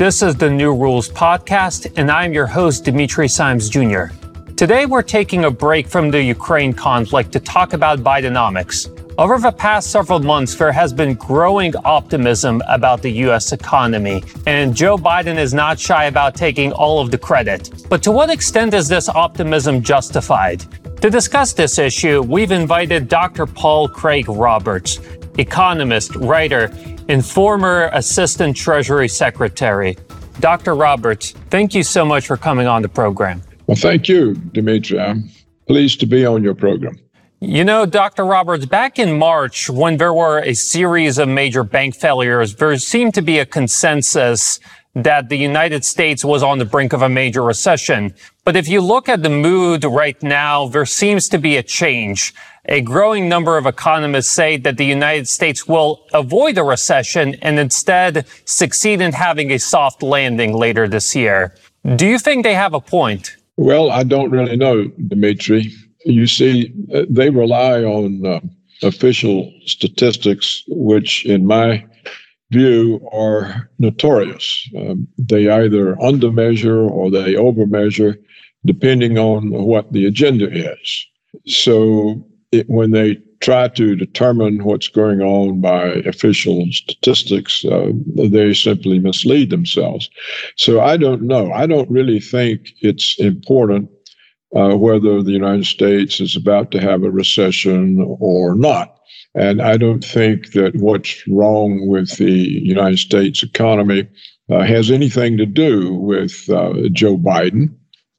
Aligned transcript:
This 0.00 0.22
is 0.22 0.34
the 0.34 0.48
New 0.48 0.74
Rules 0.74 1.10
Podcast, 1.10 1.92
and 1.98 2.10
I'm 2.10 2.32
your 2.32 2.46
host, 2.46 2.86
Dimitri 2.86 3.28
Simes 3.28 3.68
Jr. 3.68 4.04
Today, 4.56 4.86
we're 4.86 5.02
taking 5.02 5.44
a 5.44 5.50
break 5.50 5.86
from 5.86 6.10
the 6.10 6.22
Ukraine 6.22 6.72
conflict 6.72 7.32
to 7.32 7.38
talk 7.38 7.74
about 7.74 7.98
Bidenomics. 7.98 8.88
Over 9.18 9.38
the 9.38 9.52
past 9.52 9.90
several 9.90 10.18
months, 10.18 10.54
there 10.54 10.72
has 10.72 10.94
been 10.94 11.12
growing 11.12 11.76
optimism 11.84 12.62
about 12.66 13.02
the 13.02 13.10
U.S. 13.26 13.52
economy, 13.52 14.24
and 14.46 14.74
Joe 14.74 14.96
Biden 14.96 15.36
is 15.36 15.52
not 15.52 15.78
shy 15.78 16.06
about 16.06 16.34
taking 16.34 16.72
all 16.72 17.00
of 17.00 17.10
the 17.10 17.18
credit. 17.18 17.84
But 17.90 18.02
to 18.04 18.10
what 18.10 18.30
extent 18.30 18.72
is 18.72 18.88
this 18.88 19.10
optimism 19.10 19.82
justified? 19.82 20.64
To 21.02 21.10
discuss 21.10 21.52
this 21.52 21.78
issue, 21.78 22.22
we've 22.22 22.52
invited 22.52 23.06
Dr. 23.06 23.44
Paul 23.44 23.86
Craig 23.86 24.30
Roberts, 24.30 24.98
economist, 25.36 26.16
writer, 26.16 26.70
and 27.10 27.26
former 27.26 27.90
Assistant 27.92 28.56
Treasury 28.56 29.08
Secretary. 29.08 29.96
Dr. 30.38 30.76
Roberts, 30.76 31.32
thank 31.50 31.74
you 31.74 31.82
so 31.82 32.04
much 32.04 32.28
for 32.28 32.36
coming 32.36 32.68
on 32.68 32.82
the 32.82 32.88
program. 32.88 33.42
Well, 33.66 33.76
thank 33.76 34.08
you, 34.08 34.34
Dimitri. 34.52 35.00
I'm 35.00 35.28
pleased 35.66 35.98
to 36.00 36.06
be 36.06 36.24
on 36.24 36.44
your 36.44 36.54
program. 36.54 36.98
You 37.40 37.64
know, 37.64 37.84
Dr. 37.84 38.24
Roberts, 38.24 38.64
back 38.64 38.98
in 38.98 39.18
March, 39.18 39.68
when 39.68 39.96
there 39.96 40.12
were 40.12 40.38
a 40.40 40.54
series 40.54 41.18
of 41.18 41.28
major 41.28 41.64
bank 41.64 41.96
failures, 41.96 42.54
there 42.56 42.76
seemed 42.78 43.14
to 43.14 43.22
be 43.22 43.38
a 43.38 43.46
consensus 43.46 44.60
that 44.94 45.28
the 45.28 45.36
United 45.36 45.84
States 45.84 46.24
was 46.24 46.42
on 46.42 46.58
the 46.58 46.64
brink 46.64 46.92
of 46.92 47.02
a 47.02 47.08
major 47.08 47.42
recession. 47.42 48.12
But 48.44 48.56
if 48.56 48.68
you 48.68 48.80
look 48.80 49.08
at 49.08 49.22
the 49.22 49.30
mood 49.30 49.84
right 49.84 50.20
now, 50.22 50.66
there 50.68 50.86
seems 50.86 51.28
to 51.28 51.38
be 51.38 51.56
a 51.56 51.62
change. 51.62 52.34
A 52.66 52.80
growing 52.80 53.28
number 53.28 53.56
of 53.56 53.66
economists 53.66 54.30
say 54.30 54.56
that 54.58 54.76
the 54.76 54.84
United 54.84 55.28
States 55.28 55.66
will 55.66 56.06
avoid 56.12 56.58
a 56.58 56.64
recession 56.64 57.36
and 57.40 57.58
instead 57.58 58.26
succeed 58.44 59.00
in 59.00 59.12
having 59.12 59.52
a 59.52 59.58
soft 59.58 60.02
landing 60.02 60.54
later 60.54 60.88
this 60.88 61.14
year. 61.14 61.54
Do 61.96 62.06
you 62.06 62.18
think 62.18 62.44
they 62.44 62.54
have 62.54 62.74
a 62.74 62.80
point? 62.80 63.36
Well, 63.56 63.90
I 63.90 64.02
don't 64.02 64.30
really 64.30 64.56
know, 64.56 64.88
Dimitri. 65.08 65.72
You 66.04 66.26
see, 66.26 66.72
they 67.08 67.30
rely 67.30 67.82
on 67.82 68.26
uh, 68.26 68.40
official 68.82 69.52
statistics, 69.66 70.64
which, 70.68 71.26
in 71.26 71.46
my 71.46 71.84
view, 72.50 73.00
are 73.12 73.70
notorious. 73.78 74.68
Um, 74.76 75.06
they 75.18 75.48
either 75.48 75.94
undermeasure 75.96 76.90
or 76.90 77.10
they 77.10 77.34
overmeasure, 77.34 78.16
depending 78.64 79.18
on 79.18 79.50
what 79.50 79.92
the 79.92 80.06
agenda 80.06 80.48
is. 80.50 81.06
So 81.46 82.26
it, 82.52 82.68
when 82.68 82.90
they 82.90 83.18
try 83.40 83.68
to 83.68 83.96
determine 83.96 84.64
what's 84.64 84.88
going 84.88 85.22
on 85.22 85.60
by 85.60 85.86
official 86.04 86.66
statistics, 86.70 87.64
uh, 87.64 87.90
they 88.16 88.52
simply 88.52 88.98
mislead 88.98 89.50
themselves. 89.50 90.10
So 90.56 90.80
I 90.80 90.96
don't 90.96 91.22
know. 91.22 91.50
I 91.52 91.66
don't 91.66 91.90
really 91.90 92.20
think 92.20 92.68
it's 92.82 93.18
important 93.18 93.88
uh, 94.54 94.76
whether 94.76 95.22
the 95.22 95.32
United 95.32 95.66
States 95.66 96.20
is 96.20 96.36
about 96.36 96.70
to 96.72 96.80
have 96.80 97.02
a 97.02 97.10
recession 97.10 98.04
or 98.20 98.54
not. 98.54 98.99
And 99.34 99.62
I 99.62 99.76
don't 99.76 100.04
think 100.04 100.52
that 100.52 100.74
what's 100.76 101.26
wrong 101.28 101.86
with 101.86 102.16
the 102.16 102.32
United 102.32 102.98
States 102.98 103.42
economy 103.42 104.08
uh, 104.50 104.62
has 104.62 104.90
anything 104.90 105.36
to 105.36 105.46
do 105.46 105.94
with 105.94 106.50
uh, 106.50 106.88
Joe 106.92 107.16
Biden, 107.16 107.72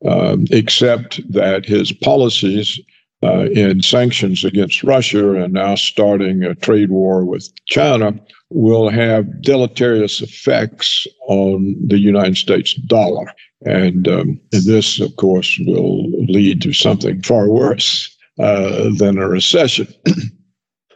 um, 0.06 0.46
except 0.52 1.22
that 1.32 1.66
his 1.66 1.92
policies 1.92 2.80
uh, 3.24 3.48
in 3.52 3.82
sanctions 3.82 4.44
against 4.44 4.84
Russia 4.84 5.36
and 5.36 5.54
now 5.54 5.76
starting 5.76 6.44
a 6.44 6.56
trade 6.56 6.90
war 6.90 7.26
with 7.26 7.52
China 7.66 8.14
will 8.50 8.90
have 8.90 9.42
deleterious 9.42 10.22
effects 10.22 11.06
on 11.28 11.76
the 11.86 12.00
United 12.00 12.38
States 12.38 12.74
dollar. 12.74 13.32
And, 13.66 14.08
um, 14.08 14.40
and 14.52 14.64
this, 14.64 15.00
of 15.00 15.16
course, 15.18 15.60
will 15.68 16.10
lead 16.26 16.62
to 16.64 16.74
something 16.74 17.22
far 17.22 17.48
worse 17.50 18.18
uh, 18.40 18.90
than 18.98 19.20
a 19.20 19.28
recession. 19.28 19.88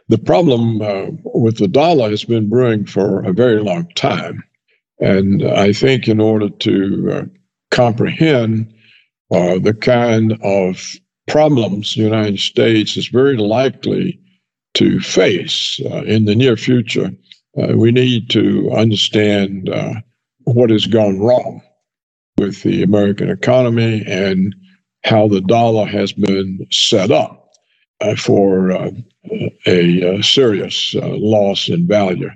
the 0.08 0.18
problem 0.18 0.80
uh, 0.82 1.06
with 1.34 1.58
the 1.58 1.68
dollar 1.68 2.10
has 2.10 2.24
been 2.24 2.48
brewing 2.48 2.86
for 2.86 3.24
a 3.24 3.32
very 3.32 3.60
long 3.60 3.88
time. 3.94 4.42
And 5.00 5.44
I 5.44 5.72
think 5.72 6.08
in 6.08 6.20
order 6.20 6.48
to 6.48 7.10
uh, 7.12 7.24
comprehend 7.70 8.72
uh, 9.32 9.58
the 9.58 9.74
kind 9.74 10.38
of 10.42 10.94
problems 11.26 11.94
the 11.94 12.02
United 12.02 12.38
States 12.38 12.96
is 12.96 13.08
very 13.08 13.36
likely 13.36 14.20
to 14.74 15.00
face 15.00 15.80
uh, 15.90 16.02
in 16.04 16.24
the 16.24 16.36
near 16.36 16.56
future, 16.56 17.10
uh, 17.60 17.76
we 17.76 17.90
need 17.90 18.30
to 18.30 18.70
understand 18.72 19.68
uh, 19.68 19.94
what 20.44 20.70
has 20.70 20.86
gone 20.86 21.18
wrong 21.18 21.60
with 22.38 22.62
the 22.62 22.82
American 22.82 23.30
economy 23.30 24.04
and 24.06 24.54
how 25.04 25.26
the 25.26 25.40
dollar 25.40 25.86
has 25.86 26.12
been 26.12 26.66
set 26.70 27.10
up 27.10 27.45
for 28.16 28.70
uh, 28.72 28.90
a, 29.66 30.18
a, 30.18 30.22
serious 30.22 30.94
uh, 30.96 31.08
loss 31.16 31.68
in 31.68 31.86
value. 31.86 32.30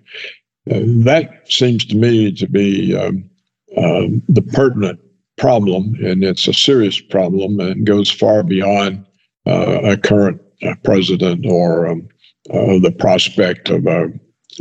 that 0.67 1.43
seems 1.49 1.85
to 1.85 1.97
me 1.97 2.33
to 2.33 2.49
be 2.49 2.97
um, 2.97 3.29
um 3.77 4.23
the 4.29 4.43
pertinent 4.43 4.99
problem, 5.41 5.95
and 6.05 6.23
it's 6.23 6.47
a 6.47 6.55
serious 6.55 7.01
problem 7.01 7.59
and 7.61 7.87
goes 7.87 8.11
far 8.11 8.43
beyond 8.43 9.05
uh, 9.47 9.81
a 9.83 9.97
current 9.97 10.41
uh, 10.63 10.75
president 10.85 11.47
or 11.47 11.89
um, 11.89 12.09
uh, 12.51 12.79
the 12.79 12.95
prospect 12.99 13.71
of 13.71 13.87
a, 13.87 14.05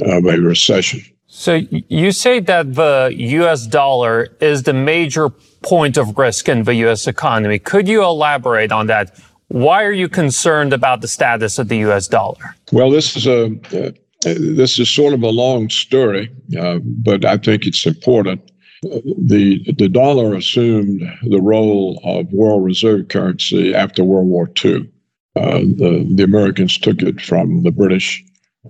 of 0.01 0.25
a 0.25 0.37
recession. 0.39 1.01
So 1.27 1.61
you 1.69 2.11
say 2.11 2.39
that 2.39 2.73
the 2.73 3.13
U.S. 3.15 3.67
dollar 3.67 4.29
is 4.41 4.63
the 4.63 4.73
major 4.73 5.29
point 5.61 5.97
of 5.97 6.17
risk 6.17 6.49
in 6.49 6.63
the 6.63 6.73
U.S. 6.75 7.07
economy. 7.07 7.59
Could 7.59 7.87
you 7.87 8.03
elaborate 8.03 8.71
on 8.71 8.87
that? 8.87 9.19
Why 9.49 9.83
are 9.83 9.91
you 9.91 10.09
concerned 10.09 10.73
about 10.73 11.01
the 11.01 11.07
status 11.07 11.59
of 11.59 11.67
the 11.67 11.77
U.S. 11.77 12.07
dollar? 12.07 12.55
Well, 12.71 12.89
this 12.89 13.15
is 13.15 13.27
a 13.27 13.45
uh, 13.73 13.91
this 14.23 14.79
is 14.79 14.89
sort 14.89 15.13
of 15.13 15.23
a 15.23 15.29
long 15.29 15.69
story, 15.69 16.29
uh, 16.57 16.79
but 16.83 17.25
I 17.25 17.37
think 17.37 17.65
it's 17.65 17.85
important 17.85 18.41
the 18.81 19.61
the 19.77 19.89
dollar 19.89 20.35
assumed 20.35 21.01
the 21.23 21.41
role 21.41 21.99
of 22.03 22.31
world 22.31 22.63
reserve 22.63 23.09
currency 23.09 23.73
after 23.73 24.03
World 24.03 24.27
War 24.27 24.49
II. 24.63 24.89
Uh, 25.35 25.59
the 25.59 26.09
the 26.15 26.23
Americans 26.23 26.77
took 26.77 27.01
it 27.01 27.21
from 27.21 27.63
the 27.63 27.71
British 27.71 28.23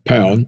pound, 0.06 0.48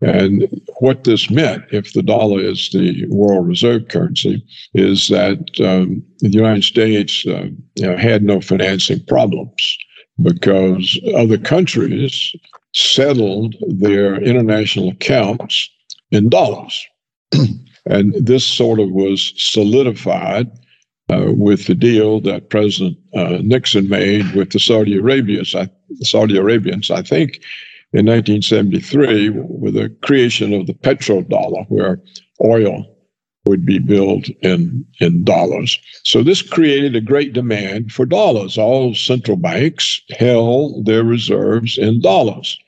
and 0.00 0.48
what 0.78 1.04
this 1.04 1.28
meant, 1.28 1.64
if 1.72 1.92
the 1.92 2.02
dollar 2.02 2.40
is 2.40 2.70
the 2.70 3.04
world 3.08 3.48
reserve 3.48 3.88
currency, 3.88 4.44
is 4.74 5.08
that 5.08 5.38
um, 5.60 6.04
the 6.20 6.28
United 6.28 6.62
States 6.64 7.26
uh, 7.26 7.48
you 7.74 7.86
know, 7.86 7.96
had 7.96 8.22
no 8.22 8.40
financing 8.40 9.04
problems 9.04 9.76
because 10.22 11.00
other 11.16 11.38
countries 11.38 12.34
settled 12.74 13.56
their 13.66 14.16
international 14.22 14.90
accounts 14.90 15.68
in 16.10 16.28
dollars. 16.28 16.86
And 17.90 18.14
this 18.14 18.44
sort 18.44 18.80
of 18.80 18.90
was 18.90 19.32
solidified 19.36 20.50
uh, 21.10 21.28
with 21.28 21.66
the 21.66 21.74
deal 21.74 22.20
that 22.20 22.50
President 22.50 22.98
uh, 23.14 23.38
Nixon 23.40 23.88
made 23.88 24.34
with 24.34 24.50
the 24.50 24.60
Saudi 24.60 24.98
Arabians. 24.98 25.54
I, 25.54 25.70
Saudi 26.02 26.36
Arabians, 26.36 26.90
I 26.90 27.00
think, 27.00 27.40
in 27.92 28.06
1973, 28.06 29.30
with 29.30 29.74
the 29.74 29.88
creation 30.02 30.52
of 30.52 30.66
the 30.66 30.74
petrodollar, 30.74 31.64
where 31.68 32.00
oil 32.44 32.84
would 33.46 33.64
be 33.64 33.78
billed 33.78 34.28
in 34.42 34.84
in 35.00 35.24
dollars. 35.24 35.78
So 36.04 36.22
this 36.22 36.42
created 36.42 36.94
a 36.94 37.00
great 37.00 37.32
demand 37.32 37.92
for 37.92 38.04
dollars. 38.04 38.58
All 38.58 38.94
central 38.94 39.38
banks 39.38 40.00
held 40.10 40.84
their 40.84 41.02
reserves 41.02 41.78
in 41.78 42.02
dollars, 42.02 42.58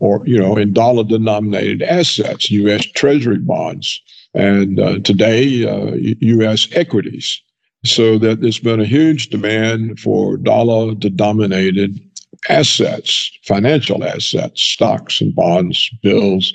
or 0.00 0.22
you 0.26 0.38
know, 0.38 0.56
in 0.56 0.72
dollar-denominated 0.74 1.82
assets, 1.82 2.50
U.S. 2.50 2.84
Treasury 2.84 3.38
bonds 3.38 4.00
and 4.34 4.78
uh, 4.78 4.98
today 5.00 5.64
uh, 5.66 5.94
U.S. 6.20 6.68
equities. 6.72 7.40
So 7.84 8.18
that 8.18 8.40
there's 8.40 8.58
been 8.58 8.80
a 8.80 8.84
huge 8.84 9.28
demand 9.28 10.00
for 10.00 10.36
dollar 10.36 10.94
denominated 10.94 12.00
assets, 12.48 13.30
financial 13.44 14.04
assets, 14.04 14.60
stocks 14.60 15.20
and 15.20 15.34
bonds, 15.34 15.90
bills 16.02 16.52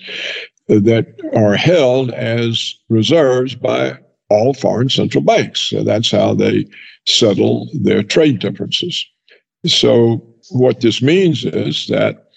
that 0.68 1.06
are 1.36 1.56
held 1.56 2.12
as 2.12 2.74
reserves 2.90 3.56
by 3.56 3.98
all 4.30 4.54
foreign 4.54 4.90
central 4.90 5.24
banks. 5.24 5.62
So 5.62 5.84
that's 5.84 6.12
how 6.12 6.34
they 6.34 6.66
settle 7.06 7.70
their 7.74 8.02
trade 8.02 8.40
differences. 8.40 9.06
So 9.66 10.26
what 10.52 10.82
this 10.82 11.02
means 11.02 11.46
is 11.46 11.88
that 11.88 12.28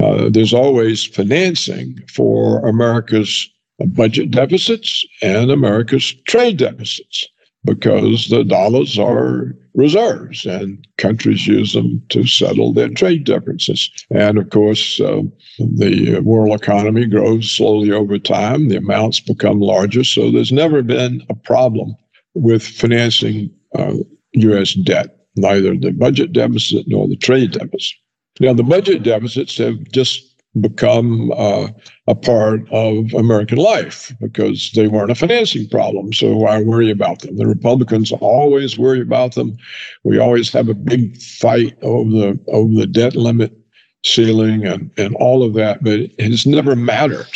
uh, 0.00 0.28
there's 0.30 0.54
always 0.54 1.04
financing 1.04 1.98
for 2.08 2.66
America's 2.66 3.48
budget 3.86 4.30
deficits 4.30 5.04
and 5.22 5.50
America's 5.50 6.12
trade 6.26 6.56
deficits. 6.56 7.26
Because 7.64 8.28
the 8.28 8.44
dollars 8.44 8.98
are 8.98 9.54
reserves 9.74 10.44
and 10.44 10.86
countries 10.98 11.46
use 11.46 11.72
them 11.72 12.02
to 12.10 12.26
settle 12.26 12.72
their 12.72 12.88
trade 12.88 13.24
differences. 13.24 13.90
And 14.10 14.36
of 14.36 14.50
course, 14.50 15.00
uh, 15.00 15.22
the 15.58 16.20
world 16.20 16.60
economy 16.60 17.06
grows 17.06 17.50
slowly 17.50 17.90
over 17.90 18.18
time, 18.18 18.68
the 18.68 18.76
amounts 18.76 19.20
become 19.20 19.60
larger. 19.60 20.04
So 20.04 20.30
there's 20.30 20.52
never 20.52 20.82
been 20.82 21.22
a 21.30 21.34
problem 21.34 21.94
with 22.34 22.66
financing 22.66 23.50
uh, 23.78 23.94
U.S. 24.32 24.74
debt, 24.74 25.16
neither 25.36 25.76
the 25.76 25.92
budget 25.92 26.32
deficit 26.32 26.86
nor 26.88 27.08
the 27.08 27.16
trade 27.16 27.52
deficit. 27.52 27.96
Now, 28.40 28.54
the 28.54 28.62
budget 28.62 29.02
deficits 29.02 29.58
have 29.58 29.78
just 29.92 30.31
become 30.60 31.32
uh, 31.32 31.68
a 32.06 32.14
part 32.14 32.68
of 32.70 33.12
American 33.14 33.58
life 33.58 34.12
because 34.20 34.70
they 34.74 34.86
weren't 34.86 35.10
a 35.10 35.14
financing 35.14 35.68
problem. 35.68 36.12
So 36.12 36.36
why 36.36 36.62
worry 36.62 36.90
about 36.90 37.20
them? 37.20 37.36
The 37.36 37.46
Republicans 37.46 38.12
always 38.12 38.78
worry 38.78 39.00
about 39.00 39.34
them. 39.34 39.56
We 40.04 40.18
always 40.18 40.52
have 40.52 40.68
a 40.68 40.74
big 40.74 41.16
fight 41.16 41.76
over 41.82 42.10
the 42.10 42.44
over 42.48 42.74
the 42.74 42.86
debt 42.86 43.16
limit 43.16 43.56
ceiling 44.04 44.66
and, 44.66 44.90
and 44.98 45.14
all 45.16 45.42
of 45.42 45.54
that, 45.54 45.82
but 45.82 46.00
it 46.00 46.20
has 46.30 46.44
never 46.44 46.76
mattered 46.76 47.30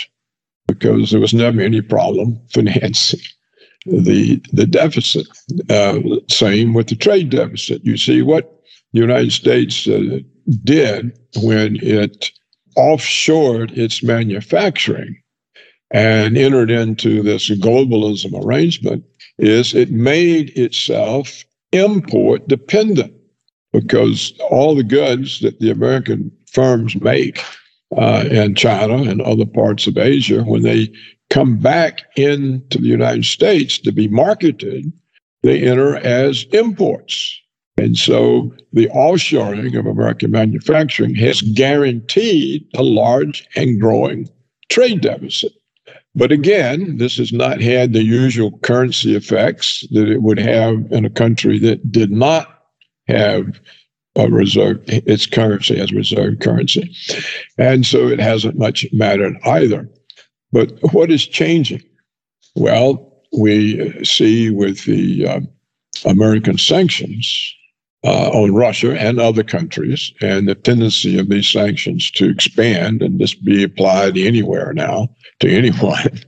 because 0.66 1.10
there 1.10 1.20
was 1.20 1.32
never 1.32 1.60
any 1.60 1.80
problem 1.80 2.38
financing 2.52 3.20
the 3.86 4.42
the 4.52 4.66
deficit. 4.66 5.26
Uh, 5.70 6.00
same 6.28 6.74
with 6.74 6.88
the 6.88 6.96
trade 6.96 7.30
deficit. 7.30 7.84
You 7.84 7.96
see 7.96 8.20
what 8.22 8.62
the 8.92 9.00
United 9.00 9.32
States 9.32 9.86
uh, 9.88 10.18
did 10.64 11.18
when 11.36 11.76
it 11.82 12.30
offshored 12.76 13.76
its 13.76 14.02
manufacturing 14.02 15.16
and 15.90 16.36
entered 16.36 16.70
into 16.70 17.22
this 17.22 17.48
globalism 17.50 18.44
arrangement 18.44 19.04
is 19.38 19.74
it 19.74 19.90
made 19.90 20.50
itself 20.56 21.44
import 21.72 22.46
dependent 22.48 23.12
because 23.72 24.32
all 24.50 24.74
the 24.74 24.82
goods 24.82 25.40
that 25.40 25.58
the 25.60 25.70
American 25.70 26.30
firms 26.50 26.98
make 27.00 27.44
uh, 27.96 28.24
in 28.30 28.54
China 28.54 28.96
and 29.02 29.20
other 29.20 29.46
parts 29.46 29.86
of 29.86 29.98
Asia, 29.98 30.42
when 30.42 30.62
they 30.62 30.92
come 31.30 31.58
back 31.58 32.02
into 32.16 32.78
the 32.78 32.88
United 32.88 33.24
States 33.24 33.78
to 33.78 33.92
be 33.92 34.08
marketed, 34.08 34.92
they 35.42 35.62
enter 35.62 35.96
as 35.96 36.44
imports. 36.52 37.38
And 37.78 37.96
so 37.96 38.54
the 38.72 38.86
offshoring 38.88 39.78
of 39.78 39.86
American 39.86 40.30
manufacturing 40.30 41.14
has 41.16 41.42
guaranteed 41.42 42.66
a 42.74 42.82
large 42.82 43.46
and 43.54 43.80
growing 43.80 44.28
trade 44.70 45.02
deficit. 45.02 45.52
But 46.14 46.32
again, 46.32 46.96
this 46.96 47.18
has 47.18 47.32
not 47.32 47.60
had 47.60 47.92
the 47.92 48.02
usual 48.02 48.58
currency 48.60 49.14
effects 49.14 49.86
that 49.90 50.08
it 50.08 50.22
would 50.22 50.38
have 50.38 50.90
in 50.90 51.04
a 51.04 51.10
country 51.10 51.58
that 51.58 51.92
did 51.92 52.10
not 52.10 52.62
have 53.06 53.60
a 54.16 54.28
reserve 54.30 54.82
its 54.86 55.26
currency 55.26 55.78
as 55.78 55.92
reserve 55.92 56.38
currency. 56.40 56.90
And 57.58 57.84
so 57.84 58.08
it 58.08 58.18
hasn't 58.18 58.58
much 58.58 58.86
mattered 58.92 59.36
either. 59.44 59.86
But 60.52 60.72
what 60.92 61.10
is 61.10 61.26
changing? 61.26 61.82
Well, 62.54 63.12
we 63.36 64.02
see 64.02 64.48
with 64.48 64.84
the 64.84 65.26
uh, 65.26 65.40
American 66.06 66.56
sanctions 66.56 67.54
uh, 68.06 68.30
on 68.32 68.54
Russia 68.54 68.96
and 68.96 69.18
other 69.18 69.42
countries, 69.42 70.12
and 70.20 70.48
the 70.48 70.54
tendency 70.54 71.18
of 71.18 71.28
these 71.28 71.50
sanctions 71.50 72.08
to 72.12 72.30
expand 72.30 73.02
and 73.02 73.18
just 73.18 73.44
be 73.44 73.64
applied 73.64 74.16
anywhere 74.16 74.72
now 74.72 75.08
to 75.40 75.50
anyone. 75.56 76.20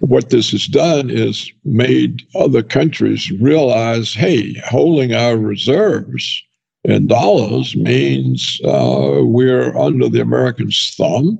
what 0.00 0.30
this 0.30 0.52
has 0.52 0.66
done 0.66 1.10
is 1.10 1.50
made 1.64 2.22
other 2.36 2.62
countries 2.62 3.30
realize 3.40 4.14
hey, 4.14 4.54
holding 4.68 5.14
our 5.14 5.36
reserves 5.36 6.42
in 6.84 7.08
dollars 7.08 7.74
means 7.74 8.60
uh, 8.64 9.20
we're 9.22 9.76
under 9.76 10.08
the 10.08 10.20
Americans' 10.20 10.94
thumb. 10.96 11.38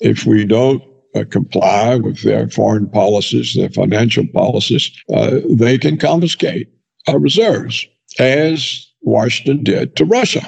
If 0.00 0.26
we 0.26 0.44
don't 0.44 0.82
uh, 1.14 1.24
comply 1.30 1.94
with 1.94 2.22
their 2.22 2.48
foreign 2.48 2.88
policies, 2.88 3.54
their 3.54 3.70
financial 3.70 4.26
policies, 4.34 4.90
uh, 5.12 5.38
they 5.48 5.78
can 5.78 5.96
confiscate 5.96 6.68
our 7.06 7.20
reserves 7.20 7.86
as 8.18 8.86
Washington 9.02 9.64
did 9.64 9.96
to 9.96 10.04
Russia. 10.04 10.46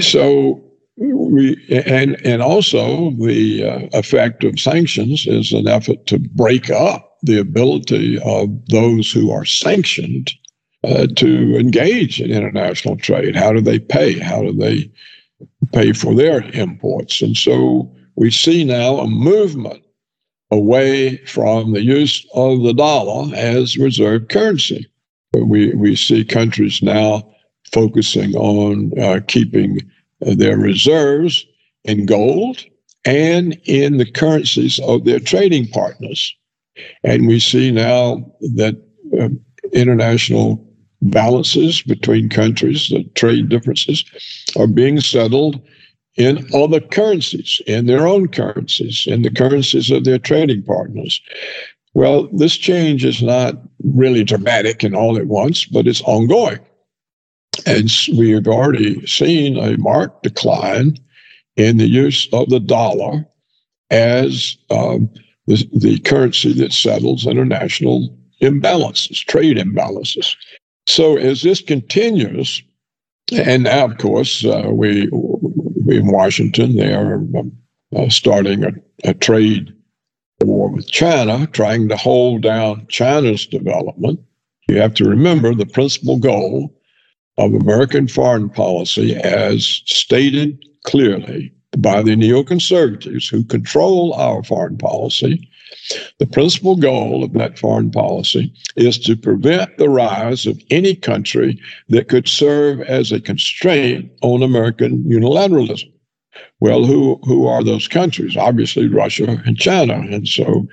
So 0.00 0.62
we 0.96 1.56
and 1.86 2.20
and 2.24 2.42
also 2.42 3.10
the 3.12 3.64
uh, 3.64 3.98
effect 3.98 4.44
of 4.44 4.58
sanctions 4.58 5.26
is 5.26 5.52
an 5.52 5.66
effort 5.66 6.06
to 6.06 6.18
break 6.18 6.70
up 6.70 7.16
the 7.22 7.38
ability 7.38 8.18
of 8.24 8.48
those 8.68 9.10
who 9.10 9.30
are 9.30 9.44
sanctioned 9.44 10.32
uh, 10.84 11.06
to 11.16 11.56
engage 11.56 12.20
in 12.20 12.30
international 12.30 12.96
trade. 12.96 13.36
How 13.36 13.52
do 13.52 13.60
they 13.60 13.78
pay? 13.78 14.18
How 14.18 14.42
do 14.42 14.52
they 14.52 14.90
pay 15.72 15.92
for 15.92 16.14
their 16.14 16.42
imports? 16.52 17.22
And 17.22 17.36
so 17.36 17.94
we 18.16 18.30
see 18.30 18.64
now 18.64 18.98
a 18.98 19.08
movement 19.08 19.82
away 20.50 21.16
from 21.24 21.72
the 21.72 21.82
use 21.82 22.26
of 22.34 22.62
the 22.62 22.74
dollar 22.74 23.34
as 23.34 23.78
reserve 23.78 24.28
currency. 24.28 24.86
We, 25.34 25.74
we 25.74 25.96
see 25.96 26.24
countries 26.24 26.82
now 26.82 27.28
focusing 27.72 28.34
on 28.34 28.92
uh, 28.98 29.20
keeping 29.26 29.78
their 30.20 30.58
reserves 30.58 31.44
in 31.84 32.06
gold 32.06 32.64
and 33.04 33.58
in 33.64 33.96
the 33.96 34.10
currencies 34.10 34.78
of 34.80 35.04
their 35.04 35.18
trading 35.18 35.68
partners. 35.68 36.34
And 37.02 37.26
we 37.26 37.40
see 37.40 37.70
now 37.70 38.32
that 38.54 38.80
uh, 39.18 39.28
international 39.72 40.66
balances 41.02 41.82
between 41.82 42.28
countries, 42.28 42.88
the 42.88 43.04
trade 43.14 43.48
differences, 43.48 44.04
are 44.56 44.68
being 44.68 45.00
settled 45.00 45.60
in 46.16 46.46
other 46.54 46.80
currencies, 46.80 47.60
in 47.66 47.86
their 47.86 48.06
own 48.06 48.28
currencies, 48.28 49.04
in 49.06 49.22
the 49.22 49.30
currencies 49.30 49.90
of 49.90 50.04
their 50.04 50.18
trading 50.18 50.62
partners. 50.62 51.20
Well, 51.94 52.28
this 52.32 52.56
change 52.56 53.04
is 53.04 53.22
not 53.22 53.54
really 53.84 54.24
dramatic 54.24 54.82
and 54.82 54.96
all 54.96 55.18
at 55.18 55.26
once, 55.26 55.66
but 55.66 55.86
it's 55.86 56.00
ongoing. 56.02 56.58
And 57.66 57.90
we 58.16 58.30
have 58.30 58.48
already 58.48 59.06
seen 59.06 59.58
a 59.58 59.76
marked 59.76 60.22
decline 60.22 60.96
in 61.56 61.76
the 61.76 61.88
use 61.88 62.28
of 62.32 62.48
the 62.48 62.60
dollar 62.60 63.26
as 63.90 64.56
um, 64.70 65.10
the, 65.46 65.68
the 65.74 65.98
currency 66.00 66.52
that 66.54 66.72
settles 66.72 67.26
international 67.26 68.16
imbalances, 68.40 69.24
trade 69.26 69.58
imbalances. 69.58 70.34
So 70.86 71.16
as 71.16 71.42
this 71.42 71.60
continues, 71.60 72.62
and 73.32 73.64
now, 73.64 73.84
of 73.84 73.98
course, 73.98 74.44
uh, 74.44 74.68
we, 74.70 75.08
we 75.12 75.98
in 75.98 76.10
Washington, 76.10 76.76
they 76.76 76.92
are 76.92 77.16
um, 77.16 77.52
uh, 77.94 78.08
starting 78.08 78.64
a, 78.64 78.72
a 79.04 79.14
trade 79.14 79.74
war 80.44 80.70
with 80.70 80.90
China, 80.90 81.46
trying 81.48 81.88
to 81.88 81.96
hold 81.96 82.42
down 82.42 82.86
China's 82.88 83.46
development. 83.46 84.20
You 84.68 84.78
have 84.78 84.94
to 84.94 85.04
remember 85.04 85.54
the 85.54 85.66
principal 85.66 86.18
goal 86.18 86.74
of 87.38 87.54
American 87.54 88.08
foreign 88.08 88.48
policy, 88.50 89.16
as 89.16 89.82
stated 89.86 90.64
clearly 90.84 91.52
by 91.78 92.02
the 92.02 92.16
neoconservatives 92.16 93.30
who 93.30 93.44
control 93.44 94.12
our 94.14 94.42
foreign 94.42 94.76
policy. 94.76 95.48
The 96.18 96.26
principal 96.26 96.76
goal 96.76 97.24
of 97.24 97.32
that 97.32 97.58
foreign 97.58 97.90
policy 97.90 98.52
is 98.76 98.98
to 99.00 99.16
prevent 99.16 99.78
the 99.78 99.88
rise 99.88 100.46
of 100.46 100.60
any 100.70 100.94
country 100.94 101.58
that 101.88 102.08
could 102.08 102.28
serve 102.28 102.80
as 102.82 103.10
a 103.10 103.20
constraint 103.20 104.10
on 104.20 104.42
American 104.42 105.04
unilateralism. 105.04 105.90
Well, 106.60 106.84
who 106.84 107.20
who 107.24 107.46
are 107.46 107.62
those 107.62 107.88
countries? 107.88 108.36
Obviously, 108.36 108.88
Russia 108.88 109.42
and 109.44 109.56
China, 109.56 109.94
and 109.94 110.26
so 110.26 110.66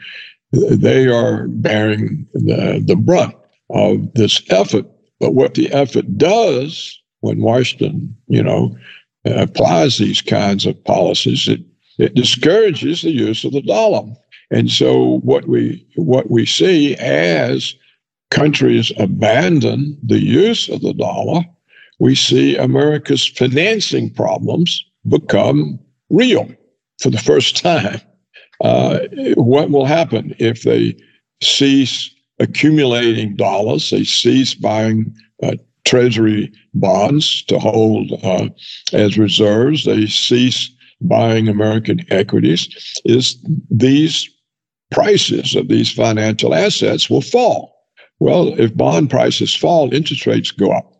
they 0.51 1.07
are 1.07 1.47
bearing 1.47 2.25
the, 2.33 2.83
the 2.85 2.95
brunt 2.95 3.35
of 3.69 4.13
this 4.13 4.41
effort. 4.49 4.85
But 5.19 5.33
what 5.33 5.53
the 5.53 5.71
effort 5.71 6.17
does 6.17 6.97
when 7.19 7.41
Washington, 7.41 8.15
you 8.27 8.41
know, 8.41 8.75
applies 9.25 9.97
these 9.97 10.21
kinds 10.21 10.65
of 10.65 10.83
policies, 10.85 11.47
it 11.47 11.61
it 11.97 12.15
discourages 12.15 13.01
the 13.01 13.11
use 13.11 13.43
of 13.43 13.51
the 13.51 13.61
dollar. 13.61 14.03
And 14.51 14.71
so 14.71 15.19
what 15.19 15.47
we 15.47 15.85
what 15.95 16.31
we 16.31 16.45
see 16.45 16.95
as 16.95 17.75
countries 18.31 18.91
abandon 18.97 19.97
the 20.03 20.23
use 20.23 20.69
of 20.69 20.81
the 20.81 20.93
dollar, 20.93 21.41
we 21.99 22.15
see 22.15 22.55
America's 22.55 23.27
financing 23.27 24.09
problems 24.11 24.85
become 25.07 25.79
real 26.09 26.49
for 27.01 27.09
the 27.09 27.17
first 27.17 27.57
time. 27.63 28.01
Uh, 28.61 28.99
what 29.35 29.69
will 29.69 29.85
happen 29.85 30.35
if 30.37 30.63
they 30.63 30.95
cease 31.41 32.13
accumulating 32.39 33.35
dollars, 33.35 33.89
they 33.89 34.03
cease 34.03 34.53
buying 34.53 35.13
uh, 35.43 35.55
treasury 35.85 36.51
bonds 36.73 37.43
to 37.43 37.57
hold 37.57 38.11
uh, 38.23 38.49
as 38.93 39.17
reserves, 39.17 39.85
they 39.85 40.05
cease 40.07 40.69
buying 41.01 41.47
American 41.47 42.05
equities, 42.11 42.67
is 43.05 43.37
these 43.71 44.29
prices 44.91 45.55
of 45.55 45.67
these 45.67 45.91
financial 45.91 46.53
assets 46.53 47.09
will 47.09 47.21
fall. 47.21 47.75
Well, 48.19 48.59
if 48.59 48.75
bond 48.75 49.09
prices 49.09 49.55
fall, 49.55 49.93
interest 49.93 50.25
rates 50.25 50.51
go 50.51 50.71
up. 50.71 50.98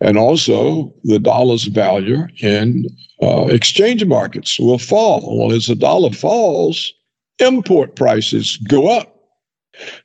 And 0.00 0.18
also, 0.18 0.94
the 1.04 1.18
dollar's 1.18 1.64
value 1.64 2.26
in 2.42 2.86
uh, 3.22 3.46
exchange 3.46 4.04
markets 4.04 4.58
will 4.58 4.78
fall. 4.78 5.38
Well, 5.38 5.56
as 5.56 5.66
the 5.66 5.74
dollar 5.74 6.10
falls, 6.10 6.92
import 7.38 7.96
prices 7.96 8.58
go 8.68 8.88
up. 8.88 9.14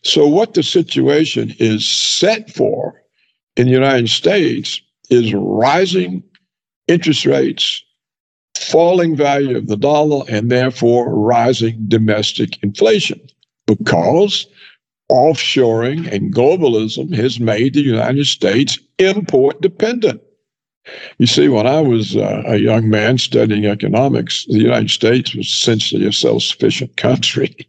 So, 0.04 0.28
what 0.28 0.54
the 0.54 0.64
situation 0.64 1.54
is 1.60 1.86
set 1.88 2.50
for 2.50 3.02
in 3.58 3.68
the 3.68 3.74
United 3.74 4.10
States 4.10 4.82
is 5.10 5.34
rising 5.34 6.24
interest 6.88 7.26
rates, 7.26 7.84
falling 8.58 9.16
value 9.16 9.58
of 9.58 9.68
the 9.68 9.78
dollar, 9.78 10.26
and 10.30 10.50
therefore 10.50 11.14
rising 11.14 11.78
domestic 11.88 12.62
inflation 12.64 13.20
because 13.68 14.48
offshoring 15.10 16.12
and 16.12 16.34
globalism 16.34 17.14
has 17.16 17.40
made 17.40 17.74
the 17.74 17.82
United 17.82 18.26
States 18.26 18.80
import 19.00 19.60
dependent. 19.62 20.22
You 21.18 21.28
see, 21.28 21.50
when 21.50 21.68
I 21.68 21.82
was 21.82 22.16
uh, 22.16 22.44
a 22.46 22.58
young 22.58 22.90
man 22.90 23.18
studying 23.18 23.66
economics, 23.66 24.46
the 24.46 24.60
United 24.60 24.90
States 24.90 25.36
was 25.36 25.48
essentially 25.48 26.06
a 26.08 26.14
self 26.14 26.44
sufficient 26.44 26.98
country. 26.98 27.56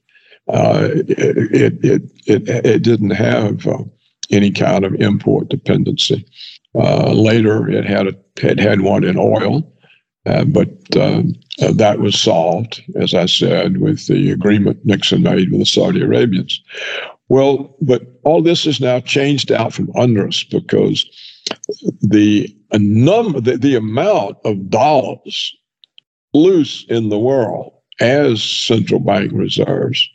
Uh, 0.49 0.88
it, 0.92 1.78
it, 1.85 2.02
it, 2.26 2.49
it, 2.66 2.82
didn't 2.82 3.11
have 3.11 3.64
uh, 3.68 3.85
any 4.30 4.50
kind 4.50 4.85
of 4.85 4.92
import 4.94 5.49
dependency. 5.49 6.26
Uh, 6.75 7.12
later, 7.12 7.68
it 7.68 7.85
had, 7.85 8.09
a, 8.09 8.14
it 8.42 8.59
had 8.59 8.80
one 8.80 9.04
in 9.04 9.16
oil, 9.16 9.73
uh, 10.26 10.44
but 10.44 10.68
um, 10.97 11.35
uh, 11.62 11.73
that 11.73 12.00
was 12.00 12.20
solved, 12.20 12.82
as 12.97 13.14
I 13.14 13.26
said, 13.26 13.76
with 13.76 14.09
the 14.09 14.32
agreement 14.32 14.85
Nixon 14.85 15.23
made 15.23 15.52
with 15.52 15.61
the 15.61 15.66
Saudi 15.66 16.02
Arabians. 16.02 16.61
Well, 17.30 17.76
but 17.80 18.02
all 18.25 18.42
this 18.42 18.66
is 18.66 18.80
now 18.80 18.99
changed 18.99 19.52
out 19.52 19.72
from 19.72 19.88
under 19.94 20.26
us 20.26 20.42
because 20.42 21.06
the 22.02 22.52
number, 22.75 23.40
the, 23.40 23.56
the 23.56 23.76
amount 23.76 24.38
of 24.44 24.68
dollars 24.68 25.56
loose 26.34 26.84
in 26.88 27.08
the 27.08 27.20
world 27.20 27.72
as 28.00 28.42
central 28.42 28.99
bank 28.99 29.30
reserves 29.32 30.08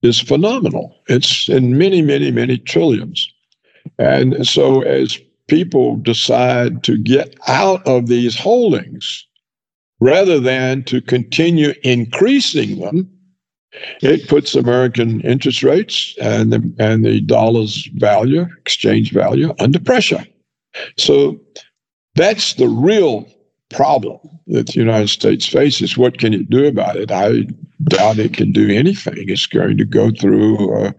is 0.00 0.20
phenomenal. 0.20 0.96
It's 1.08 1.50
in 1.50 1.76
many, 1.76 2.00
many, 2.00 2.30
many 2.30 2.56
trillions. 2.56 3.30
And 3.98 4.46
so 4.46 4.80
as 4.80 5.18
people 5.48 5.96
decide 5.96 6.82
to 6.84 6.96
get 6.96 7.34
out 7.46 7.86
of 7.86 8.06
these 8.06 8.38
holdings 8.38 9.26
rather 10.00 10.40
than 10.40 10.82
to 10.84 11.02
continue 11.02 11.74
increasing 11.82 12.80
them, 12.80 13.17
it 14.02 14.28
puts 14.28 14.54
American 14.54 15.20
interest 15.22 15.62
rates 15.62 16.14
and 16.20 16.52
the, 16.52 16.74
and 16.78 17.04
the 17.04 17.20
dollar's 17.20 17.86
value, 17.94 18.46
exchange 18.60 19.12
value, 19.12 19.54
under 19.60 19.78
pressure. 19.78 20.26
So 20.96 21.38
that's 22.14 22.54
the 22.54 22.68
real 22.68 23.28
problem 23.70 24.18
that 24.46 24.68
the 24.68 24.80
United 24.80 25.08
States 25.08 25.46
faces. 25.46 25.98
What 25.98 26.18
can 26.18 26.32
it 26.32 26.48
do 26.48 26.66
about 26.66 26.96
it? 26.96 27.10
I 27.10 27.46
doubt 27.84 28.18
it 28.18 28.34
can 28.34 28.52
do 28.52 28.70
anything. 28.70 29.28
It's 29.28 29.46
going 29.46 29.76
to 29.76 29.84
go 29.84 30.10
through 30.10 30.74
a, 30.74 30.94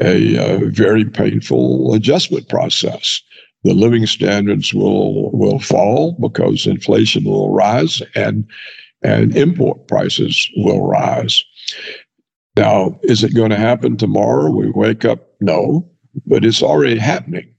a, 0.00 0.36
a 0.36 0.70
very 0.70 1.04
painful 1.04 1.94
adjustment 1.94 2.48
process. 2.48 3.20
The 3.64 3.74
living 3.74 4.06
standards 4.06 4.72
will 4.72 5.32
will 5.32 5.58
fall 5.58 6.12
because 6.20 6.66
inflation 6.66 7.24
will 7.24 7.52
rise 7.52 8.00
and 8.14 8.48
and 9.02 9.36
import 9.36 9.88
prices 9.88 10.48
will 10.56 10.86
rise. 10.86 11.42
Now, 12.56 12.98
is 13.02 13.22
it 13.22 13.34
going 13.34 13.50
to 13.50 13.58
happen 13.58 13.96
tomorrow? 13.96 14.50
We 14.50 14.70
wake 14.70 15.04
up? 15.04 15.28
No, 15.40 15.88
but 16.26 16.44
it's 16.44 16.62
already 16.62 16.98
happening. 16.98 17.54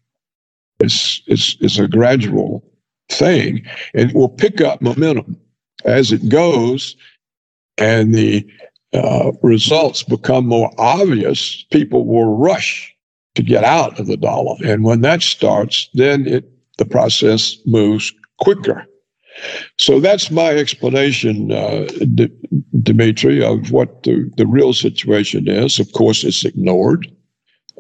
It's, 0.80 1.22
it's, 1.28 1.56
it's 1.60 1.80
a 1.80 1.88
gradual 1.88 2.64
thing, 3.10 3.66
and 3.94 4.10
it 4.10 4.16
will 4.16 4.30
pick 4.30 4.62
up 4.62 4.82
momentum 4.82 5.38
as 5.86 6.12
it 6.12 6.30
goes, 6.30 6.96
and 7.78 8.14
the 8.14 8.48
uh, 8.94 9.32
results 9.44 10.04
become 10.04 10.48
more 10.48 10.72
obvious. 10.78 11.64
People 11.72 12.06
will 12.06 12.36
rush 12.36 12.94
to 13.36 13.44
get 13.44 13.64
out 13.64 14.00
of 14.00 14.08
the 14.08 14.18
dollar, 14.18 14.56
and 14.66 14.84
when 14.84 15.02
that 15.02 15.22
starts, 15.22 15.90
then 15.94 16.28
it 16.28 16.52
the 16.78 16.86
process 16.86 17.58
moves 17.66 18.14
quicker. 18.40 18.86
So 19.77 20.00
that's 20.00 20.32
my 20.32 20.51
explanation, 20.51 21.51
uh, 21.51 21.88
D- 22.15 22.32
Dimitri, 22.82 23.44
of 23.44 23.72
what 23.72 24.03
the, 24.03 24.29
the 24.38 24.48
real 24.48 24.74
situation 24.74 25.48
is. 25.48 25.79
Of 25.79 25.91
course, 25.94 26.24
it's 26.24 26.46
ignored. 26.46 27.12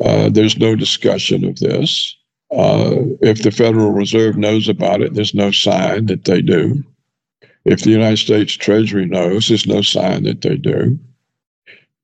Uh, 0.01 0.29
there's 0.29 0.57
no 0.57 0.75
discussion 0.75 1.43
of 1.43 1.59
this. 1.59 2.15
Uh, 2.51 2.95
if 3.21 3.43
the 3.43 3.51
Federal 3.51 3.91
Reserve 3.91 4.37
knows 4.37 4.69
about 4.69 5.01
it, 5.01 5.13
there's 5.13 5.33
no 5.33 5.51
sign 5.51 6.05
that 6.05 6.25
they 6.25 6.41
do. 6.41 6.83
If 7.65 7.81
the 7.81 7.91
United 7.91 8.17
States 8.17 8.53
Treasury 8.53 9.05
knows, 9.05 9.47
there's 9.47 9.67
no 9.67 9.81
sign 9.81 10.23
that 10.23 10.41
they 10.41 10.55
do 10.55 10.97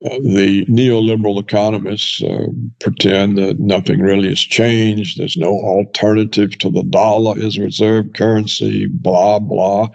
the 0.03 0.65
neoliberal 0.65 1.39
economists 1.39 2.22
uh, 2.22 2.48
pretend 2.81 3.38
that 3.38 3.60
nothing 3.60 4.01
really 4.01 4.27
has 4.27 4.39
changed. 4.39 5.17
There's 5.17 5.38
no 5.38 5.51
alternative 5.51 6.57
to 6.60 6.69
the 6.69 6.83
dollar 6.83 7.39
as 7.41 7.57
a 7.57 7.62
reserve 7.62 8.12
currency, 8.13 8.88
blah, 8.88 9.39
blah. 9.39 9.88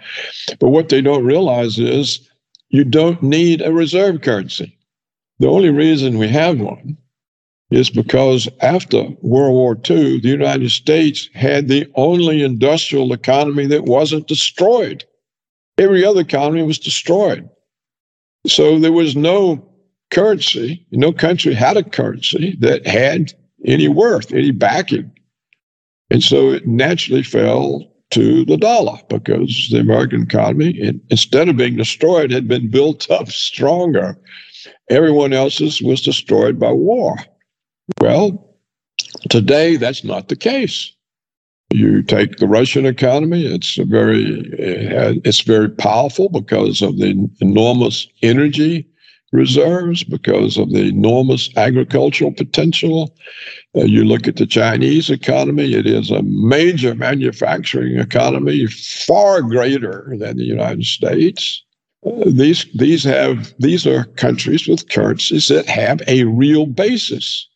But 0.59 0.69
what 0.69 0.89
they 0.89 1.01
don't 1.01 1.25
realize 1.25 1.77
is 1.77 2.27
you 2.69 2.83
don't 2.83 3.21
need 3.21 3.61
a 3.61 3.71
reserve 3.71 4.21
currency. 4.21 4.75
The 5.37 5.47
only 5.47 5.69
reason 5.69 6.17
we 6.17 6.27
have 6.29 6.59
one 6.59 6.97
is 7.69 7.91
because 7.91 8.49
after 8.61 9.03
World 9.21 9.53
War 9.53 9.75
II, 9.89 10.21
the 10.21 10.27
United 10.27 10.71
States 10.71 11.29
had 11.35 11.67
the 11.67 11.87
only 11.93 12.43
industrial 12.43 13.13
economy 13.13 13.67
that 13.67 13.85
wasn't 13.85 14.27
destroyed. 14.27 15.03
Every 15.77 16.03
other 16.03 16.21
economy 16.21 16.63
was 16.63 16.79
destroyed. 16.79 17.47
So 18.47 18.79
there 18.79 18.91
was 18.91 19.15
no 19.15 19.68
currency. 20.11 20.85
No 20.91 21.11
country 21.11 21.53
had 21.53 21.77
a 21.77 21.83
currency 21.83 22.57
that 22.59 22.85
had 22.85 23.33
any 23.65 23.87
worth, 23.87 24.33
any 24.33 24.51
backing. 24.51 25.11
And 26.09 26.23
so 26.23 26.51
it 26.51 26.67
naturally 26.67 27.23
fell 27.23 27.85
to 28.11 28.43
the 28.45 28.57
dollar 28.57 28.97
because 29.09 29.67
the 29.71 29.79
American 29.79 30.23
economy, 30.23 30.79
instead 31.09 31.47
of 31.47 31.57
being 31.57 31.75
destroyed, 31.75 32.31
had 32.31 32.47
been 32.47 32.69
built 32.69 33.09
up 33.11 33.29
stronger. 33.29 34.17
Everyone 34.89 35.33
else's 35.33 35.81
was 35.81 36.01
destroyed 36.01 36.59
by 36.59 36.71
war. 36.71 37.17
Well, 38.01 38.57
today 39.29 39.75
that's 39.75 40.03
not 40.03 40.27
the 40.29 40.35
case. 40.35 40.91
You 41.71 42.01
take 42.01 42.37
the 42.37 42.47
Russian 42.47 42.87
economy; 42.87 43.45
it's 43.45 43.75
very 43.75 44.41
it's 45.23 45.41
very 45.41 45.69
powerful 45.69 46.29
because 46.29 46.81
of 46.81 46.97
the 46.97 47.29
enormous 47.41 48.07
energy 48.23 48.87
reserves 49.31 50.03
because 50.03 50.57
of 50.57 50.71
the 50.71 50.87
enormous 50.87 51.55
agricultural 51.55 52.31
potential. 52.31 53.15
Uh, 53.75 53.83
you 53.83 54.03
look 54.03 54.27
at 54.27 54.37
the 54.37 54.45
Chinese 54.45 55.09
economy, 55.09 55.73
it 55.73 55.85
is 55.85 56.09
a 56.09 56.23
major 56.23 56.95
manufacturing 56.95 57.99
economy, 57.99 58.65
far 58.67 59.41
greater 59.41 60.15
than 60.19 60.37
the 60.37 60.43
United 60.43 60.85
States. 60.85 61.63
Uh, 62.05 62.23
these 62.25 62.65
these 62.75 63.03
have 63.03 63.53
these 63.59 63.85
are 63.85 64.05
countries 64.15 64.67
with 64.67 64.89
currencies 64.89 65.49
that 65.49 65.67
have 65.67 66.01
a 66.07 66.23
real 66.23 66.65
basis, 66.65 67.47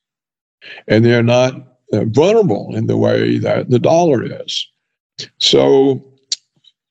and 0.88 1.06
they're 1.06 1.24
not 1.24 1.56
uh, 1.94 2.04
vulnerable 2.06 2.76
in 2.76 2.88
the 2.88 2.98
way 2.98 3.38
that 3.38 3.70
the 3.70 3.80
dollar 3.80 4.24
is. 4.24 4.68
So 5.40 6.04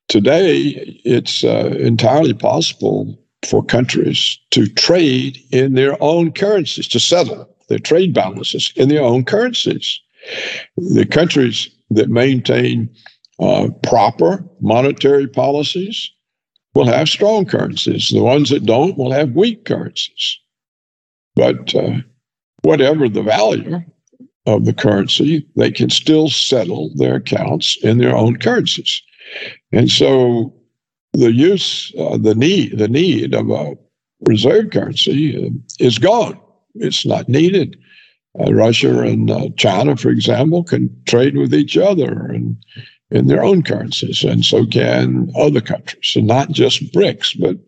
today, 0.08 1.00
it's 1.04 1.44
uh, 1.44 1.76
entirely 1.78 2.34
possible 2.34 3.21
for 3.44 3.62
countries 3.62 4.38
to 4.50 4.66
trade 4.66 5.38
in 5.50 5.74
their 5.74 6.00
own 6.02 6.32
currencies, 6.32 6.88
to 6.88 7.00
settle 7.00 7.48
their 7.68 7.78
trade 7.78 8.14
balances 8.14 8.72
in 8.76 8.88
their 8.88 9.02
own 9.02 9.24
currencies. 9.24 10.00
The 10.76 11.06
countries 11.06 11.68
that 11.90 12.08
maintain 12.08 12.94
uh, 13.40 13.68
proper 13.82 14.44
monetary 14.60 15.26
policies 15.26 16.10
will 16.74 16.86
have 16.86 17.08
strong 17.08 17.44
currencies. 17.44 18.10
The 18.10 18.22
ones 18.22 18.50
that 18.50 18.64
don't 18.64 18.96
will 18.96 19.12
have 19.12 19.32
weak 19.32 19.64
currencies. 19.64 20.38
But 21.34 21.74
uh, 21.74 21.98
whatever 22.62 23.08
the 23.08 23.22
value 23.22 23.80
of 24.46 24.64
the 24.64 24.72
currency, 24.72 25.46
they 25.56 25.70
can 25.70 25.90
still 25.90 26.28
settle 26.28 26.90
their 26.96 27.16
accounts 27.16 27.76
in 27.82 27.98
their 27.98 28.16
own 28.16 28.36
currencies. 28.38 29.02
And 29.72 29.90
so 29.90 30.54
the 31.12 31.32
use, 31.32 31.92
uh, 31.98 32.16
the 32.16 32.34
need, 32.34 32.78
the 32.78 32.88
need 32.88 33.34
of 33.34 33.50
a 33.50 33.76
reserve 34.26 34.70
currency 34.70 35.46
uh, 35.46 35.50
is 35.78 35.98
gone. 35.98 36.40
It's 36.74 37.04
not 37.04 37.28
needed. 37.28 37.76
Uh, 38.40 38.52
Russia 38.52 39.00
and 39.00 39.30
uh, 39.30 39.48
China, 39.56 39.96
for 39.96 40.08
example, 40.08 40.64
can 40.64 40.88
trade 41.06 41.36
with 41.36 41.52
each 41.54 41.76
other 41.76 42.26
and 42.26 42.56
in 43.10 43.26
their 43.26 43.44
own 43.44 43.62
currencies, 43.62 44.24
and 44.24 44.42
so 44.42 44.64
can 44.64 45.30
other 45.36 45.60
countries, 45.60 46.14
and 46.16 46.26
not 46.26 46.50
just 46.50 46.92
BRICS, 46.94 47.38
but 47.38 47.58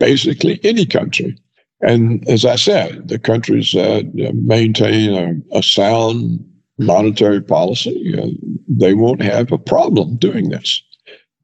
basically 0.00 0.58
any 0.64 0.84
country. 0.84 1.38
And 1.80 2.28
as 2.28 2.44
I 2.44 2.56
said, 2.56 3.06
the 3.06 3.18
countries 3.18 3.70
that 3.72 4.12
maintain 4.34 5.14
a, 5.14 5.58
a 5.58 5.62
sound 5.62 6.44
monetary 6.78 7.40
policy, 7.40 8.14
uh, 8.18 8.28
they 8.66 8.94
won't 8.94 9.22
have 9.22 9.52
a 9.52 9.58
problem 9.58 10.16
doing 10.16 10.48
this. 10.48 10.82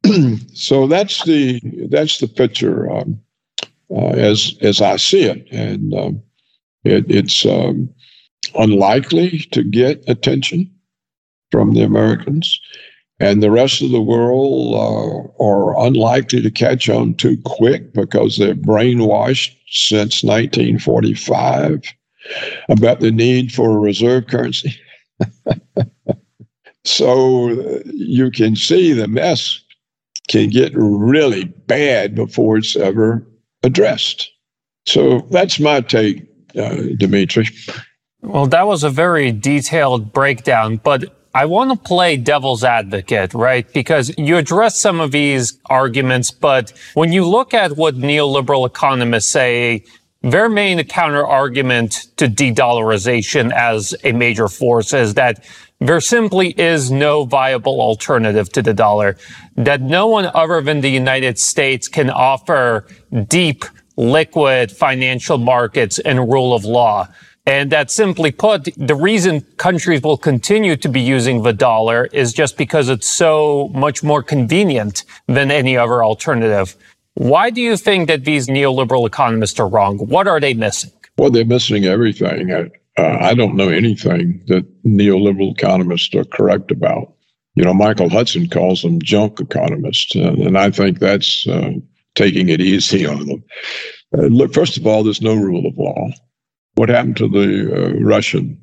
so 0.53 0.87
that's 0.87 1.23
the 1.23 1.59
that's 1.89 2.19
the 2.19 2.27
picture 2.27 2.91
um, 2.91 3.19
uh, 3.89 4.09
as 4.09 4.55
as 4.61 4.81
I 4.81 4.97
see 4.97 5.23
it, 5.23 5.47
and 5.51 5.93
um, 5.93 6.23
it, 6.83 7.05
it's 7.09 7.45
um, 7.45 7.89
unlikely 8.55 9.39
to 9.51 9.63
get 9.63 10.03
attention 10.07 10.71
from 11.51 11.73
the 11.73 11.83
Americans, 11.83 12.59
and 13.19 13.41
the 13.41 13.51
rest 13.51 13.81
of 13.81 13.91
the 13.91 14.01
world 14.01 14.75
uh, 14.75 15.43
are 15.43 15.85
unlikely 15.85 16.41
to 16.41 16.51
catch 16.51 16.89
on 16.89 17.15
too 17.15 17.37
quick 17.45 17.93
because 17.93 18.37
they're 18.37 18.55
brainwashed 18.55 19.55
since 19.69 20.23
1945 20.23 21.81
about 22.69 22.99
the 22.99 23.11
need 23.11 23.53
for 23.53 23.71
a 23.71 23.79
reserve 23.79 24.27
currency. 24.27 24.75
so 26.83 27.51
uh, 27.51 27.79
you 27.85 28.29
can 28.31 28.55
see 28.55 28.93
the 28.93 29.07
mess 29.07 29.61
can 30.27 30.49
get 30.49 30.71
really 30.75 31.45
bad 31.45 32.15
before 32.15 32.57
it's 32.57 32.75
ever 32.75 33.25
addressed. 33.63 34.29
So 34.85 35.27
that's 35.31 35.59
my 35.59 35.81
take, 35.81 36.27
uh, 36.57 36.75
Dimitri. 36.97 37.47
Well, 38.21 38.47
that 38.47 38.67
was 38.67 38.83
a 38.83 38.89
very 38.89 39.31
detailed 39.31 40.11
breakdown, 40.11 40.77
but 40.77 41.13
I 41.33 41.45
want 41.45 41.71
to 41.71 41.77
play 41.77 42.17
devil's 42.17 42.63
advocate, 42.63 43.33
right? 43.33 43.71
Because 43.71 44.11
you 44.17 44.37
address 44.37 44.79
some 44.79 44.99
of 44.99 45.11
these 45.11 45.59
arguments, 45.67 46.31
but 46.31 46.73
when 46.95 47.13
you 47.13 47.25
look 47.25 47.53
at 47.53 47.77
what 47.77 47.95
neoliberal 47.95 48.65
economists 48.65 49.29
say, 49.29 49.83
their 50.23 50.49
main 50.49 50.83
counter 50.85 51.25
argument 51.25 52.07
to 52.17 52.27
de-dollarization 52.27 53.53
as 53.53 53.95
a 54.03 54.13
major 54.13 54.47
force 54.47 54.93
is 54.93 55.13
that 55.13 55.45
there 55.79 56.01
simply 56.01 56.49
is 56.59 56.89
no 56.89 57.23
viable 57.25 57.79
alternative 57.81 58.51
to 58.53 58.61
the 58.61 58.73
dollar, 58.73 59.17
that 59.55 59.81
no 59.81 60.07
one 60.07 60.29
other 60.33 60.61
than 60.61 60.81
the 60.81 60.89
United 60.89 61.37
States 61.37 61.87
can 61.87 62.09
offer 62.09 62.85
deep, 63.27 63.63
liquid 63.95 64.71
financial 64.71 65.37
markets 65.37 65.99
and 65.99 66.31
rule 66.31 66.53
of 66.53 66.65
law. 66.65 67.07
And 67.45 67.71
that 67.71 67.89
simply 67.89 68.31
put, 68.31 68.67
the 68.75 68.95
reason 68.95 69.41
countries 69.55 70.01
will 70.01 70.17
continue 70.17 70.75
to 70.75 70.89
be 70.89 70.99
using 70.99 71.43
the 71.43 71.53
dollar 71.53 72.05
is 72.11 72.33
just 72.33 72.57
because 72.57 72.89
it's 72.89 73.09
so 73.09 73.69
much 73.73 74.03
more 74.03 74.21
convenient 74.21 75.05
than 75.27 75.49
any 75.49 75.77
other 75.77 76.03
alternative. 76.03 76.75
Why 77.13 77.49
do 77.49 77.61
you 77.61 77.77
think 77.77 78.09
that 78.09 78.25
these 78.25 78.47
neoliberal 78.47 79.07
economists 79.07 79.59
are 79.59 79.67
wrong? 79.67 79.97
What 79.97 80.27
are 80.27 80.41
they 80.41 80.53
missing? 80.53 80.91
Well, 81.17 81.31
they're 81.31 81.45
missing 81.45 81.85
everything. 81.85 82.71
Uh, 82.97 83.17
I 83.21 83.35
don't 83.35 83.55
know 83.55 83.69
anything 83.69 84.43
that 84.47 84.65
neoliberal 84.83 85.51
economists 85.51 86.15
are 86.15 86.25
correct 86.25 86.71
about. 86.71 87.13
You 87.55 87.63
know, 87.63 87.73
Michael 87.73 88.09
Hudson 88.09 88.49
calls 88.49 88.81
them 88.81 89.01
junk 89.01 89.39
economists, 89.39 90.15
uh, 90.15 90.35
and 90.39 90.57
I 90.57 90.71
think 90.71 90.99
that's 90.99 91.47
uh, 91.47 91.71
taking 92.15 92.49
it 92.49 92.61
easy 92.61 93.05
on 93.05 93.25
them. 93.27 93.43
Uh, 94.17 94.23
look, 94.23 94.53
first 94.53 94.77
of 94.77 94.87
all, 94.87 95.03
there's 95.03 95.21
no 95.21 95.35
rule 95.35 95.65
of 95.67 95.77
law. 95.77 96.09
What 96.75 96.89
happened 96.89 97.17
to 97.17 97.27
the 97.27 97.73
uh, 97.73 97.99
Russian 97.99 98.61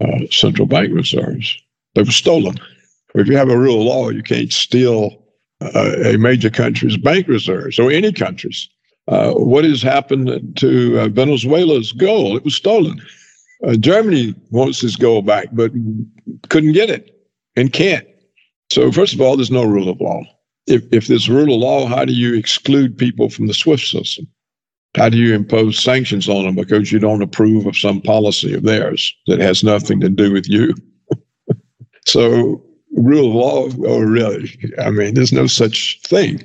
uh, 0.00 0.26
central 0.30 0.66
bank 0.66 0.92
reserves? 0.94 1.56
They 1.94 2.02
were 2.02 2.10
stolen. 2.10 2.56
If 3.14 3.28
you 3.28 3.36
have 3.36 3.50
a 3.50 3.58
rule 3.58 3.80
of 3.80 3.86
law, 3.86 4.08
you 4.10 4.22
can't 4.22 4.52
steal 4.52 5.22
uh, 5.60 5.92
a 6.04 6.16
major 6.16 6.50
country's 6.50 6.96
bank 6.96 7.28
reserves 7.28 7.78
or 7.78 7.90
any 7.90 8.12
country's. 8.12 8.68
What 9.06 9.64
has 9.64 9.82
happened 9.82 10.56
to 10.58 11.08
Venezuela's 11.08 11.90
gold? 11.90 12.36
It 12.36 12.44
was 12.44 12.54
stolen. 12.54 13.02
Uh, 13.66 13.76
Germany 13.76 14.34
wants 14.50 14.80
his 14.80 14.96
gold 14.96 15.26
back, 15.26 15.48
but 15.52 15.72
couldn't 16.48 16.72
get 16.72 16.90
it 16.90 17.10
and 17.56 17.72
can't. 17.72 18.06
So, 18.70 18.90
first 18.92 19.14
of 19.14 19.20
all, 19.20 19.36
there's 19.36 19.50
no 19.50 19.64
rule 19.64 19.88
of 19.88 20.00
law. 20.00 20.22
If, 20.66 20.84
if 20.92 21.08
there's 21.08 21.28
rule 21.28 21.54
of 21.54 21.60
law, 21.60 21.86
how 21.86 22.04
do 22.04 22.12
you 22.12 22.34
exclude 22.34 22.96
people 22.96 23.28
from 23.28 23.48
the 23.48 23.54
SWIFT 23.54 23.86
system? 23.86 24.26
How 24.96 25.08
do 25.08 25.18
you 25.18 25.34
impose 25.34 25.78
sanctions 25.78 26.28
on 26.28 26.44
them 26.44 26.54
because 26.54 26.90
you 26.90 26.98
don't 26.98 27.22
approve 27.22 27.66
of 27.66 27.76
some 27.76 28.00
policy 28.00 28.54
of 28.54 28.64
theirs 28.64 29.14
that 29.26 29.40
has 29.40 29.62
nothing 29.62 30.00
to 30.00 30.08
do 30.08 30.32
with 30.32 30.48
you? 30.48 30.74
so, 32.06 32.64
rule 32.96 33.28
of 33.28 33.34
law, 33.34 33.86
oh, 33.86 34.00
really? 34.00 34.58
I 34.78 34.90
mean, 34.90 35.14
there's 35.14 35.32
no 35.32 35.46
such 35.46 36.00
thing. 36.02 36.42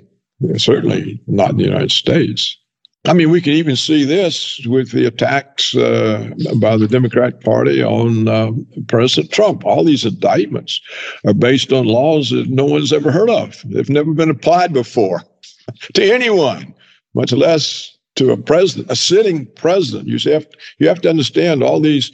Certainly 0.58 1.22
not 1.28 1.52
in 1.52 1.58
the 1.58 1.64
United 1.64 1.92
States. 1.92 2.58
I 3.08 3.14
mean, 3.14 3.30
we 3.30 3.42
can 3.42 3.54
even 3.54 3.76
see 3.76 4.04
this 4.04 4.66
with 4.66 4.92
the 4.92 5.06
attacks 5.06 5.76
uh, 5.76 6.32
by 6.60 6.76
the 6.76 6.88
Democratic 6.88 7.42
Party 7.42 7.84
on 7.84 8.28
uh, 8.28 8.52
President 8.88 9.32
Trump. 9.32 9.64
All 9.64 9.84
these 9.84 10.06
indictments 10.06 10.82
are 11.26 11.34
based 11.34 11.72
on 11.72 11.86
laws 11.86 12.32
that 12.32 12.50
no 12.50 12.66
one's 12.66 12.92
ever 12.92 13.12
heard 13.12 13.30
of. 13.30 13.62
They've 13.66 13.90
never 13.90 14.14
been 14.14 14.32
applied 14.32 14.74
before 14.74 15.22
to 15.94 16.04
anyone, 16.04 16.74
much 17.14 17.32
less 17.32 17.96
to 18.16 18.32
a 18.32 18.38
president, 18.38 18.90
a 18.90 18.96
sitting 18.96 19.46
president. 19.54 20.08
You 20.08 20.32
have 20.32 20.48
you 20.80 20.88
have 20.88 21.02
to 21.02 21.10
understand 21.10 21.62
all 21.62 21.80
these 21.80 22.12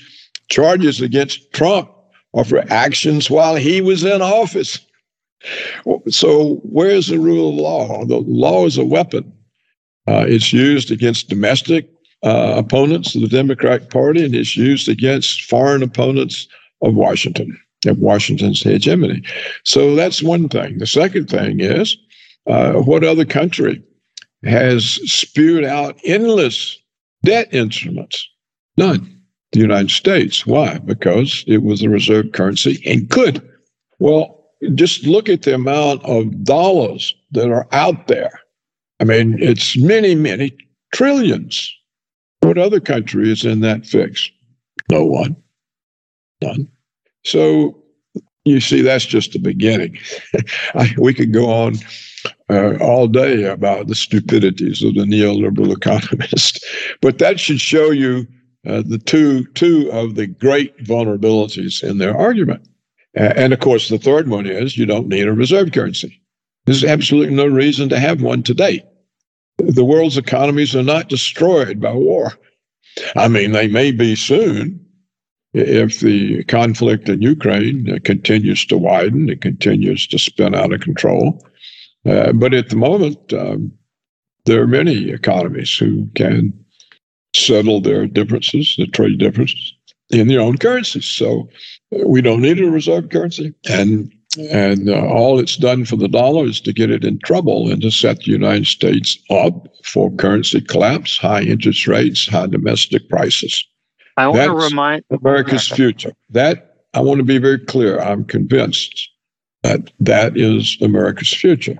charges 0.49 0.99
against 0.99 1.53
Trump 1.53 1.89
are 2.33 2.43
for 2.43 2.63
actions 2.69 3.29
while 3.29 3.55
he 3.55 3.81
was 3.81 4.03
in 4.03 4.21
office. 4.21 4.79
So 6.09 6.55
where's 6.63 7.07
the 7.07 7.19
rule 7.19 7.49
of 7.49 7.55
law? 7.55 8.05
The 8.05 8.17
law 8.17 8.65
is 8.65 8.77
a 8.77 8.85
weapon. 8.85 9.31
Uh, 10.07 10.25
it's 10.27 10.51
used 10.51 10.91
against 10.91 11.29
domestic 11.29 11.89
uh, 12.23 12.53
opponents 12.57 13.15
of 13.15 13.21
the 13.21 13.27
Democratic 13.27 13.89
Party, 13.89 14.23
and 14.23 14.35
it's 14.35 14.55
used 14.55 14.89
against 14.89 15.43
foreign 15.43 15.83
opponents 15.83 16.47
of 16.81 16.95
Washington, 16.95 17.59
of 17.87 17.99
Washington's 17.99 18.61
hegemony. 18.61 19.23
So 19.63 19.95
that's 19.95 20.23
one 20.23 20.49
thing. 20.49 20.77
The 20.77 20.87
second 20.87 21.29
thing 21.29 21.59
is 21.59 21.97
uh, 22.47 22.73
what 22.73 23.03
other 23.03 23.25
country 23.25 23.81
has 24.43 24.99
spewed 25.11 25.63
out 25.63 25.99
endless 26.03 26.77
debt 27.23 27.53
instruments. 27.53 28.27
None. 28.77 29.17
The 29.51 29.59
United 29.59 29.91
States. 29.91 30.45
Why? 30.45 30.77
Because 30.79 31.43
it 31.45 31.61
was 31.63 31.83
a 31.83 31.89
reserve 31.89 32.31
currency 32.31 32.81
and 32.85 33.09
could. 33.09 33.47
Well, 33.99 34.49
just 34.75 35.03
look 35.05 35.27
at 35.27 35.41
the 35.41 35.53
amount 35.53 36.03
of 36.05 36.43
dollars 36.43 37.13
that 37.31 37.51
are 37.51 37.67
out 37.71 38.07
there. 38.07 38.31
I 39.01 39.03
mean, 39.03 39.41
it's 39.41 39.75
many, 39.77 40.13
many 40.13 40.55
trillions. 40.93 41.75
What 42.41 42.59
other 42.59 42.79
country 42.79 43.31
is 43.31 43.43
in 43.43 43.61
that 43.61 43.85
fix? 43.85 44.29
No 44.91 45.05
one. 45.05 45.35
None. 46.41 46.69
So 47.25 47.83
you 48.45 48.59
see, 48.59 48.81
that's 48.81 49.05
just 49.05 49.33
the 49.33 49.39
beginning. 49.39 49.97
I, 50.75 50.93
we 50.97 51.13
could 51.13 51.33
go 51.33 51.49
on 51.51 51.75
uh, 52.49 52.77
all 52.79 53.07
day 53.07 53.45
about 53.45 53.87
the 53.87 53.95
stupidities 53.95 54.83
of 54.83 54.93
the 54.93 55.01
neoliberal 55.01 55.75
economist, 55.75 56.63
but 57.01 57.17
that 57.17 57.39
should 57.39 57.61
show 57.61 57.89
you 57.89 58.27
uh, 58.67 58.83
the 58.85 58.99
two 58.99 59.45
two 59.53 59.89
of 59.91 60.13
the 60.13 60.27
great 60.27 60.77
vulnerabilities 60.83 61.83
in 61.83 61.97
their 61.97 62.15
argument. 62.15 62.67
And 63.15 63.51
of 63.51 63.59
course, 63.59 63.89
the 63.89 63.97
third 63.97 64.29
one 64.29 64.45
is 64.45 64.77
you 64.77 64.85
don't 64.85 65.07
need 65.07 65.27
a 65.27 65.33
reserve 65.33 65.71
currency. 65.71 66.20
There's 66.65 66.83
absolutely 66.83 67.35
no 67.35 67.47
reason 67.47 67.89
to 67.89 67.99
have 67.99 68.21
one 68.21 68.43
today. 68.43 68.83
The 69.57 69.85
world's 69.85 70.17
economies 70.17 70.75
are 70.75 70.83
not 70.83 71.09
destroyed 71.09 71.79
by 71.79 71.93
war. 71.93 72.33
I 73.15 73.27
mean, 73.27 73.51
they 73.51 73.67
may 73.67 73.91
be 73.91 74.15
soon, 74.15 74.85
if 75.53 75.99
the 75.99 76.43
conflict 76.45 77.09
in 77.09 77.21
Ukraine 77.21 77.99
continues 78.03 78.65
to 78.67 78.77
widen, 78.77 79.29
it 79.29 79.41
continues 79.41 80.07
to 80.07 80.19
spin 80.19 80.55
out 80.55 80.73
of 80.73 80.81
control. 80.81 81.45
Uh, 82.05 82.31
but 82.31 82.53
at 82.53 82.69
the 82.69 82.75
moment, 82.75 83.33
um, 83.33 83.71
there 84.45 84.61
are 84.61 84.67
many 84.67 85.09
economies 85.09 85.75
who 85.77 86.07
can 86.15 86.53
settle 87.35 87.81
their 87.81 88.07
differences, 88.07 88.75
the 88.77 88.87
trade 88.87 89.19
differences, 89.19 89.73
in 90.09 90.27
their 90.27 90.41
own 90.41 90.57
currencies. 90.57 91.05
So 91.05 91.49
uh, 91.93 92.07
we 92.07 92.21
don't 92.21 92.41
need 92.41 92.59
a 92.59 92.69
reserve 92.69 93.09
currency, 93.09 93.53
and 93.69 94.11
and 94.37 94.89
uh, 94.89 95.05
all 95.05 95.39
it's 95.39 95.57
done 95.57 95.85
for 95.85 95.95
the 95.95 96.07
dollar 96.07 96.45
is 96.45 96.61
to 96.61 96.73
get 96.73 96.89
it 96.89 97.03
in 97.03 97.19
trouble 97.19 97.69
and 97.69 97.81
to 97.81 97.91
set 97.91 98.19
the 98.19 98.31
United 98.31 98.67
States 98.67 99.17
up 99.29 99.67
for 99.83 100.11
currency 100.11 100.61
collapse, 100.61 101.17
high 101.17 101.41
interest 101.41 101.87
rates, 101.87 102.27
high 102.27 102.47
domestic 102.47 103.07
prices. 103.09 103.65
I 104.17 104.27
want 104.27 104.37
That's 104.37 104.47
to 104.47 104.69
remind 104.69 105.03
America's 105.09 105.67
future. 105.67 106.13
That 106.29 106.75
I 106.93 107.01
want 107.01 107.19
to 107.19 107.23
be 107.23 107.37
very 107.37 107.59
clear. 107.59 107.99
I'm 107.99 108.25
convinced 108.25 109.09
that 109.63 109.91
that 109.99 110.37
is 110.37 110.77
America's 110.81 111.33
future. 111.33 111.77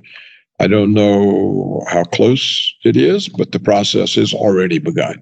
I 0.59 0.67
don't 0.67 0.93
know 0.93 1.83
how 1.89 2.03
close 2.03 2.73
it 2.83 2.95
is, 2.95 3.27
but 3.27 3.51
the 3.51 3.59
process 3.59 4.15
has 4.15 4.33
already 4.33 4.77
begun. 4.79 5.21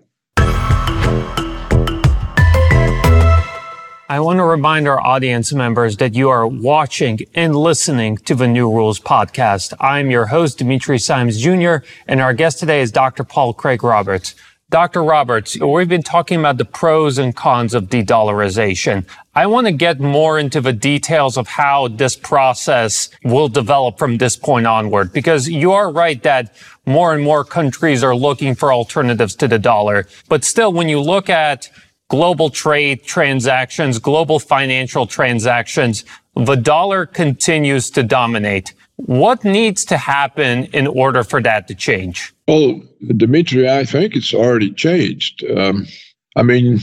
I 4.12 4.22
want 4.22 4.38
to 4.38 4.43
remind 4.43 4.88
our 4.88 5.00
audience 5.00 5.54
members 5.54 5.98
that 5.98 6.15
you 6.15 6.30
are 6.30 6.48
watching 6.48 7.19
and 7.36 7.56
listening 7.56 8.17
to 8.17 8.34
the 8.34 8.48
New 8.48 8.67
Rules 8.67 9.00
podcast. 9.00 9.76
I'm 9.80 10.10
your 10.10 10.26
host, 10.26 10.58
Dimitri 10.58 10.98
Simes 10.98 11.39
Jr., 11.39 11.86
and 12.08 12.19
our 12.19 12.34
guest 12.34 12.58
today 12.58 12.82
is 12.82 12.91
Dr. 12.91 13.24
Paul 13.24 13.54
Craig 13.54 13.84
Roberts. 13.84 14.34
Dr. 14.72 15.04
Roberts, 15.04 15.60
we've 15.60 15.88
been 15.88 16.02
talking 16.02 16.39
about 16.39 16.58
the 16.58 16.65
pros 16.65 17.19
and 17.19 17.36
cons 17.36 17.76
of 17.76 17.88
de-dollarization. 17.88 19.06
I 19.36 19.45
want 19.45 19.67
to 19.67 19.74
get 19.74 20.00
more 20.00 20.39
into 20.39 20.60
the 20.60 20.74
details 20.74 21.38
of 21.38 21.48
how 21.48 21.88
this 21.88 22.15
process 22.15 23.10
will 23.24 23.48
develop 23.48 24.00
from 24.00 24.17
this 24.17 24.36
point 24.36 24.65
onward, 24.65 25.13
because 25.13 25.48
you 25.48 25.72
are 25.72 25.91
right 25.91 26.22
that 26.24 26.56
more 26.88 27.13
and 27.13 27.24
more 27.24 27.43
countries 27.43 28.04
are 28.04 28.15
looking 28.15 28.56
for 28.56 28.74
alternatives 28.74 29.36
to 29.36 29.48
the 29.48 29.60
dollar. 29.60 30.08
But 30.30 30.43
still, 30.43 30.74
when 30.74 30.89
you 30.89 31.00
look 31.00 31.30
at 31.30 31.69
global 32.10 32.50
trade 32.50 33.04
transactions, 33.04 34.00
global 34.00 34.39
financial 34.39 35.08
transactions, 35.08 36.04
the 36.36 36.56
dollar 36.56 37.06
continues 37.06 37.89
to 37.91 38.04
dominate. 38.04 38.74
What 38.98 39.45
needs 39.45 39.86
to 39.86 39.98
happen 39.98 40.65
in 40.65 40.88
order 40.88 41.24
for 41.24 41.41
that 41.41 41.67
to 41.69 41.76
change? 41.76 42.34
Well, 42.48 42.82
Dimitri, 43.15 43.69
I 43.69 43.86
think 43.86 44.15
it's 44.15 44.34
already 44.34 44.72
changed. 44.72 45.43
Um, 45.56 45.88
I 46.36 46.43
mean, 46.43 46.80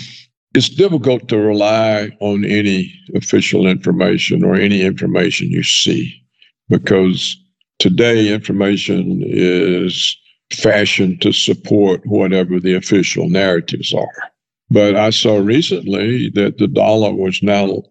it's 0.55 0.71
difficult 0.71 1.29
to 1.29 1.39
rely 1.39 2.17
on 2.21 2.45
any 2.45 2.95
official 3.15 3.67
information 3.67 4.45
or 4.45 4.55
any 4.55 4.83
information 4.83 5.51
you 5.51 5.63
see 5.63 6.23
because 6.69 7.37
today 7.79 8.33
information 8.33 9.23
is 9.25 10.17
fashioned 10.51 11.21
to 11.21 11.33
support 11.33 12.01
whatever 12.07 12.59
the 12.59 12.75
official 12.75 13.29
narratives 13.29 13.93
are. 13.93 14.33
But 14.71 14.97
I 14.97 15.11
saw 15.11 15.39
recently 15.39 16.31
that 16.31 16.59
the 16.59 16.67
dollar 16.67 17.15
was 17.15 17.43
now 17.43 17.83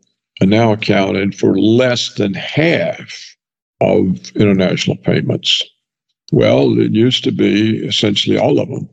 now 0.41 0.73
accounted 0.73 1.33
for 1.33 1.57
less 1.57 2.13
than 2.15 2.33
half 2.33 3.35
of 3.81 4.35
international 4.35 4.97
payments. 4.97 5.63
Well, 6.31 6.77
it 6.79 6.91
used 6.91 7.23
to 7.23 7.31
be 7.31 7.85
essentially 7.85 8.37
all 8.37 8.59
of 8.59 8.67
them. 8.67 8.89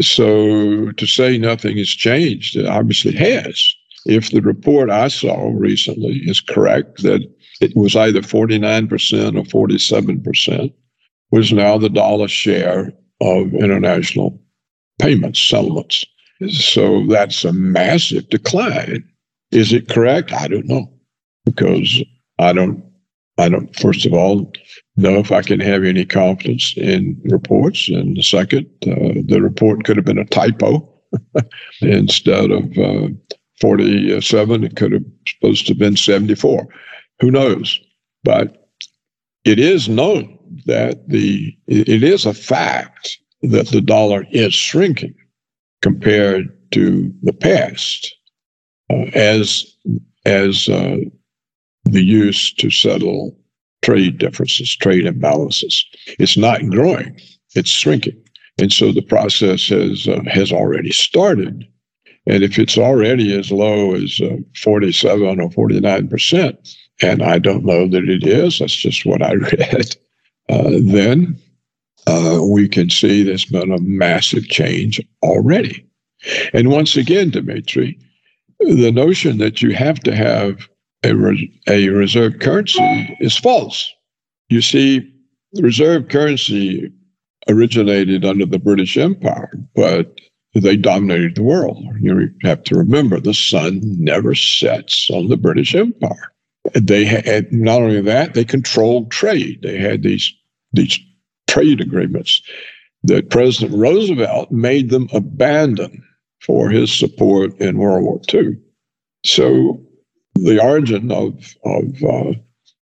So 0.00 0.92
to 0.92 1.06
say 1.06 1.36
nothing 1.36 1.76
has 1.76 1.88
changed, 1.88 2.56
it 2.56 2.66
obviously 2.66 3.12
has. 3.12 3.74
If 4.06 4.30
the 4.30 4.40
report 4.40 4.90
I 4.90 5.08
saw 5.08 5.50
recently 5.54 6.22
is 6.24 6.40
correct, 6.40 7.02
that 7.02 7.20
it 7.60 7.76
was 7.76 7.94
either 7.94 8.20
49% 8.20 8.90
or 9.54 9.68
47%, 9.68 10.72
was 11.30 11.52
now 11.52 11.78
the 11.78 11.88
dollar 11.88 12.28
share 12.28 12.92
of 13.20 13.54
international 13.54 14.40
payments, 15.00 15.40
settlements. 15.40 16.04
So 16.50 17.06
that's 17.06 17.44
a 17.44 17.52
massive 17.52 18.28
decline. 18.28 19.04
Is 19.50 19.72
it 19.72 19.88
correct? 19.88 20.32
I 20.32 20.48
don't 20.48 20.66
know 20.66 20.90
because 21.44 22.02
I 22.38 22.52
don't 22.52 22.82
I 23.38 23.48
don't, 23.48 23.74
first 23.78 24.04
of 24.04 24.12
all, 24.12 24.52
know 24.96 25.18
if 25.18 25.32
I 25.32 25.42
can 25.42 25.60
have 25.60 25.84
any 25.84 26.04
confidence 26.04 26.74
in 26.76 27.20
reports. 27.24 27.88
And 27.88 28.22
second, 28.22 28.66
uh, 28.86 29.20
the 29.26 29.40
report 29.42 29.84
could 29.84 29.96
have 29.96 30.04
been 30.04 30.18
a 30.18 30.24
typo. 30.26 30.88
Instead 31.80 32.50
of 32.50 32.78
uh, 32.78 33.08
47, 33.60 34.64
it 34.64 34.76
could 34.76 34.92
have 34.92 35.04
supposed 35.26 35.66
to 35.66 35.72
have 35.72 35.78
been 35.78 35.96
74. 35.96 36.66
Who 37.20 37.30
knows? 37.30 37.80
But 38.24 38.68
it 39.44 39.58
is 39.58 39.88
known 39.88 40.38
that 40.66 41.08
the 41.08 41.56
it 41.66 42.02
is 42.02 42.26
a 42.26 42.34
fact 42.34 43.18
that 43.42 43.68
the 43.68 43.80
dollar 43.80 44.26
is 44.30 44.54
shrinking 44.54 45.14
compared 45.82 46.48
to 46.72 47.12
the 47.22 47.32
past 47.32 48.14
uh, 48.90 49.06
as 49.14 49.66
as 50.24 50.68
uh, 50.68 50.98
the 51.84 52.02
use 52.02 52.52
to 52.54 52.70
settle 52.70 53.36
trade 53.82 54.18
differences, 54.18 54.74
trade 54.76 55.04
imbalances. 55.04 55.82
It's 56.18 56.36
not 56.36 56.66
growing; 56.70 57.20
it's 57.54 57.70
shrinking, 57.70 58.22
and 58.58 58.72
so 58.72 58.92
the 58.92 59.02
process 59.02 59.68
has 59.68 60.08
uh, 60.08 60.22
has 60.26 60.52
already 60.52 60.92
started. 60.92 61.66
And 62.24 62.44
if 62.44 62.56
it's 62.56 62.78
already 62.78 63.36
as 63.36 63.50
low 63.50 63.96
as 63.96 64.20
uh, 64.22 64.36
47 64.62 65.40
or 65.40 65.50
49 65.50 66.08
percent, 66.08 66.56
and 67.02 67.22
I 67.22 67.38
don't 67.38 67.64
know 67.64 67.88
that 67.88 68.08
it 68.08 68.24
is, 68.24 68.60
that's 68.60 68.76
just 68.76 69.04
what 69.04 69.22
I 69.22 69.32
read, 69.34 69.96
uh, 70.48 70.70
then 70.84 71.36
uh, 72.06 72.40
we 72.42 72.68
can 72.68 72.90
see 72.90 73.22
there's 73.22 73.44
been 73.44 73.72
a 73.72 73.80
massive 73.80 74.48
change 74.48 75.00
already. 75.22 75.86
And 76.52 76.70
once 76.70 76.96
again, 76.96 77.30
Dimitri, 77.30 77.98
the 78.60 78.92
notion 78.92 79.38
that 79.38 79.62
you 79.62 79.74
have 79.74 80.00
to 80.00 80.14
have 80.14 80.68
a, 81.02 81.14
re- 81.14 81.60
a 81.68 81.88
reserve 81.88 82.38
currency 82.38 83.16
is 83.20 83.36
false. 83.36 83.92
You 84.48 84.62
see, 84.62 85.08
reserve 85.60 86.08
currency 86.08 86.92
originated 87.48 88.24
under 88.24 88.46
the 88.46 88.58
British 88.58 88.96
Empire, 88.96 89.52
but 89.74 90.16
they 90.54 90.76
dominated 90.76 91.34
the 91.34 91.42
world. 91.42 91.84
You 92.00 92.30
have 92.42 92.62
to 92.64 92.76
remember 92.76 93.18
the 93.18 93.34
sun 93.34 93.80
never 93.82 94.34
sets 94.34 95.08
on 95.10 95.28
the 95.28 95.36
British 95.36 95.74
Empire. 95.74 96.32
They 96.74 97.04
had 97.04 97.52
not 97.52 97.82
only 97.82 98.00
that, 98.02 98.34
they 98.34 98.44
controlled 98.44 99.10
trade. 99.10 99.60
They 99.62 99.78
had 99.78 100.02
these 100.02 100.32
these 100.72 100.98
trade 101.48 101.80
agreements 101.80 102.42
that 103.04 103.30
President 103.30 103.76
Roosevelt 103.76 104.50
made 104.50 104.90
them 104.90 105.08
abandon 105.12 106.02
for 106.40 106.70
his 106.70 106.96
support 106.96 107.56
in 107.60 107.78
World 107.78 108.04
War 108.04 108.20
II. 108.32 108.56
So 109.24 109.80
the 110.34 110.62
origin 110.62 111.10
of, 111.12 111.54
of 111.64 112.02
uh, 112.02 112.32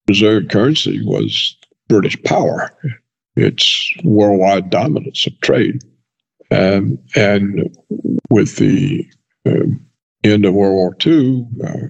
reserve 0.07 0.49
currency 0.49 1.03
was 1.05 1.55
British 1.87 2.21
power, 2.23 2.71
its 3.35 3.91
worldwide 4.03 4.69
dominance 4.69 5.27
of 5.27 5.39
trade. 5.41 5.83
Um, 6.51 6.99
and 7.15 7.75
with 8.29 8.57
the 8.57 9.05
uh, 9.45 9.65
end 10.23 10.45
of 10.45 10.53
World 10.53 10.73
War 10.73 10.97
II, 11.05 11.47
uh, 11.65 11.87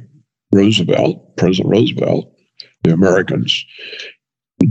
Roosevelt, 0.53 1.37
President 1.37 1.71
Roosevelt, 1.71 2.33
the 2.83 2.93
Americans 2.93 3.65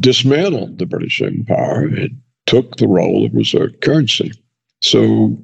dismantled 0.00 0.78
the 0.78 0.86
British 0.86 1.20
Empire 1.22 1.86
and 1.86 2.20
took 2.46 2.76
the 2.76 2.88
role 2.88 3.24
of 3.24 3.34
reserve 3.34 3.72
currency. 3.80 4.32
So, 4.80 5.36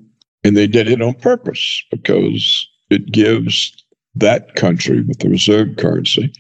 and 0.45 0.57
they 0.57 0.67
did 0.67 0.89
it 0.89 1.03
on 1.03 1.15
purpose 1.15 1.83
because 1.91 2.69
it 2.91 3.13
gives 3.13 3.73
that 4.15 4.55
country 4.57 5.03
with 5.03 5.19
the 5.21 5.29
reserve 5.29 5.77
currency 5.77 6.33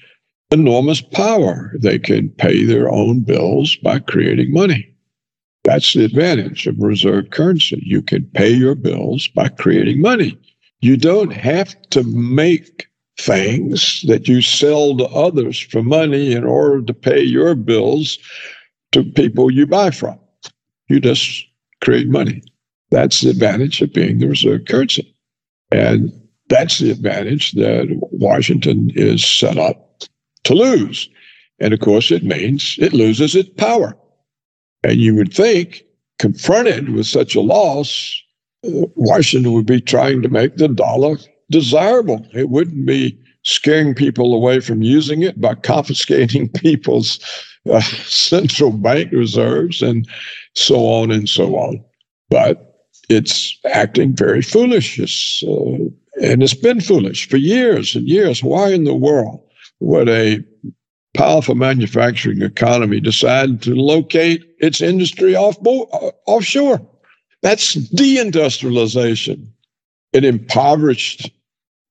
enormous 0.50 1.00
power. 1.00 1.72
They 1.80 1.98
can 1.98 2.30
pay 2.30 2.64
their 2.64 2.90
own 2.90 3.20
bills 3.20 3.76
by 3.76 3.98
creating 3.98 4.52
money. 4.52 4.94
That's 5.64 5.92
the 5.92 6.04
advantage 6.04 6.66
of 6.66 6.78
reserve 6.78 7.30
currency. 7.30 7.82
You 7.84 8.02
can 8.02 8.24
pay 8.34 8.50
your 8.50 8.74
bills 8.74 9.28
by 9.28 9.48
creating 9.48 10.00
money. 10.00 10.38
You 10.80 10.96
don't 10.96 11.32
have 11.32 11.76
to 11.90 12.02
make 12.04 12.87
things 13.18 14.04
that 14.06 14.28
you 14.28 14.40
sell 14.40 14.96
to 14.96 15.06
others 15.06 15.58
for 15.58 15.82
money 15.82 16.32
in 16.32 16.44
order 16.44 16.80
to 16.82 16.94
pay 16.94 17.20
your 17.20 17.54
bills 17.54 18.18
to 18.92 19.04
people 19.04 19.50
you 19.50 19.66
buy 19.66 19.90
from. 19.90 20.18
You 20.88 21.00
just 21.00 21.44
create 21.82 22.08
money. 22.08 22.42
That's 22.90 23.20
the 23.20 23.30
advantage 23.30 23.82
of 23.82 23.92
being 23.92 24.18
the 24.18 24.28
reserve 24.28 24.62
currency. 24.66 25.14
And 25.70 26.10
that's 26.48 26.78
the 26.78 26.90
advantage 26.90 27.52
that 27.52 27.88
Washington 28.12 28.90
is 28.94 29.24
set 29.24 29.58
up 29.58 30.02
to 30.44 30.54
lose. 30.54 31.08
And 31.58 31.74
of 31.74 31.80
course, 31.80 32.10
it 32.10 32.24
means 32.24 32.76
it 32.78 32.92
loses 32.92 33.34
its 33.34 33.50
power. 33.50 33.96
And 34.84 34.96
you 34.96 35.14
would 35.16 35.34
think, 35.34 35.82
confronted 36.18 36.90
with 36.90 37.06
such 37.06 37.34
a 37.34 37.40
loss, 37.40 38.14
uh, 38.64 38.86
Washington 38.94 39.52
would 39.52 39.66
be 39.66 39.80
trying 39.80 40.22
to 40.22 40.28
make 40.28 40.56
the 40.56 40.68
dollar 40.68 41.16
desirable. 41.50 42.26
It 42.34 42.48
wouldn't 42.48 42.86
be 42.86 43.18
scaring 43.44 43.94
people 43.94 44.34
away 44.34 44.60
from 44.60 44.82
using 44.82 45.22
it 45.22 45.40
by 45.40 45.54
confiscating 45.54 46.48
people's 46.54 47.18
uh, 47.70 47.80
central 47.80 48.72
bank 48.72 49.12
reserves 49.12 49.82
and 49.82 50.08
so 50.54 50.86
on 50.86 51.10
and 51.10 51.28
so 51.28 51.56
on. 51.56 51.82
But 52.30 52.68
it's 53.08 53.58
acting 53.72 54.14
very 54.14 54.42
foolish. 54.42 54.98
It's 54.98 55.42
uh, 55.46 55.88
and 56.22 56.42
it's 56.42 56.54
been 56.54 56.80
foolish 56.80 57.28
for 57.28 57.36
years 57.36 57.94
and 57.94 58.06
years. 58.06 58.42
Why 58.42 58.72
in 58.72 58.84
the 58.84 58.94
world 58.94 59.40
would 59.80 60.08
a 60.08 60.40
powerful 61.14 61.54
manufacturing 61.54 62.42
economy 62.42 63.00
decide 63.00 63.62
to 63.62 63.74
locate 63.74 64.44
its 64.58 64.80
industry 64.80 65.34
off 65.36 65.60
bo- 65.60 65.88
uh, 65.92 66.10
offshore? 66.26 66.80
That's 67.42 67.76
deindustrialization. 67.76 69.46
It 70.12 70.24
impoverished 70.24 71.30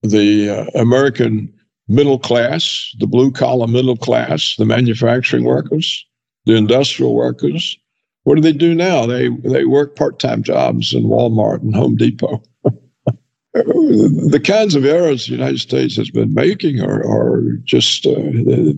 the 0.03 0.49
uh, 0.49 0.65
American 0.79 1.53
middle 1.88 2.19
class, 2.19 2.93
the 2.99 3.07
blue 3.07 3.31
collar 3.31 3.67
middle 3.67 3.97
class, 3.97 4.55
the 4.57 4.65
manufacturing 4.65 5.43
workers, 5.43 6.05
the 6.45 6.55
industrial 6.55 7.15
workers. 7.15 7.77
What 8.23 8.36
do 8.36 8.41
they 8.41 8.51
do 8.51 8.75
now? 8.75 9.05
They 9.05 9.29
they 9.29 9.65
work 9.65 9.95
part 9.95 10.19
time 10.19 10.43
jobs 10.43 10.93
in 10.93 11.03
Walmart 11.03 11.62
and 11.62 11.75
Home 11.75 11.95
Depot 11.95 12.43
the 13.63 14.41
kinds 14.43 14.75
of 14.75 14.86
errors 14.86 15.25
the 15.25 15.33
United 15.33 15.60
States 15.60 15.95
has 15.95 16.10
been 16.10 16.33
making 16.33 16.81
are, 16.81 17.03
are 17.05 17.53
just 17.63 18.05
uh, 18.05 18.13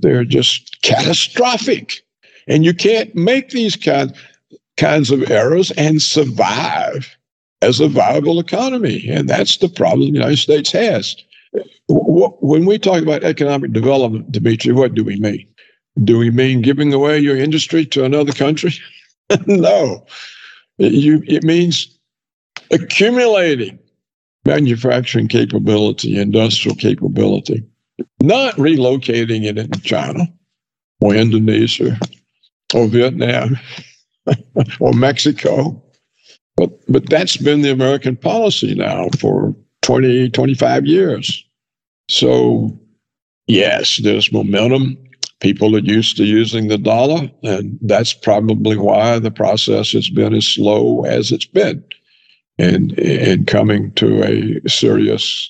they're 0.02 0.24
just 0.24 0.82
catastrophic, 0.82 2.02
and 2.48 2.64
you 2.64 2.74
can't 2.74 3.14
make 3.16 3.50
these 3.50 3.76
kinds 3.76 4.14
kinds 4.78 5.12
of 5.12 5.30
errors 5.30 5.72
and 5.72 6.02
survive 6.02 7.18
as 7.62 7.80
a 7.80 7.88
viable 7.88 8.40
economy. 8.40 9.08
And 9.10 9.28
that's 9.28 9.58
the 9.58 9.70
problem 9.70 10.12
the 10.12 10.20
United 10.20 10.38
States 10.38 10.72
has. 10.72 11.16
When 11.88 12.66
we 12.66 12.78
talk 12.78 13.02
about 13.02 13.24
economic 13.24 13.74
development, 13.74 14.32
Dimitri, 14.32 14.74
what 14.74 14.94
do 14.94 15.04
we 15.04 15.20
mean? 15.20 15.48
Do 16.04 16.18
we 16.18 16.30
mean 16.30 16.62
giving 16.62 16.94
away 16.94 17.20
your 17.20 17.36
industry 17.36 17.86
to 17.88 18.06
another 18.06 18.32
country? 18.32 18.74
no. 19.48 20.06
You, 20.78 21.24
it 21.28 21.44
means 21.44 21.98
accumulating 22.72 23.80
manufacturing 24.46 25.28
capability, 25.28 26.18
industrial 26.18 26.76
capability, 26.76 27.64
not 28.22 28.56
relocating 28.56 29.46
it 29.46 29.58
in 29.58 29.72
China 29.82 30.28
or 31.02 31.16
Indonesia 31.16 31.98
or 32.74 32.88
Vietnam 32.88 33.58
or 34.80 34.94
Mexico. 34.94 35.84
But, 36.60 36.72
but 36.92 37.10
that's 37.10 37.38
been 37.38 37.62
the 37.62 37.72
American 37.72 38.18
policy 38.18 38.76
now 38.76 39.08
for 39.18 39.56
20, 39.82 40.30
25 40.32 40.86
years. 40.86 41.46
So, 42.10 42.78
yes, 43.48 44.02
there's 44.04 44.34
momentum. 44.34 44.98
People 45.40 45.74
are 45.78 45.80
used 45.80 46.18
to 46.18 46.26
using 46.26 46.68
the 46.68 46.78
dollar, 46.78 47.32
and 47.44 47.80
that's 47.82 48.14
probably 48.14 48.76
why 48.76 49.20
the 49.20 49.32
process 49.32 49.94
has 49.94 50.10
been 50.10 50.34
as 50.34 50.46
slow 50.46 51.06
as 51.06 51.32
it's 51.32 51.46
been 51.46 51.82
in, 52.58 52.90
in 52.96 53.46
coming 53.46 53.94
to 53.94 54.22
a 54.22 54.70
serious 54.70 55.50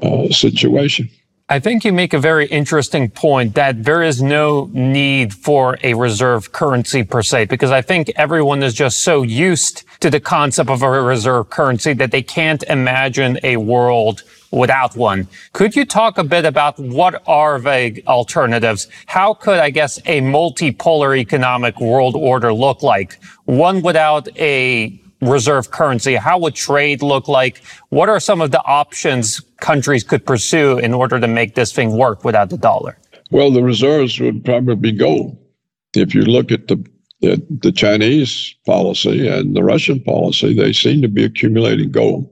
uh, 0.00 0.30
situation. 0.30 1.10
I 1.48 1.60
think 1.60 1.84
you 1.84 1.92
make 1.92 2.12
a 2.12 2.18
very 2.18 2.46
interesting 2.46 3.08
point 3.08 3.54
that 3.54 3.84
there 3.84 4.02
is 4.02 4.20
no 4.20 4.68
need 4.72 5.32
for 5.32 5.78
a 5.84 5.94
reserve 5.94 6.50
currency 6.50 7.04
per 7.04 7.22
se, 7.22 7.44
because 7.44 7.70
I 7.70 7.82
think 7.82 8.10
everyone 8.16 8.64
is 8.64 8.74
just 8.74 9.04
so 9.04 9.22
used 9.22 9.84
to 10.00 10.10
the 10.10 10.18
concept 10.18 10.68
of 10.70 10.82
a 10.82 10.90
reserve 10.90 11.48
currency 11.48 11.92
that 11.94 12.10
they 12.10 12.22
can't 12.22 12.64
imagine 12.64 13.38
a 13.44 13.58
world 13.58 14.24
without 14.50 14.96
one. 14.96 15.28
Could 15.52 15.76
you 15.76 15.84
talk 15.84 16.18
a 16.18 16.24
bit 16.24 16.44
about 16.44 16.80
what 16.80 17.22
are 17.28 17.60
the 17.60 18.02
alternatives? 18.08 18.88
How 19.06 19.32
could, 19.32 19.60
I 19.60 19.70
guess, 19.70 19.98
a 19.98 20.22
multipolar 20.22 21.16
economic 21.16 21.78
world 21.78 22.16
order 22.16 22.52
look 22.52 22.82
like? 22.82 23.22
One 23.44 23.82
without 23.82 24.28
a 24.36 24.98
reserve 25.20 25.70
currency? 25.70 26.14
How 26.14 26.38
would 26.38 26.54
trade 26.54 27.02
look 27.02 27.28
like? 27.28 27.62
What 27.88 28.08
are 28.08 28.20
some 28.20 28.40
of 28.40 28.50
the 28.50 28.62
options 28.64 29.40
countries 29.60 30.04
could 30.04 30.24
pursue 30.26 30.78
in 30.78 30.92
order 30.94 31.18
to 31.20 31.28
make 31.28 31.54
this 31.54 31.72
thing 31.72 31.96
work 31.96 32.24
without 32.24 32.50
the 32.50 32.58
dollar? 32.58 32.98
Well, 33.30 33.50
the 33.50 33.62
reserves 33.62 34.20
would 34.20 34.44
probably 34.44 34.76
be 34.76 34.92
gold. 34.92 35.36
If 35.94 36.14
you 36.14 36.22
look 36.22 36.52
at 36.52 36.68
the 36.68 36.84
the, 37.20 37.42
the 37.48 37.72
Chinese 37.72 38.54
policy 38.66 39.26
and 39.26 39.56
the 39.56 39.62
Russian 39.62 40.00
policy, 40.00 40.54
they 40.54 40.72
seem 40.72 41.00
to 41.02 41.08
be 41.08 41.24
accumulating 41.24 41.90
gold. 41.90 42.30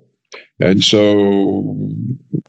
And 0.61 0.85
so 0.85 1.91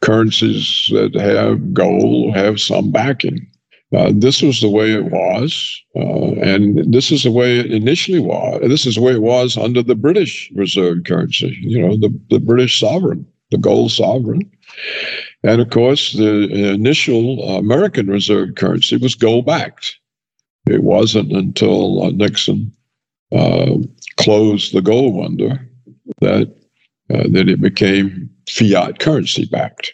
currencies 0.02 0.90
that 0.92 1.16
have 1.16 1.74
gold 1.74 2.36
have 2.36 2.60
some 2.60 2.92
backing. 2.92 3.48
Uh, 3.94 4.12
this 4.14 4.42
was 4.42 4.62
the 4.62 4.70
way 4.70 4.92
it 4.92 5.06
was, 5.06 5.82
uh, 5.96 6.32
and 6.42 6.92
this 6.92 7.12
is 7.12 7.24
the 7.24 7.32
way 7.32 7.60
it 7.60 7.72
initially 7.72 8.20
was. 8.20 8.60
This 8.62 8.86
is 8.86 8.96
the 8.96 9.02
way 9.02 9.14
it 9.14 9.22
was 9.22 9.58
under 9.58 9.84
the 9.84 9.96
British 9.96 10.52
reserve 10.56 11.04
currency. 11.06 11.56
You 11.62 11.82
know, 11.82 11.96
the, 11.96 12.20
the 12.30 12.40
British 12.40 12.80
sovereign, 12.80 13.26
the 13.52 13.58
gold 13.58 13.92
sovereign, 13.92 14.50
and 15.44 15.62
of 15.62 15.70
course, 15.70 16.14
the 16.14 16.74
initial 16.74 17.44
American 17.58 18.08
reserve 18.08 18.56
currency 18.56 18.98
was 18.98 19.14
gold 19.14 19.46
backed. 19.46 19.98
It 20.68 20.84
wasn't 20.84 21.32
until 21.32 22.04
uh, 22.04 22.10
Nixon 22.10 22.72
uh, 23.32 23.76
closed 24.18 24.74
the 24.74 24.82
gold 24.82 25.16
window 25.16 25.58
that 26.22 26.54
that 27.08 27.48
it 27.48 27.62
became 27.62 28.30
fiat 28.50 28.98
currency 28.98 29.46
backed. 29.46 29.94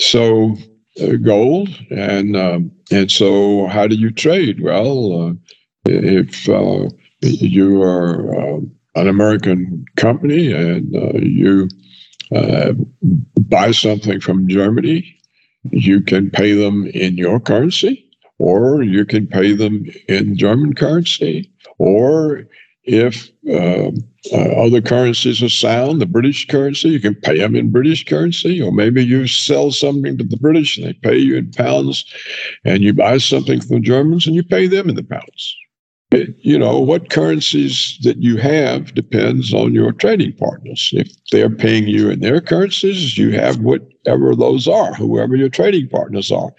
So 0.00 0.56
gold, 1.22 1.68
and 1.90 2.36
um, 2.36 2.70
and 2.90 3.10
so 3.10 3.66
how 3.66 3.86
do 3.86 3.96
you 3.96 4.10
trade? 4.10 4.60
Well, 4.62 5.12
uh, 5.12 5.32
if 5.86 6.48
uh, 6.48 6.88
you 7.20 7.82
are 7.82 8.34
uh, 8.34 8.60
an 8.94 9.08
American 9.08 9.84
company 9.96 10.52
and 10.52 10.92
you 11.22 11.68
buy 13.48 13.70
something 13.72 14.20
from 14.20 14.48
Germany, 14.48 15.16
you 15.70 16.00
can 16.00 16.30
pay 16.30 16.52
them 16.52 16.86
in 16.88 17.16
your 17.18 17.40
currency, 17.40 18.04
or 18.38 18.82
you 18.82 19.04
can 19.04 19.26
pay 19.26 19.52
them 19.52 19.86
in 20.08 20.36
German 20.36 20.74
currency, 20.74 21.50
or 21.78 22.44
if 22.84 23.30
uh, 23.48 23.90
uh, 24.32 24.64
other 24.64 24.80
currencies 24.80 25.42
are 25.42 25.48
sound, 25.48 26.00
the 26.00 26.06
British 26.06 26.46
currency, 26.46 26.88
you 26.88 27.00
can 27.00 27.14
pay 27.14 27.38
them 27.38 27.54
in 27.54 27.70
British 27.70 28.04
currency, 28.04 28.60
or 28.60 28.72
maybe 28.72 29.04
you 29.04 29.26
sell 29.26 29.70
something 29.70 30.16
to 30.18 30.24
the 30.24 30.36
British 30.38 30.78
and 30.78 30.86
they 30.86 30.92
pay 30.94 31.16
you 31.16 31.36
in 31.36 31.50
pounds, 31.50 32.04
and 32.64 32.82
you 32.82 32.92
buy 32.92 33.18
something 33.18 33.60
from 33.60 33.76
the 33.76 33.80
Germans 33.80 34.26
and 34.26 34.34
you 34.34 34.42
pay 34.42 34.66
them 34.66 34.88
in 34.88 34.96
the 34.96 35.04
pounds. 35.04 35.56
It, 36.12 36.34
you 36.40 36.58
know, 36.58 36.80
what 36.80 37.10
currencies 37.10 37.96
that 38.02 38.20
you 38.20 38.36
have 38.38 38.94
depends 38.94 39.54
on 39.54 39.74
your 39.74 39.92
trading 39.92 40.32
partners. 40.36 40.90
If 40.92 41.08
they're 41.30 41.50
paying 41.50 41.86
you 41.86 42.10
in 42.10 42.18
their 42.18 42.40
currencies, 42.40 43.16
you 43.16 43.30
have 43.32 43.60
whatever 43.60 44.34
those 44.34 44.66
are, 44.66 44.92
whoever 44.94 45.36
your 45.36 45.48
trading 45.48 45.88
partners 45.88 46.32
are. 46.32 46.50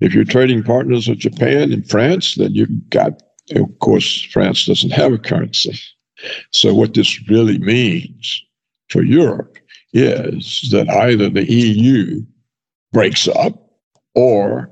If 0.00 0.14
your 0.14 0.24
trading 0.24 0.62
partners 0.62 1.06
are 1.06 1.14
Japan 1.14 1.70
and 1.70 1.86
France, 1.86 2.36
then 2.36 2.54
you've 2.54 2.88
got 2.88 3.22
of 3.54 3.78
course, 3.78 4.22
France 4.32 4.66
doesn't 4.66 4.90
have 4.90 5.12
a 5.12 5.18
currency. 5.18 5.78
So, 6.52 6.74
what 6.74 6.94
this 6.94 7.28
really 7.28 7.58
means 7.58 8.44
for 8.88 9.02
Europe 9.02 9.58
is 9.92 10.68
that 10.70 10.88
either 10.88 11.28
the 11.30 11.50
EU 11.50 12.22
breaks 12.92 13.28
up 13.28 13.70
or 14.14 14.70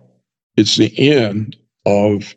it's 0.57 0.77
the 0.77 0.93
end 0.99 1.57
of 1.85 2.35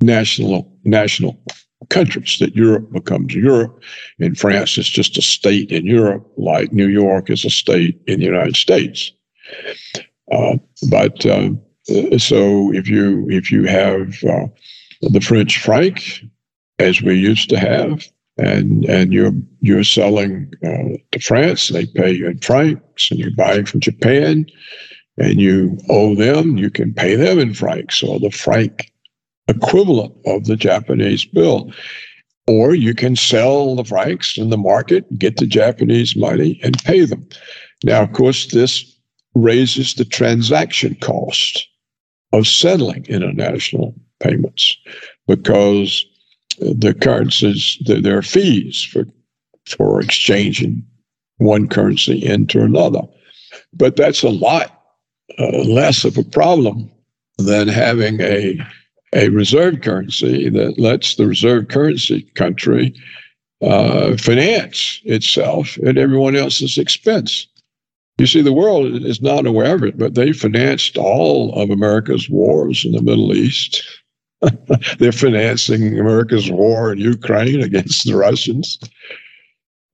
national 0.00 0.70
national 0.84 1.40
countries 1.88 2.38
that 2.40 2.56
Europe 2.56 2.92
becomes 2.92 3.34
Europe 3.34 3.82
and 4.18 4.38
France 4.38 4.76
is 4.78 4.88
just 4.88 5.16
a 5.16 5.22
state 5.22 5.70
in 5.70 5.86
Europe 5.86 6.26
like 6.36 6.72
New 6.72 6.88
York 6.88 7.30
is 7.30 7.44
a 7.44 7.50
state 7.50 8.00
in 8.06 8.20
the 8.20 8.26
United 8.26 8.56
States 8.56 9.12
uh, 10.32 10.56
but 10.90 11.24
uh, 11.26 11.50
so 12.18 12.72
if 12.72 12.88
you 12.88 13.26
if 13.30 13.50
you 13.52 13.64
have 13.64 14.22
uh, 14.24 14.46
the 15.00 15.20
French 15.20 15.58
franc, 15.62 16.20
as 16.78 17.02
we 17.02 17.14
used 17.14 17.48
to 17.50 17.58
have, 17.58 18.06
and 18.38 18.84
and 18.84 19.12
you're 19.12 19.32
you're 19.60 19.84
selling 19.84 20.52
uh, 20.64 20.96
to 21.12 21.18
France, 21.20 21.68
they 21.68 21.86
pay 21.86 22.12
you 22.12 22.28
in 22.28 22.38
francs, 22.38 23.10
and 23.10 23.18
you're 23.18 23.34
buying 23.36 23.64
from 23.64 23.80
Japan, 23.80 24.46
and 25.18 25.40
you 25.40 25.78
owe 25.88 26.14
them, 26.14 26.56
you 26.56 26.70
can 26.70 26.92
pay 26.92 27.14
them 27.16 27.38
in 27.38 27.54
francs 27.54 28.02
or 28.02 28.20
the 28.20 28.30
franc 28.30 28.92
equivalent 29.48 30.14
of 30.26 30.46
the 30.46 30.56
Japanese 30.56 31.24
bill. 31.24 31.72
Or 32.48 32.74
you 32.74 32.94
can 32.94 33.16
sell 33.16 33.74
the 33.74 33.84
francs 33.84 34.38
in 34.38 34.50
the 34.50 34.58
market, 34.58 35.18
get 35.18 35.38
the 35.38 35.46
Japanese 35.46 36.14
money, 36.14 36.60
and 36.62 36.78
pay 36.84 37.04
them. 37.04 37.28
Now, 37.82 38.02
of 38.02 38.12
course, 38.12 38.46
this 38.52 38.96
raises 39.34 39.94
the 39.94 40.04
transaction 40.04 40.96
cost 41.00 41.66
of 42.32 42.46
settling 42.46 43.04
international 43.06 43.94
payments 44.20 44.76
because 45.26 46.04
the 46.58 46.94
currencies, 46.94 47.78
there 47.84 48.18
are 48.18 48.22
fees 48.22 48.82
for, 48.82 49.04
for 49.66 50.00
exchanging 50.00 50.84
one 51.38 51.68
currency 51.68 52.24
into 52.24 52.60
another. 52.62 53.02
But 53.72 53.96
that's 53.96 54.22
a 54.22 54.30
lot 54.30 54.82
uh, 55.38 55.62
less 55.64 56.04
of 56.04 56.16
a 56.16 56.24
problem 56.24 56.90
than 57.38 57.68
having 57.68 58.20
a, 58.20 58.58
a 59.14 59.28
reserve 59.28 59.82
currency 59.82 60.48
that 60.48 60.78
lets 60.78 61.16
the 61.16 61.26
reserve 61.26 61.68
currency 61.68 62.22
country 62.34 62.94
uh, 63.62 64.16
finance 64.16 65.00
itself 65.04 65.78
at 65.84 65.98
everyone 65.98 66.36
else's 66.36 66.78
expense. 66.78 67.46
You 68.18 68.26
see, 68.26 68.40
the 68.40 68.52
world 68.52 69.04
is 69.04 69.20
not 69.20 69.46
aware 69.46 69.74
of 69.74 69.84
it, 69.84 69.98
but 69.98 70.14
they 70.14 70.32
financed 70.32 70.96
all 70.96 71.54
of 71.54 71.70
America's 71.70 72.30
wars 72.30 72.84
in 72.84 72.92
the 72.92 73.02
Middle 73.02 73.34
East. 73.34 73.82
They're 74.98 75.12
financing 75.12 75.98
America's 75.98 76.50
war 76.50 76.92
in 76.92 76.98
Ukraine 76.98 77.62
against 77.62 78.06
the 78.06 78.16
Russians. 78.16 78.78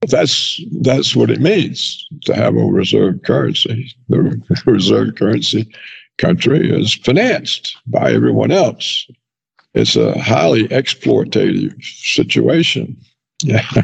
That's 0.07 0.61
that's 0.81 1.15
what 1.15 1.29
it 1.29 1.39
means 1.39 2.05
to 2.25 2.35
have 2.35 2.55
a 2.55 2.65
reserve 2.65 3.21
currency. 3.23 3.93
The 4.09 4.41
reserve 4.65 5.15
currency 5.15 5.73
country 6.17 6.69
is 6.69 6.95
financed 6.95 7.77
by 7.87 8.11
everyone 8.11 8.51
else. 8.51 9.07
It's 9.73 9.95
a 9.95 10.19
highly 10.19 10.67
exploitative 10.67 11.81
situation. 11.83 12.97
Yeah. 13.41 13.67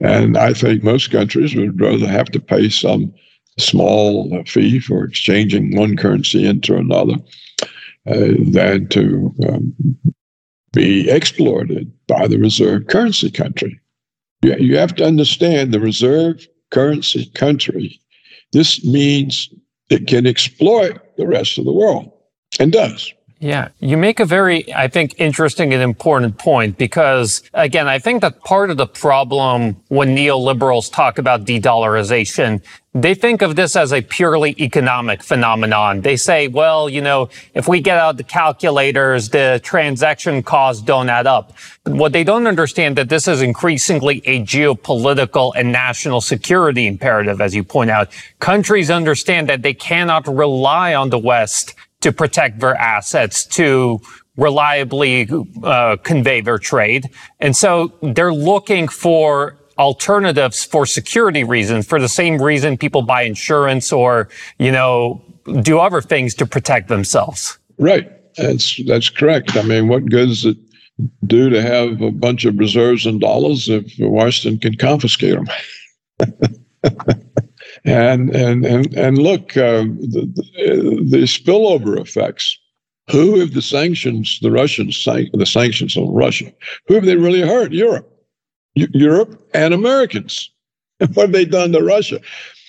And 0.00 0.38
I 0.38 0.54
think 0.54 0.82
most 0.82 1.10
countries 1.10 1.54
would 1.54 1.78
rather 1.78 2.08
have 2.08 2.30
to 2.30 2.40
pay 2.40 2.70
some 2.70 3.12
small 3.58 4.42
fee 4.46 4.80
for 4.80 5.04
exchanging 5.04 5.76
one 5.76 5.94
currency 5.94 6.46
into 6.46 6.74
another 6.74 7.16
than 8.04 8.88
to 8.88 9.34
um, 9.48 9.74
be 10.72 11.08
exploited 11.10 11.92
by 12.06 12.26
the 12.26 12.38
reserve 12.38 12.86
currency 12.88 13.30
country. 13.30 13.80
You, 14.42 14.56
you 14.56 14.76
have 14.76 14.94
to 14.96 15.04
understand 15.04 15.72
the 15.72 15.80
reserve 15.80 16.46
currency 16.70 17.26
country. 17.34 18.00
This 18.52 18.84
means 18.84 19.48
it 19.90 20.06
can 20.06 20.26
exploit 20.26 21.00
the 21.16 21.26
rest 21.26 21.58
of 21.58 21.64
the 21.64 21.72
world 21.72 22.10
and 22.58 22.72
does. 22.72 23.12
Yeah, 23.42 23.70
you 23.80 23.96
make 23.96 24.20
a 24.20 24.24
very, 24.24 24.72
I 24.72 24.86
think, 24.86 25.16
interesting 25.18 25.74
and 25.74 25.82
important 25.82 26.38
point 26.38 26.78
because, 26.78 27.42
again, 27.54 27.88
I 27.88 27.98
think 27.98 28.20
that 28.20 28.40
part 28.44 28.70
of 28.70 28.76
the 28.76 28.86
problem 28.86 29.82
when 29.88 30.14
neoliberals 30.16 30.92
talk 30.92 31.18
about 31.18 31.44
de-dollarization, 31.44 32.62
they 32.94 33.16
think 33.16 33.42
of 33.42 33.56
this 33.56 33.74
as 33.74 33.92
a 33.92 34.00
purely 34.00 34.54
economic 34.60 35.24
phenomenon. 35.24 36.02
They 36.02 36.14
say, 36.14 36.46
well, 36.46 36.88
you 36.88 37.00
know, 37.00 37.30
if 37.52 37.66
we 37.66 37.80
get 37.80 37.98
out 37.98 38.16
the 38.16 38.22
calculators, 38.22 39.30
the 39.30 39.60
transaction 39.64 40.44
costs 40.44 40.80
don't 40.80 41.08
add 41.08 41.26
up. 41.26 41.52
What 41.84 42.12
they 42.12 42.22
don't 42.22 42.46
understand 42.46 42.94
that 42.94 43.08
this 43.08 43.26
is 43.26 43.42
increasingly 43.42 44.22
a 44.24 44.42
geopolitical 44.42 45.52
and 45.56 45.72
national 45.72 46.20
security 46.20 46.86
imperative, 46.86 47.40
as 47.40 47.56
you 47.56 47.64
point 47.64 47.90
out. 47.90 48.12
Countries 48.38 48.88
understand 48.88 49.48
that 49.48 49.62
they 49.62 49.74
cannot 49.74 50.28
rely 50.28 50.94
on 50.94 51.10
the 51.10 51.18
West 51.18 51.74
to 52.02 52.12
protect 52.12 52.60
their 52.60 52.74
assets, 52.76 53.44
to 53.46 54.00
reliably 54.36 55.28
uh, 55.62 55.96
convey 56.02 56.40
their 56.40 56.58
trade. 56.58 57.10
And 57.40 57.56
so 57.56 57.92
they're 58.02 58.32
looking 58.32 58.88
for 58.88 59.58
alternatives 59.78 60.64
for 60.64 60.86
security 60.86 61.44
reasons, 61.44 61.86
for 61.86 62.00
the 62.00 62.08
same 62.08 62.40
reason 62.40 62.76
people 62.76 63.02
buy 63.02 63.22
insurance 63.22 63.92
or, 63.92 64.28
you 64.58 64.70
know, 64.70 65.22
do 65.62 65.78
other 65.78 66.00
things 66.00 66.34
to 66.34 66.46
protect 66.46 66.88
themselves. 66.88 67.58
Right. 67.78 68.10
That's 68.36 68.82
that's 68.86 69.10
correct. 69.10 69.56
I 69.56 69.62
mean, 69.62 69.88
what 69.88 70.06
good 70.06 70.28
does 70.28 70.44
it 70.46 70.56
do 71.26 71.50
to 71.50 71.60
have 71.60 72.00
a 72.00 72.10
bunch 72.10 72.44
of 72.44 72.58
reserves 72.58 73.06
in 73.06 73.18
dollars 73.18 73.68
if 73.68 73.92
Washington 73.98 74.60
can 74.60 74.78
confiscate 74.78 75.34
them? 75.34 76.40
And 77.84 78.30
and 78.30 78.64
and 78.64 78.94
and 78.94 79.18
look, 79.18 79.56
uh, 79.56 79.82
the, 79.82 80.30
the, 81.10 81.18
spillover 81.22 82.00
effects. 82.00 82.58
Who 83.10 83.40
have 83.40 83.52
the 83.52 83.62
sanctions, 83.62 84.38
the 84.40 84.52
Russians, 84.52 85.04
the 85.04 85.44
sanctions 85.44 85.96
on 85.96 86.14
Russia? 86.14 86.52
Who 86.86 86.94
have 86.94 87.04
they 87.04 87.16
really 87.16 87.40
hurt? 87.40 87.72
Europe, 87.72 88.08
U- 88.76 88.86
Europe, 88.92 89.44
and 89.52 89.74
Americans. 89.74 90.50
what 91.14 91.24
have 91.24 91.32
they 91.32 91.44
done 91.44 91.72
to 91.72 91.82
Russia? 91.82 92.20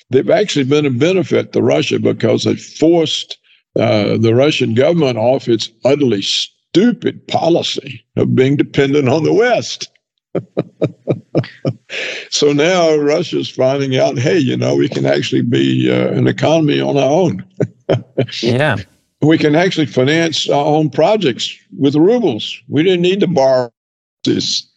They've 0.09 0.29
actually 0.29 0.65
been 0.65 0.87
a 0.87 0.89
benefit 0.89 1.53
to 1.53 1.61
Russia 1.61 1.99
because 1.99 2.43
they 2.43 2.55
forced 2.55 3.37
uh, 3.75 4.17
the 4.17 4.33
Russian 4.35 4.73
government 4.73 5.17
off 5.17 5.47
its 5.47 5.69
utterly 5.85 6.21
stupid 6.21 7.27
policy 7.27 8.03
of 8.15 8.35
being 8.35 8.55
dependent 8.55 9.07
on 9.09 9.23
the 9.23 9.33
West. 9.33 9.89
so 12.29 12.53
now 12.53 12.95
Russia's 12.95 13.49
finding 13.49 13.97
out, 13.97 14.17
hey, 14.17 14.37
you 14.37 14.57
know, 14.57 14.75
we 14.75 14.89
can 14.89 15.05
actually 15.05 15.41
be 15.41 15.91
uh, 15.91 16.09
an 16.09 16.27
economy 16.27 16.81
on 16.81 16.97
our 16.97 17.09
own. 17.09 17.45
yeah. 18.41 18.77
We 19.21 19.37
can 19.37 19.55
actually 19.55 19.85
finance 19.85 20.49
our 20.49 20.65
own 20.65 20.89
projects 20.89 21.55
with 21.77 21.95
rubles. 21.95 22.61
We 22.67 22.83
didn't 22.83 23.01
need 23.01 23.21
to 23.21 23.27
borrow 23.27 23.71
this 24.23 24.67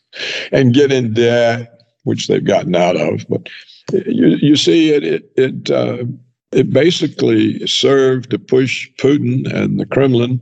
and 0.52 0.74
get 0.74 0.92
in 0.92 1.14
debt, 1.14 1.80
which 2.04 2.28
they've 2.28 2.44
gotten 2.44 2.76
out 2.76 2.96
of. 2.96 3.26
But 3.28 3.48
you, 3.92 4.36
you 4.40 4.56
see, 4.56 4.90
it 4.90 5.04
it 5.04 5.30
it, 5.36 5.70
uh, 5.70 6.04
it 6.52 6.72
basically 6.72 7.66
served 7.66 8.30
to 8.30 8.38
push 8.38 8.88
Putin 8.98 9.52
and 9.52 9.80
the 9.80 9.86
Kremlin 9.86 10.40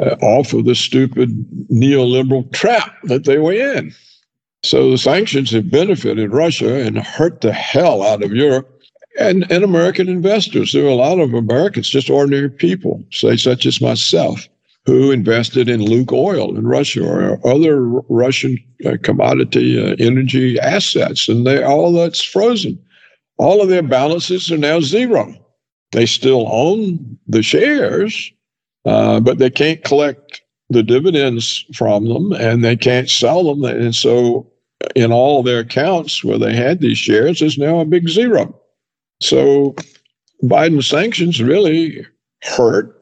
uh, 0.00 0.16
off 0.20 0.52
of 0.52 0.64
the 0.66 0.74
stupid 0.74 1.30
neoliberal 1.70 2.50
trap 2.52 2.94
that 3.04 3.24
they 3.24 3.38
were 3.38 3.52
in. 3.52 3.94
So 4.66 4.90
the 4.90 4.98
sanctions 4.98 5.52
have 5.52 5.70
benefited 5.70 6.32
Russia 6.32 6.74
and 6.74 6.98
hurt 6.98 7.40
the 7.40 7.52
hell 7.52 8.02
out 8.02 8.24
of 8.24 8.32
Europe 8.32 8.82
and, 9.18 9.50
and 9.50 9.62
American 9.62 10.08
investors. 10.08 10.72
There 10.72 10.84
are 10.84 10.88
a 10.88 10.94
lot 10.94 11.20
of 11.20 11.34
Americans, 11.34 11.88
just 11.88 12.10
ordinary 12.10 12.50
people, 12.50 13.04
say 13.12 13.36
such 13.36 13.64
as 13.64 13.80
myself, 13.80 14.48
who 14.84 15.12
invested 15.12 15.68
in 15.68 15.80
Lukoil 15.80 16.58
in 16.58 16.66
Russia 16.66 17.06
or 17.06 17.46
other 17.46 17.86
Russian 18.08 18.58
uh, 18.84 18.96
commodity 19.02 19.80
uh, 19.80 19.94
energy 20.00 20.58
assets, 20.58 21.28
and 21.28 21.46
they 21.46 21.62
all 21.62 21.92
that's 21.92 22.22
frozen. 22.22 22.76
All 23.38 23.62
of 23.62 23.68
their 23.68 23.82
balances 23.82 24.50
are 24.50 24.58
now 24.58 24.80
zero. 24.80 25.32
They 25.92 26.06
still 26.06 26.48
own 26.50 27.18
the 27.28 27.42
shares, 27.42 28.32
uh, 28.84 29.20
but 29.20 29.38
they 29.38 29.50
can't 29.50 29.84
collect 29.84 30.42
the 30.70 30.82
dividends 30.82 31.64
from 31.72 32.06
them, 32.06 32.32
and 32.32 32.64
they 32.64 32.76
can't 32.76 33.08
sell 33.08 33.44
them. 33.44 33.64
And 33.64 33.94
so 33.94 34.50
in 34.94 35.12
all 35.12 35.42
their 35.42 35.60
accounts 35.60 36.22
where 36.22 36.38
they 36.38 36.54
had 36.54 36.80
these 36.80 36.98
shares 36.98 37.42
is 37.42 37.58
now 37.58 37.80
a 37.80 37.84
big 37.84 38.08
zero. 38.08 38.58
So 39.20 39.74
Biden 40.42 40.82
sanctions 40.84 41.42
really 41.42 42.06
hurt 42.42 42.92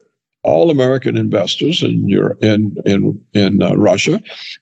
all 0.43 0.69
American 0.69 1.17
investors 1.17 1.81
in 1.83 2.07
Europe, 2.07 2.43
in 2.43 2.77
in 2.85 3.19
in 3.33 3.61
uh, 3.61 3.75
Russia, 3.75 4.21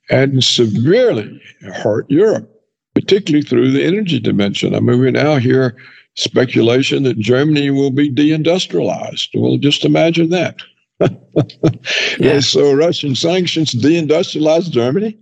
and 0.09 0.43
severely 0.43 1.41
hurt 1.61 2.09
Europe, 2.09 2.49
particularly 2.95 3.43
through 3.43 3.71
the 3.71 3.83
energy 3.83 4.19
dimension. 4.19 4.73
I 4.73 4.79
mean, 4.79 4.99
we 4.99 5.11
now 5.11 5.35
hear 5.35 5.75
speculation 6.15 7.03
that 7.03 7.17
Germany 7.19 7.69
will 7.69 7.91
be 7.91 8.09
deindustrialized. 8.09 9.29
Well, 9.33 9.57
just 9.57 9.83
imagine 9.83 10.29
that. 10.29 10.55
yeah. 12.19 12.39
so 12.39 12.73
Russian 12.73 13.15
sanctions 13.15 13.73
deindustrialize 13.73 14.69
Germany 14.69 15.17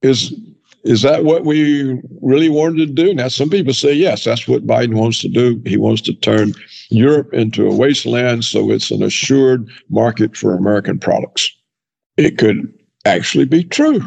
is 0.00 0.32
is 0.88 1.02
that 1.02 1.22
what 1.22 1.44
we 1.44 2.00
really 2.22 2.48
wanted 2.48 2.78
to 2.78 2.86
do? 2.86 3.12
Now, 3.12 3.28
some 3.28 3.50
people 3.50 3.74
say, 3.74 3.92
yes, 3.92 4.24
that's 4.24 4.48
what 4.48 4.66
Biden 4.66 4.94
wants 4.94 5.20
to 5.20 5.28
do. 5.28 5.60
He 5.66 5.76
wants 5.76 6.00
to 6.02 6.14
turn 6.14 6.54
Europe 6.88 7.34
into 7.34 7.68
a 7.68 7.74
wasteland 7.74 8.44
so 8.46 8.70
it's 8.70 8.90
an 8.90 9.02
assured 9.02 9.68
market 9.90 10.34
for 10.34 10.54
American 10.54 10.98
products. 10.98 11.54
It 12.16 12.38
could 12.38 12.72
actually 13.04 13.44
be 13.44 13.64
true. 13.64 14.00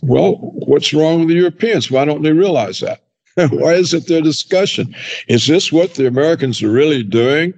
Well, 0.00 0.36
what's 0.66 0.94
wrong 0.94 1.20
with 1.20 1.28
the 1.28 1.34
Europeans? 1.34 1.90
Why 1.90 2.06
don't 2.06 2.22
they 2.22 2.32
realize 2.32 2.80
that? 2.80 3.04
Why 3.52 3.74
is 3.74 3.92
it 3.92 4.06
their 4.06 4.22
discussion? 4.22 4.94
Is 5.28 5.46
this 5.46 5.70
what 5.70 5.94
the 5.94 6.06
Americans 6.06 6.62
are 6.62 6.70
really 6.70 7.02
doing? 7.02 7.52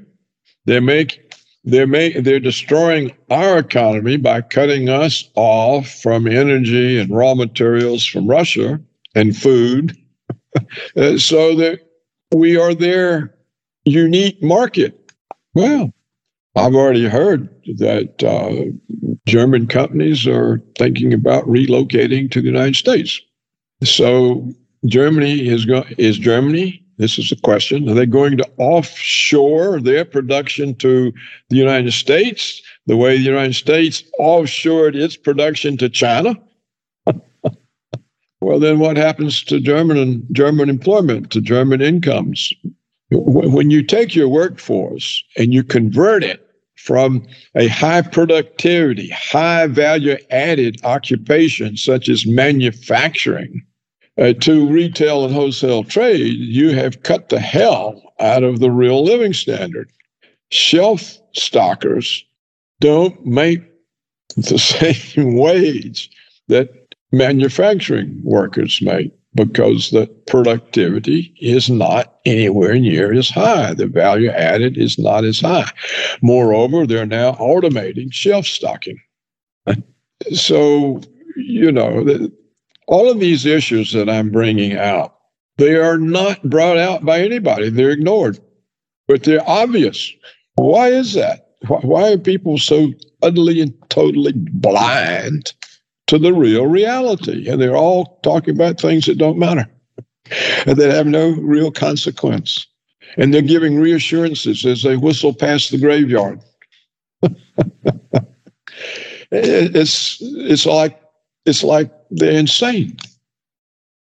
They 0.65 0.81
make 0.81 1.26
they're 1.67 1.87
make, 1.87 2.23
they're 2.23 2.41
destroying 2.41 3.13
our 3.29 3.59
economy 3.59 4.17
by 4.17 4.41
cutting 4.41 4.89
us 4.89 5.29
off 5.35 5.89
from 5.89 6.29
energy 6.29 6.99
and 6.99 7.11
raw 7.11 7.35
materials 7.35 8.07
from 8.07 8.29
Russia 8.29 8.81
and 9.17 9.37
food, 9.37 9.97
uh, 10.97 11.19
so 11.19 11.57
that 11.57 11.81
we 12.33 12.57
are 12.57 12.73
their 12.73 13.35
unique 13.85 14.41
market. 14.43 15.13
Well, 15.55 15.93
I've 16.55 16.75
already 16.75 17.09
heard 17.09 17.49
that 17.79 18.23
uh, 18.23 18.71
German 19.27 19.67
companies 19.67 20.27
are 20.27 20.63
thinking 20.79 21.13
about 21.13 21.45
relocating 21.47 22.31
to 22.31 22.41
the 22.41 22.47
United 22.47 22.77
States. 22.77 23.21
So 23.83 24.49
Germany 24.87 25.49
is 25.49 25.65
go- 25.65 25.85
is 25.99 26.17
Germany 26.17 26.86
this 26.99 27.19
is 27.19 27.31
a 27.31 27.37
question. 27.37 27.89
Are 27.89 27.95
they 27.95 28.07
going 28.07 28.39
to 28.39 28.51
offshore 28.59 29.81
their 29.81 30.05
production 30.05 30.75
to 30.77 31.13
the 31.51 31.57
United 31.57 31.93
States 31.93 32.63
the 32.87 32.97
way 32.97 33.17
the 33.17 33.23
United 33.23 33.55
States 33.55 34.03
offshored 34.19 34.95
its 34.95 35.17
production 35.17 35.77
to 35.79 35.89
China? 35.89 36.35
well, 38.41 38.59
then 38.59 38.79
what 38.79 38.97
happens 38.97 39.43
to 39.45 39.61
German 39.61 39.99
and 39.99 40.27
German 40.33 40.71
employment, 40.71 41.31
to 41.33 41.41
German 41.41 41.83
incomes? 41.83 42.53
When 43.11 43.71
you 43.71 43.83
take 43.83 44.15
your 44.15 44.29
workforce 44.29 45.23
and 45.37 45.53
you 45.53 45.63
convert 45.63 46.25
it 46.25 46.43
from 46.77 47.27
a 47.55 47.69
high 47.69 48.03
productivity, 48.03 49.09
high 49.11 49.67
value 49.67 50.17
added 50.31 50.81
occupation 50.85 51.77
such 51.77 52.09
as 52.09 52.27
manufacturing 52.27 53.65
uh, 54.19 54.33
to 54.35 54.69
retail 54.69 55.25
and 55.25 55.35
wholesale 55.35 55.85
trade, 55.85 56.37
you 56.39 56.71
have 56.71 57.03
cut 57.03 57.29
the 57.29 57.41
hell 57.41 58.03
out 58.21 58.43
of 58.43 58.61
the 58.61 58.71
real 58.71 59.05
living 59.05 59.33
standard. 59.33 59.91
Shelf 60.51 61.19
stockers 61.35 62.25
don't 62.81 63.25
make 63.25 63.63
the 64.37 64.59
same 65.15 65.37
wage 65.37 66.11
that 66.49 66.95
manufacturing 67.13 68.21
workers 68.23 68.81
make 68.83 69.13
because 69.35 69.91
the 69.91 70.07
productivity 70.27 71.35
is 71.41 71.69
not 71.69 72.19
anywhere 72.25 72.79
near 72.79 73.13
as 73.13 73.29
high. 73.29 73.75
The 73.75 73.87
value 73.87 74.31
added 74.31 74.79
is 74.79 74.99
not 74.99 75.25
as 75.25 75.41
high. 75.41 75.71
Moreover, 76.23 76.87
they're 76.87 77.07
now 77.07 77.33
automating 77.33 78.13
shelf 78.13 78.47
stocking. 78.47 78.99
So, 80.33 81.03
you 81.37 81.71
know, 81.71 82.03
all 82.87 83.11
of 83.11 83.21
these 83.21 83.47
issues 83.47 83.93
that 83.93 84.09
I'm 84.09 84.31
bringing 84.31 84.77
out, 84.77 85.17
they 85.59 85.77
are 85.77 85.99
not 85.99 86.43
brought 86.49 86.79
out 86.79 87.05
by 87.05 87.21
anybody. 87.21 87.71
They're 87.71 87.91
ignored, 87.91 88.39
but 89.09 89.25
they're 89.25 89.49
obvious. 89.49 90.13
Why 90.57 90.89
is 90.89 91.15
that? 91.15 91.49
Why 91.69 92.13
are 92.13 92.19
people 92.19 92.59
so 92.59 92.93
utterly 93.23 93.61
and 93.61 93.75
totally 93.89 94.33
blind 94.35 95.53
to 96.07 96.19
the 96.19 96.33
real 96.33 96.67
reality? 96.67 97.49
And 97.49 97.61
they're 97.61 97.77
all 97.77 98.21
talking 98.23 98.55
about 98.55 98.81
things 98.81 99.07
that 99.07 99.19
don't 99.19 99.39
matter. 99.39 99.67
and 100.67 100.77
that 100.77 100.93
have 100.93 101.07
no 101.07 101.31
real 101.31 101.71
consequence. 101.71 102.67
And 103.17 103.33
they're 103.33 103.43
giving 103.43 103.79
reassurances 103.79 104.65
as 104.67 104.83
they 104.83 104.97
whistle 104.97 105.33
past 105.33 105.71
the 105.71 105.79
graveyard. 105.79 106.41
it's 109.31 110.19
it's 110.21 110.67
like 110.67 111.01
it's 111.47 111.63
like 111.63 111.91
they're 112.11 112.39
insane. 112.39 112.97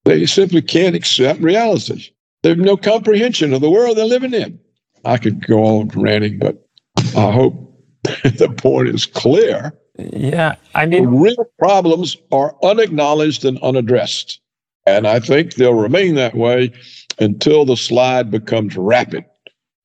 They 0.04 0.26
simply 0.26 0.62
can't 0.62 0.96
accept 0.96 1.40
reality. 1.40 2.10
They 2.42 2.50
have 2.50 2.58
no 2.58 2.76
comprehension 2.76 3.52
of 3.52 3.60
the 3.60 3.70
world 3.70 3.96
they're 3.96 4.04
living 4.04 4.34
in. 4.34 4.58
I 5.04 5.18
could 5.18 5.46
go 5.46 5.64
on 5.64 5.88
ranting, 5.88 6.38
but 6.38 6.64
I 7.16 7.30
hope 7.30 7.54
the 8.02 8.52
point 8.56 8.88
is 8.88 9.06
clear. 9.06 9.72
Yeah, 9.98 10.56
I 10.74 10.86
mean, 10.86 11.04
the 11.04 11.08
real 11.08 11.50
problems 11.58 12.16
are 12.30 12.54
unacknowledged 12.62 13.44
and 13.44 13.58
unaddressed. 13.62 14.40
And 14.86 15.06
I 15.08 15.18
think 15.20 15.54
they'll 15.54 15.74
remain 15.74 16.14
that 16.16 16.36
way 16.36 16.72
until 17.18 17.64
the 17.64 17.76
slide 17.76 18.30
becomes 18.30 18.76
rapid. 18.76 19.24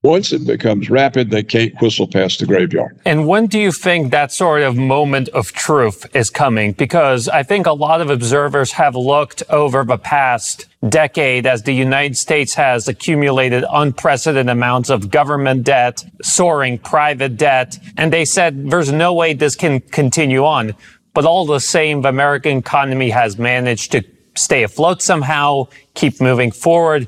Once 0.04 0.32
it 0.32 0.48
becomes 0.48 0.90
rapid, 0.90 1.30
they 1.30 1.44
can't 1.44 1.80
whistle 1.80 2.08
past 2.08 2.40
the 2.40 2.46
graveyard. 2.48 2.98
And 3.06 3.28
when 3.28 3.46
do 3.46 3.60
you 3.60 3.72
think 3.72 4.10
that 4.10 4.32
sort 4.32 4.64
of 4.64 4.76
moment 4.76 5.30
of 5.30 5.52
truth 5.52 6.08
is 6.16 6.32
coming? 6.32 6.72
Because 6.72 7.30
I 7.30 7.44
think 7.44 7.68
a 7.68 7.74
lot 7.74 8.02
of 8.02 8.10
observers 8.10 8.72
have 8.72 8.96
looked 8.96 9.44
over 9.50 9.84
the 9.84 10.00
past 10.00 10.66
decade 10.90 11.46
as 11.46 11.62
the 11.62 11.74
United 11.74 12.18
States 12.18 12.56
has 12.56 12.88
accumulated 12.88 13.64
unprecedented 13.72 14.50
amounts 14.52 14.90
of 14.90 15.12
government 15.12 15.66
debt, 15.66 16.04
soaring 16.24 16.80
private 16.80 17.38
debt, 17.38 17.78
and 17.96 18.12
they 18.12 18.26
said 18.26 18.72
there's 18.72 18.92
no 18.92 19.14
way 19.14 19.34
this 19.34 19.56
can 19.56 19.82
continue 19.82 20.44
on. 20.44 20.74
But 21.14 21.26
all 21.26 21.46
the 21.46 21.60
same, 21.60 22.02
the 22.02 22.10
American 22.10 22.58
economy 22.58 23.12
has 23.12 23.38
managed 23.38 23.92
to 23.92 24.04
stay 24.34 24.64
afloat 24.64 25.04
somehow, 25.04 25.68
keep 25.94 26.20
moving 26.20 26.52
forward. 26.52 27.08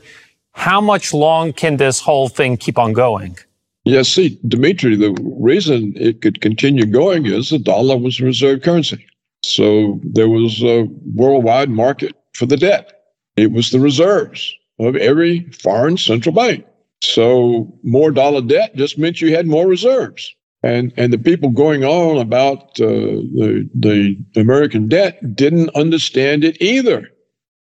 How 0.54 0.80
much 0.80 1.14
long 1.14 1.54
can 1.54 1.78
this 1.78 2.00
whole 2.00 2.30
thing 2.30 2.58
keep 2.58 2.78
on 2.78 2.94
going? 2.94 3.38
Yes, 3.86 4.08
see, 4.08 4.40
Dimitri, 4.48 4.96
the 4.96 5.12
reason 5.22 5.94
it 5.98 6.22
could 6.22 6.40
continue 6.40 6.86
going 6.86 7.26
is 7.26 7.50
the 7.50 7.60
dollar 7.60 7.98
was 7.98 8.20
a 8.20 8.26
reserve 8.26 8.62
currency. 8.62 9.06
So 9.44 10.00
there 10.04 10.30
was 10.30 10.64
a 10.64 10.88
worldwide 11.14 11.70
market 11.70 12.16
for 12.34 12.46
the 12.46 12.56
debt. 12.56 12.94
It 13.36 13.52
was 13.52 13.72
the 13.72 13.80
reserves 13.80 14.56
of 14.80 14.96
every 14.96 15.50
foreign 15.52 15.98
central 15.98 16.34
bank. 16.34 16.66
So 17.02 17.78
more 17.84 18.12
dollar 18.12 18.42
debt 18.42 18.76
just 18.76 18.98
meant 18.98 19.20
you 19.20 19.36
had 19.36 19.48
more 19.48 19.68
reserves. 19.68 20.34
And, 20.64 20.94
and 20.96 21.12
the 21.12 21.18
people 21.18 21.50
going 21.50 21.84
on 21.84 22.18
about 22.18 22.80
uh, 22.80 22.88
the, 22.88 23.70
the 23.78 24.16
American 24.40 24.88
debt 24.88 25.36
didn't 25.36 25.76
understand 25.76 26.46
it 26.46 26.62
either. 26.62 27.10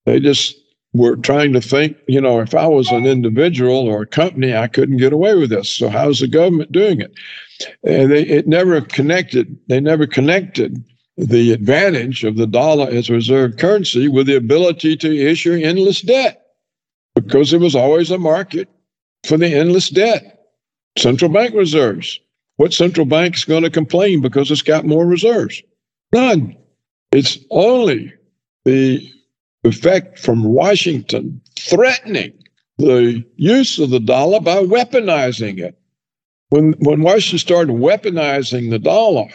They 0.07 0.19
just 0.19 0.57
were 0.93 1.17
trying 1.17 1.53
to 1.53 1.61
think, 1.61 1.97
you 2.09 2.21
know, 2.21 2.41
if 2.41 2.55
I 2.55 2.67
was 2.67 2.91
an 2.91 3.07
individual 3.07 3.89
or 3.89 4.03
a 4.03 4.07
company, 4.07 4.55
I 4.55 4.67
couldn't 4.67 4.97
get 4.97 5.13
away 5.13 5.37
with 5.37 5.51
this. 5.51 5.71
So 5.71 5.89
how's 5.89 6.21
the 6.21 6.29
government 6.29 6.73
doing 6.73 7.01
it? 7.01 7.13
And 7.85 8.11
they, 8.11 8.23
it 8.23 8.49
never 8.49 8.81
connected. 8.81 9.57
They 9.69 9.81
never 9.81 10.07
connected 10.07 10.83
the 11.17 11.53
advantage 11.53 12.25
of 12.25 12.37
the 12.37 12.47
dollar 12.47 12.89
as 12.89 13.09
a 13.09 13.13
reserve 13.13 13.57
currency 13.59 14.09
with 14.09 14.27
the 14.27 14.37
ability 14.37 14.97
to 14.97 15.17
issue 15.17 15.61
endless 15.63 16.01
debt 16.01 16.43
because 17.15 17.51
there 17.51 17.61
was 17.61 17.77
always 17.77 18.11
a 18.11 18.19
market 18.19 18.69
for 19.25 19.37
the 19.37 19.55
endless 19.55 19.91
debt. 19.91 20.39
Central 20.99 21.31
bank 21.31 21.55
reserves. 21.55 22.19
What 22.57 22.73
central 22.73 23.07
bank 23.07 23.37
is 23.37 23.45
going 23.45 23.63
to 23.63 23.71
complain 23.71 24.21
because 24.21 24.51
it's 24.51 24.63
got 24.63 24.85
more 24.85 25.07
reserves? 25.07 25.63
None. 26.13 26.57
It's 27.13 27.39
only 27.51 28.13
the 28.65 29.09
effect 29.65 30.19
from 30.19 30.45
Washington 30.45 31.41
threatening 31.59 32.33
the 32.79 33.25
use 33.37 33.79
of 33.79 33.91
the 33.91 34.01
dollar 34.01 34.41
by 34.41 34.57
weaponizing 34.63 35.59
it. 35.59 35.79
When, 36.49 36.73
when 36.81 37.03
Washington 37.03 37.39
started 37.39 37.77
weaponizing 37.77 38.71
the 38.71 38.79
dollar, 38.79 39.29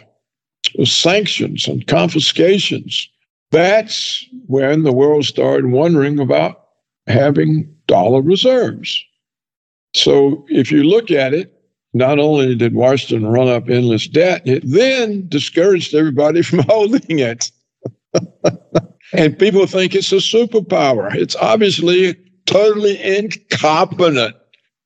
with 0.78 0.90
sanctions 0.90 1.68
and 1.68 1.86
confiscations, 1.88 3.10
that's 3.52 4.26
when 4.48 4.84
the 4.84 4.92
world 4.92 5.26
started 5.26 5.68
wondering 5.68 6.20
about 6.20 6.64
having 7.08 7.74
dollar 7.88 8.22
reserves. 8.22 9.04
So 9.94 10.46
if 10.50 10.72
you 10.72 10.84
look 10.84 11.12
at 11.12 11.34
it, 11.34 11.52
not 11.94 12.20
only 12.20 12.56
did 12.56 12.76
Washington 12.76 13.28
run 13.28 13.48
up 13.48 13.70
endless 13.70 14.08
debt, 14.08 14.42
it 14.46 14.64
then 14.66 15.28
discouraged 15.30 15.96
everybody 15.96 16.42
from 16.42 16.60
holding 16.60 17.20
it. 17.20 17.52
And 19.14 19.38
people 19.38 19.66
think 19.68 19.96
it's 19.96 20.12
a 20.12 20.16
superpower. 20.16 21.14
It's 21.14 21.36
obviously 21.36 22.10
a 22.10 22.16
totally 22.46 23.02
incompetent 23.02 24.36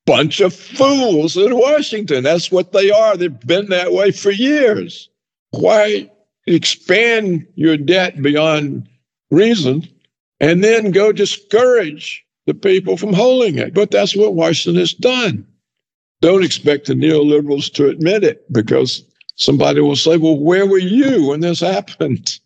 bunch 0.06 0.40
of 0.40 0.54
fools 0.54 1.36
in 1.36 1.56
Washington. 1.56 2.24
That's 2.24 2.50
what 2.50 2.72
they 2.72 2.90
are. 2.90 3.16
They've 3.16 3.46
been 3.46 3.68
that 3.68 3.92
way 3.92 4.10
for 4.10 4.30
years. 4.30 5.08
Why 5.50 6.10
expand 6.46 7.46
your 7.54 7.76
debt 7.76 8.20
beyond 8.22 8.88
reason 9.30 9.88
and 10.40 10.64
then 10.64 10.90
go 10.90 11.12
discourage 11.12 12.24
the 12.46 12.54
people 12.54 12.96
from 12.96 13.12
holding 13.12 13.58
it? 13.58 13.74
But 13.74 13.90
that's 13.90 14.16
what 14.16 14.34
Washington 14.34 14.80
has 14.80 14.94
done. 14.94 15.46
Don't 16.20 16.44
expect 16.44 16.86
the 16.86 16.94
neoliberals 16.94 17.72
to 17.74 17.88
admit 17.88 18.24
it 18.24 18.50
because 18.52 19.02
somebody 19.36 19.80
will 19.80 19.96
say, 19.96 20.16
well, 20.18 20.38
where 20.38 20.66
were 20.66 20.78
you 20.78 21.28
when 21.28 21.40
this 21.40 21.60
happened? 21.60 22.38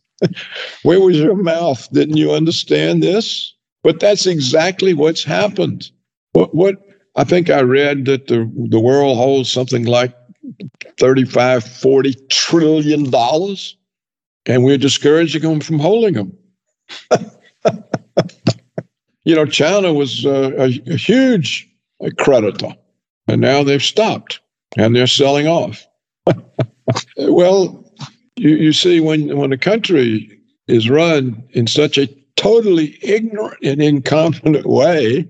Where 0.83 1.01
was 1.01 1.17
your 1.17 1.37
mouth? 1.37 1.89
Didn't 1.93 2.17
you 2.17 2.33
understand 2.33 3.03
this? 3.03 3.55
But 3.83 4.01
that's 4.01 4.27
exactly 4.27 4.95
what's 4.95 5.25
happened. 5.25 5.91
What, 6.33 6.55
what 6.55 6.77
I 7.17 7.25
think 7.25 7.51
I 7.51 7.61
read 7.61 8.07
that 8.07 8.27
the, 8.27 8.51
the 8.71 8.81
world 8.81 9.17
holds 9.17 9.53
something 9.53 9.85
like 9.85 10.15
35, 10.99 11.65
40 11.65 12.15
trillion 12.31 13.11
dollars, 13.11 13.77
and 14.47 14.65
we're 14.65 14.79
discouraging 14.79 15.43
them 15.43 15.61
from 15.61 15.79
holding 15.79 16.15
them. 16.15 16.37
you 19.25 19.35
know, 19.35 19.47
China 19.47 19.93
was 19.93 20.27
uh, 20.27 20.53
a, 20.59 20.81
a 20.87 20.97
huge 20.97 21.69
creditor, 22.19 22.75
and 23.29 23.41
now 23.41 23.63
they've 23.63 23.83
stopped 23.83 24.41
and 24.77 24.95
they're 24.95 25.07
selling 25.07 25.47
off. 25.47 25.87
well, 27.17 27.84
you, 28.37 28.51
you 28.51 28.73
see, 28.73 29.01
when, 29.01 29.37
when 29.37 29.53
a 29.53 29.59
country 29.59 30.41
is 30.67 30.91
run 30.91 31.43
in 31.51 31.67
such 31.67 31.99
a 31.99 32.07
totally 32.37 32.99
ignorant 33.03 33.59
and 33.63 33.83
incompetent 33.83 34.67
way, 34.67 35.29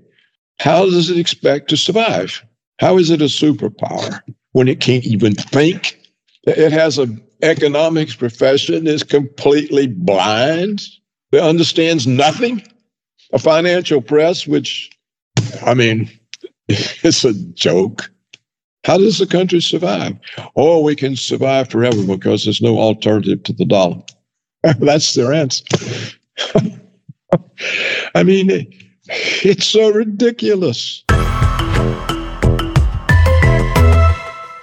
how 0.59 0.85
does 0.85 1.09
it 1.09 1.17
expect 1.17 1.69
to 1.69 1.77
survive? 1.77 2.43
How 2.79 2.97
is 2.97 3.09
it 3.09 3.21
a 3.21 3.25
superpower 3.25 4.19
when 4.53 4.67
it 4.67 4.79
can't 4.79 5.05
even 5.05 5.35
think? 5.35 5.99
It 6.43 6.71
has 6.71 6.97
an 6.97 7.21
economics 7.41 8.15
profession 8.15 8.85
that's 8.85 9.03
completely 9.03 9.87
blind, 9.87 10.81
that 11.31 11.43
understands 11.43 12.07
nothing. 12.07 12.63
A 13.33 13.39
financial 13.39 14.01
press, 14.01 14.47
which, 14.47 14.89
I 15.65 15.73
mean, 15.73 16.09
it's 16.67 17.25
a 17.25 17.33
joke. 17.53 18.09
How 18.85 18.99
does 18.99 19.17
the 19.17 19.25
country 19.25 19.61
survive? 19.61 20.15
Oh, 20.55 20.79
we 20.81 20.95
can 20.95 21.15
survive 21.15 21.71
forever 21.71 22.03
because 22.05 22.43
there's 22.43 22.61
no 22.61 22.77
alternative 22.77 23.41
to 23.45 23.53
the 23.53 23.65
dollar. 23.65 24.03
That's 24.79 25.11
their 25.15 25.33
answer. 25.33 25.63
I 28.13 28.21
mean, 28.21 28.71
it's 29.07 29.65
so 29.65 29.91
ridiculous. 29.91 31.03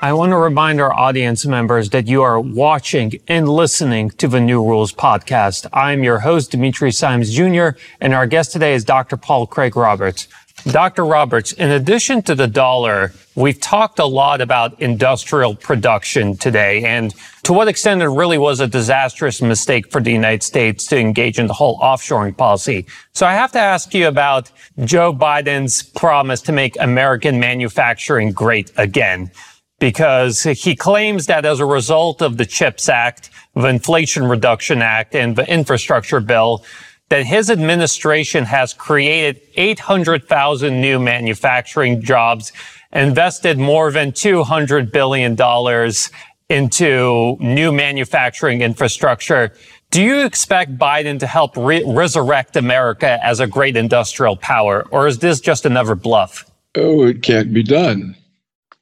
I 0.05 0.13
want 0.13 0.31
to 0.31 0.37
remind 0.37 0.81
our 0.81 0.93
audience 0.93 1.47
members 1.47 1.91
that 1.91 2.07
you 2.07 2.23
are 2.23 2.41
watching 2.41 3.15
and 3.29 3.49
listening 3.49 4.11
to 4.11 4.27
the 4.29 4.41
New 4.41 4.61
Rules 4.65 4.93
podcast. 4.93 5.67
I'm 5.73 6.03
your 6.03 6.19
host, 6.21 6.51
Dimitri 6.51 6.91
Simes 6.91 7.33
Jr., 7.33 7.71
and 8.01 8.13
our 8.13 8.27
guest 8.27 8.53
today 8.53 8.75
is 8.75 8.85
Dr. 8.85 9.17
Paul 9.17 9.47
Craig 9.47 9.77
Roberts. 9.77 10.27
Dr. 10.65 11.05
Roberts, 11.05 11.53
in 11.53 11.71
addition 11.71 12.23
to 12.23 12.35
the 12.35 12.47
dollar, 12.47 13.13
we've 13.35 13.61
talked 13.61 13.99
a 13.99 14.05
lot 14.05 14.41
about 14.41 14.81
industrial 14.81 15.57
production 15.57 16.37
today 16.37 16.85
and 16.85 17.13
to 17.43 17.53
what 17.53 17.67
extent 17.67 18.01
it 18.01 18.09
really 18.09 18.39
was 18.39 18.61
a 18.61 18.69
disastrous 18.69 19.43
mistake 19.43 19.91
for 19.91 20.01
the 20.01 20.13
United 20.13 20.43
States 20.43 20.87
to 20.87 20.97
engage 20.97 21.41
in 21.41 21.49
the 21.49 21.53
whole 21.53 21.79
offshoring 21.81 22.37
policy. 22.37 22.87
So 23.13 23.27
I 23.27 23.33
have 23.33 23.51
to 23.53 23.59
ask 23.59 23.93
you 23.93 24.07
about 24.07 24.53
Joe 24.85 25.13
Biden's 25.13 25.83
promise 25.83 26.41
to 26.43 26.53
make 26.53 26.77
American 26.79 27.41
manufacturing 27.41 28.31
great 28.31 28.71
again. 28.77 29.33
Because 29.81 30.45
he 30.45 30.77
claims 30.77 31.27
that 31.27 31.45
as 31.45 31.59
a 31.59 31.67
result 31.67 32.23
of 32.23 32.37
the 32.37 32.47
CHIPS 32.47 32.89
Act, 32.89 33.31
the 33.55 33.67
Inflation 33.67 34.23
Reduction 34.27 34.81
Act, 34.81 35.17
and 35.17 35.35
the 35.35 35.53
infrastructure 35.53 36.21
bill, 36.21 36.65
that 37.13 37.27
his 37.27 37.51
administration 37.51 38.43
has 38.43 38.73
created 38.73 39.39
800,000 39.57 40.81
new 40.81 40.99
manufacturing 40.99 42.01
jobs, 42.01 42.53
invested 42.91 43.59
more 43.59 43.91
than 43.93 44.13
$200 44.13 44.91
billion 44.91 45.37
into 46.49 47.37
new 47.39 47.71
manufacturing 47.71 48.63
infrastructure. 48.63 49.53
Do 49.91 50.03
you 50.03 50.25
expect 50.25 50.79
Biden 50.79 51.19
to 51.19 51.27
help 51.27 51.55
re- 51.55 51.85
resurrect 51.87 52.57
America 52.57 53.23
as 53.23 53.41
a 53.41 53.47
great 53.47 53.77
industrial 53.77 54.37
power, 54.37 54.87
or 54.91 55.07
is 55.07 55.19
this 55.19 55.39
just 55.39 55.67
another 55.67 55.95
bluff? 55.95 56.51
Oh, 56.77 57.07
it 57.07 57.23
can't 57.23 57.53
be 57.53 57.63
done. 57.63 58.17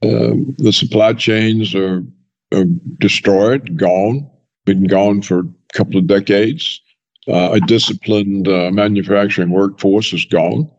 Um, 0.05 0.55
the 0.57 0.73
supply 0.73 1.15
chains 1.15 1.75
are, 1.75 2.05
are, 2.55 2.65
destroyed, 3.01 3.77
gone, 3.77 4.31
been 4.67 4.85
gone 4.85 5.21
for 5.21 5.41
a 5.41 5.49
couple 5.73 5.99
of 5.99 6.07
decades. 6.07 6.81
Uh, 7.31 7.53
a 7.53 7.61
disciplined 7.61 8.49
uh, 8.49 8.71
manufacturing 8.71 9.51
workforce 9.51 10.13
is 10.13 10.25
gone. 10.25 10.71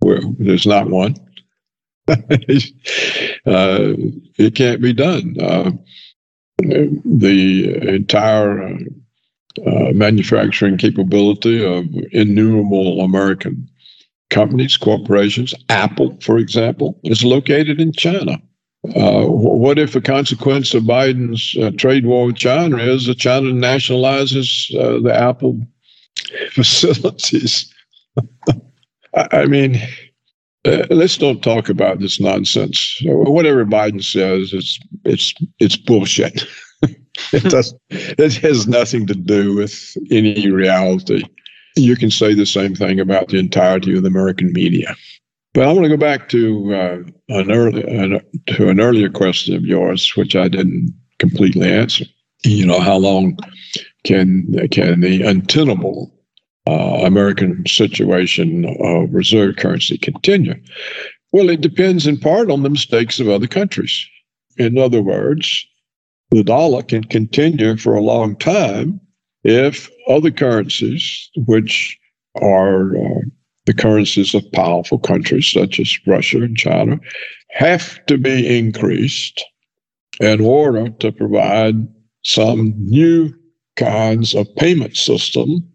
Where 0.00 0.20
there's 0.38 0.66
not 0.66 0.90
one. 0.90 1.16
uh, 2.08 2.14
it 3.44 4.54
can't 4.54 4.80
be 4.80 4.92
done. 4.92 5.36
Uh, 5.40 5.72
the 6.58 7.94
entire 7.94 8.78
uh, 9.66 9.92
manufacturing 9.92 10.78
capability 10.78 11.64
of 11.64 11.86
innumerable 12.12 13.00
American 13.00 13.68
companies, 14.30 14.76
corporations, 14.76 15.54
Apple, 15.68 16.16
for 16.20 16.38
example, 16.38 16.98
is 17.04 17.24
located 17.24 17.80
in 17.80 17.92
China. 17.92 18.40
Uh, 18.94 19.26
what 19.26 19.78
if 19.78 19.96
a 19.96 20.00
consequence 20.00 20.72
of 20.72 20.84
Biden's 20.84 21.56
uh, 21.60 21.70
trade 21.76 22.06
war 22.06 22.26
with 22.26 22.36
China 22.36 22.78
is 22.78 23.06
that 23.06 23.18
China 23.18 23.50
nationalizes 23.50 24.74
uh, 24.78 25.02
the 25.02 25.14
Apple 25.14 25.60
facilities? 26.52 27.72
I 29.32 29.46
mean, 29.46 29.80
uh, 30.64 30.86
let's 30.90 31.16
don't 31.16 31.42
talk 31.42 31.68
about 31.68 31.98
this 31.98 32.20
nonsense. 32.20 33.00
Whatever 33.04 33.64
Biden 33.64 34.02
says, 34.02 34.52
it's 34.52 34.78
it's 35.04 35.34
it's 35.58 35.76
bullshit. 35.76 36.44
it 37.32 37.44
does. 37.44 37.74
It 37.90 38.34
has 38.36 38.68
nothing 38.68 39.06
to 39.06 39.14
do 39.14 39.54
with 39.54 39.96
any 40.10 40.50
reality. 40.50 41.24
You 41.76 41.96
can 41.96 42.10
say 42.10 42.34
the 42.34 42.46
same 42.46 42.74
thing 42.74 43.00
about 43.00 43.28
the 43.28 43.38
entirety 43.38 43.96
of 43.96 44.02
the 44.02 44.08
American 44.08 44.52
media. 44.52 44.96
But 45.58 45.66
I 45.66 45.72
want 45.72 45.86
to 45.86 45.88
go 45.88 45.96
back 45.96 46.28
to 46.28 46.72
uh, 46.72 46.98
an 47.30 47.50
early 47.50 47.82
to 47.82 48.68
an 48.68 48.78
earlier 48.78 49.10
question 49.10 49.56
of 49.56 49.64
yours, 49.64 50.12
which 50.14 50.36
I 50.36 50.46
didn't 50.46 50.94
completely 51.18 51.68
answer. 51.68 52.04
You 52.44 52.64
know, 52.64 52.78
how 52.78 52.96
long 52.96 53.36
can 54.04 54.68
can 54.68 55.00
the 55.00 55.22
untenable 55.22 56.14
uh, 56.68 57.00
American 57.04 57.64
situation 57.66 58.66
of 58.78 59.12
reserve 59.12 59.56
currency 59.56 59.98
continue? 59.98 60.54
Well, 61.32 61.50
it 61.50 61.60
depends 61.60 62.06
in 62.06 62.18
part 62.18 62.52
on 62.52 62.62
the 62.62 62.70
mistakes 62.70 63.18
of 63.18 63.28
other 63.28 63.48
countries. 63.48 64.06
In 64.58 64.78
other 64.78 65.02
words, 65.02 65.66
the 66.30 66.44
dollar 66.44 66.84
can 66.84 67.02
continue 67.02 67.76
for 67.76 67.96
a 67.96 68.00
long 68.00 68.36
time 68.36 69.00
if 69.42 69.90
other 70.06 70.30
currencies, 70.30 71.28
which 71.34 71.98
are 72.40 72.96
uh, 72.96 73.22
the 73.68 73.74
currencies 73.74 74.34
of 74.34 74.50
powerful 74.52 74.98
countries 74.98 75.46
such 75.46 75.78
as 75.78 75.98
Russia 76.06 76.38
and 76.38 76.56
China, 76.56 76.98
have 77.50 78.04
to 78.06 78.16
be 78.16 78.58
increased 78.58 79.44
in 80.20 80.40
order 80.40 80.88
to 80.88 81.12
provide 81.12 81.86
some 82.24 82.72
new 82.78 83.30
kinds 83.76 84.34
of 84.34 84.46
payment 84.56 84.96
system 84.96 85.70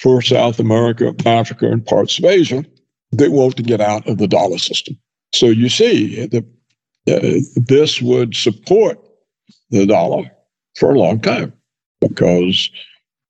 for 0.00 0.20
South 0.20 0.58
America, 0.58 1.14
Africa, 1.24 1.70
and 1.70 1.86
parts 1.86 2.18
of 2.18 2.24
Asia 2.24 2.64
that 3.12 3.30
want 3.30 3.56
to 3.56 3.62
get 3.62 3.80
out 3.80 4.08
of 4.08 4.18
the 4.18 4.26
dollar 4.26 4.58
system. 4.58 4.98
So 5.32 5.46
you 5.46 5.68
see, 5.68 6.26
the, 6.26 6.44
uh, 7.06 7.38
this 7.54 8.02
would 8.02 8.34
support 8.34 8.98
the 9.70 9.86
dollar 9.86 10.28
for 10.74 10.90
a 10.90 10.98
long 10.98 11.20
time 11.20 11.52
because 12.00 12.70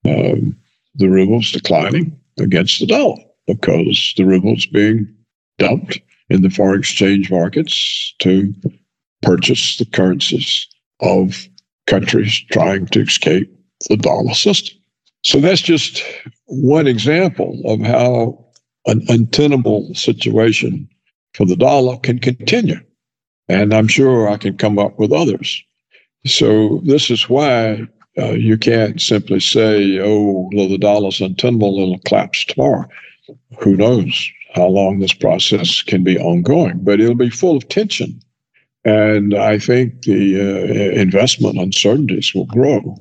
um, 0.07 0.57
the 0.95 1.11
ruble's 1.11 1.53
declining 1.53 2.19
against 2.39 2.81
the 2.81 2.87
dollar 2.87 3.19
because 3.47 4.15
the 4.17 4.25
ruble's 4.25 4.67
being 4.67 5.13
dumped 5.59 6.01
in 6.29 6.43
the 6.43 6.51
foreign 6.51 6.81
exchange 6.81 7.31
markets 7.31 8.15
to 8.21 8.55
purchase 9.23 9.77
the 9.77 9.85
currencies 9.85 10.67
of 11.01 11.49
countries 11.87 12.41
trying 12.53 12.87
to 12.87 13.01
escape 13.01 13.51
the 13.89 13.97
dollar 13.97 14.35
system. 14.35 14.77
So 15.25 15.41
that's 15.41 15.61
just 15.61 16.03
one 16.47 16.87
example 16.87 17.61
of 17.67 17.81
how 17.81 18.47
an 18.87 19.03
untenable 19.09 19.95
situation 19.95 20.89
for 21.35 21.45
the 21.45 21.57
dollar 21.57 21.99
can 21.99 22.19
continue. 22.19 22.81
And 23.49 23.75
I'm 23.75 23.89
sure 23.89 24.29
I 24.29 24.37
can 24.37 24.57
come 24.57 24.79
up 24.79 24.99
with 24.99 25.13
others. 25.13 25.63
So 26.27 26.81
this 26.85 27.11
is 27.11 27.29
why 27.29 27.87
uh, 28.19 28.33
you 28.33 28.57
can't 28.57 29.01
simply 29.01 29.41
say, 29.41 29.99
oh, 30.01 30.49
well, 30.55 30.69
the 30.69 30.79
dollar's 30.79 31.21
untenable, 31.21 31.79
it'll 31.79 31.99
collapse 32.01 32.45
tomorrow. 32.45 32.87
Who 33.61 33.77
knows 33.77 34.31
how 34.55 34.67
long 34.67 34.99
this 34.99 35.13
process 35.13 35.83
can 35.83 36.03
be 36.03 36.19
ongoing, 36.19 36.81
but 36.83 37.01
it'll 37.01 37.15
be 37.15 37.31
full 37.31 37.57
of 37.57 37.69
tension. 37.69 38.21
And 38.85 39.35
I 39.35 39.59
think 39.59 40.03
the 40.03 40.41
uh, 40.41 41.01
investment 41.01 41.59
uncertainties 41.59 42.35
will 42.35 42.47
grow 42.47 42.97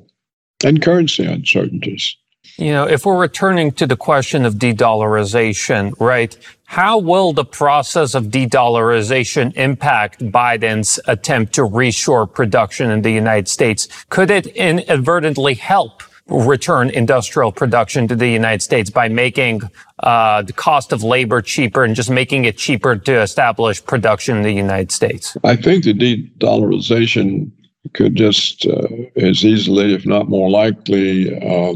and 0.64 0.82
currency 0.82 1.24
uncertainties. 1.24 2.16
You 2.56 2.72
know, 2.72 2.86
if 2.86 3.06
we're 3.06 3.18
returning 3.18 3.72
to 3.72 3.86
the 3.86 3.96
question 3.96 4.44
of 4.44 4.58
de-dollarization, 4.58 5.98
right? 5.98 6.36
How 6.64 6.98
will 6.98 7.32
the 7.32 7.44
process 7.44 8.14
of 8.14 8.30
de-dollarization 8.30 9.56
impact 9.56 10.20
Biden's 10.20 11.00
attempt 11.06 11.54
to 11.54 11.62
reshore 11.62 12.32
production 12.32 12.90
in 12.90 13.02
the 13.02 13.10
United 13.10 13.48
States? 13.48 13.88
Could 14.10 14.30
it 14.30 14.46
inadvertently 14.48 15.54
help 15.54 16.02
return 16.30 16.90
industrial 16.90 17.52
production 17.52 18.08
to 18.08 18.16
the 18.16 18.28
United 18.28 18.62
States 18.62 18.90
by 18.90 19.08
making 19.08 19.62
uh, 20.02 20.42
the 20.42 20.52
cost 20.52 20.92
of 20.92 21.02
labor 21.02 21.42
cheaper 21.42 21.84
and 21.84 21.94
just 21.94 22.10
making 22.10 22.44
it 22.44 22.56
cheaper 22.56 22.96
to 22.96 23.20
establish 23.20 23.84
production 23.84 24.38
in 24.38 24.42
the 24.42 24.52
United 24.52 24.92
States? 24.92 25.36
I 25.44 25.56
think 25.56 25.84
the 25.84 25.92
de-dollarization 25.92 27.50
could 27.94 28.14
just 28.14 28.66
uh, 28.66 28.86
as 29.16 29.44
easily, 29.44 29.94
if 29.94 30.06
not 30.06 30.28
more 30.28 30.50
likely, 30.50 31.36
uh, 31.42 31.74